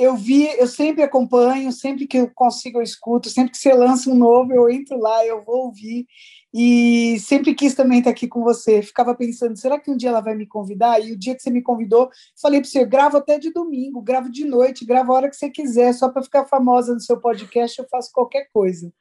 Eu 0.00 0.14
vi, 0.16 0.46
eu 0.56 0.68
sempre 0.68 1.02
acompanho, 1.02 1.72
sempre 1.72 2.06
que 2.06 2.18
eu 2.18 2.30
consigo 2.32 2.78
eu 2.78 2.82
escuto, 2.84 3.28
sempre 3.28 3.50
que 3.50 3.58
você 3.58 3.74
lança 3.74 4.08
um 4.08 4.14
novo, 4.14 4.52
eu 4.52 4.70
entro 4.70 4.96
lá, 4.96 5.26
eu 5.26 5.42
vou 5.42 5.66
ouvir. 5.66 6.06
E 6.54 7.18
sempre 7.18 7.52
quis 7.52 7.74
também 7.74 7.98
estar 7.98 8.10
aqui 8.10 8.28
com 8.28 8.44
você. 8.44 8.80
Ficava 8.80 9.12
pensando, 9.12 9.58
será 9.58 9.76
que 9.76 9.90
um 9.90 9.96
dia 9.96 10.10
ela 10.10 10.20
vai 10.20 10.36
me 10.36 10.46
convidar? 10.46 11.00
E 11.00 11.10
o 11.10 11.18
dia 11.18 11.34
que 11.34 11.42
você 11.42 11.50
me 11.50 11.60
convidou, 11.60 12.08
falei 12.40 12.60
para 12.60 12.70
você, 12.70 12.84
gravo 12.84 13.16
até 13.16 13.40
de 13.40 13.52
domingo, 13.52 14.00
gravo 14.00 14.30
de 14.30 14.44
noite, 14.44 14.84
gravo 14.84 15.10
a 15.10 15.16
hora 15.16 15.28
que 15.28 15.34
você 15.34 15.50
quiser, 15.50 15.92
só 15.92 16.08
para 16.08 16.22
ficar 16.22 16.46
famosa 16.46 16.94
no 16.94 17.00
seu 17.00 17.20
podcast, 17.20 17.76
eu 17.76 17.88
faço 17.90 18.12
qualquer 18.12 18.48
coisa. 18.52 18.92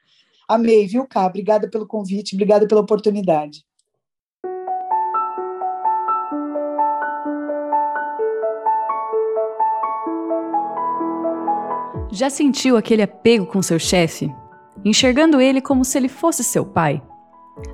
Amei, 0.48 0.88
viu, 0.88 1.06
Cá? 1.06 1.28
Obrigada 1.28 1.70
pelo 1.70 1.86
convite, 1.86 2.34
obrigada 2.34 2.68
pela 2.68 2.82
oportunidade. 2.82 3.67
Já 12.18 12.32
sentiu 12.32 12.76
aquele 12.76 13.04
apego 13.04 13.46
com 13.46 13.62
seu 13.62 13.78
chefe? 13.78 14.34
Enxergando 14.84 15.40
ele 15.40 15.62
como 15.62 15.86
se 15.86 16.00
ele 16.00 16.10
fosse 16.10 16.44
seu 16.44 16.66
pai? 16.66 17.00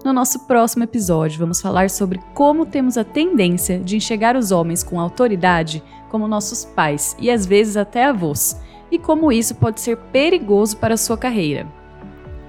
No 0.03 0.11
nosso 0.11 0.45
próximo 0.45 0.83
episódio, 0.83 1.39
vamos 1.39 1.61
falar 1.61 1.89
sobre 1.89 2.19
como 2.33 2.65
temos 2.65 2.97
a 2.97 3.05
tendência 3.05 3.79
de 3.79 3.95
enxergar 3.95 4.35
os 4.35 4.51
homens 4.51 4.83
com 4.83 4.99
autoridade 4.99 5.81
como 6.09 6.27
nossos 6.27 6.65
pais 6.65 7.15
e 7.17 7.31
às 7.31 7.45
vezes 7.45 7.77
até 7.77 8.03
avós, 8.03 8.59
e 8.91 8.99
como 8.99 9.31
isso 9.31 9.55
pode 9.55 9.79
ser 9.79 9.95
perigoso 9.95 10.75
para 10.75 10.95
a 10.95 10.97
sua 10.97 11.17
carreira. 11.17 11.65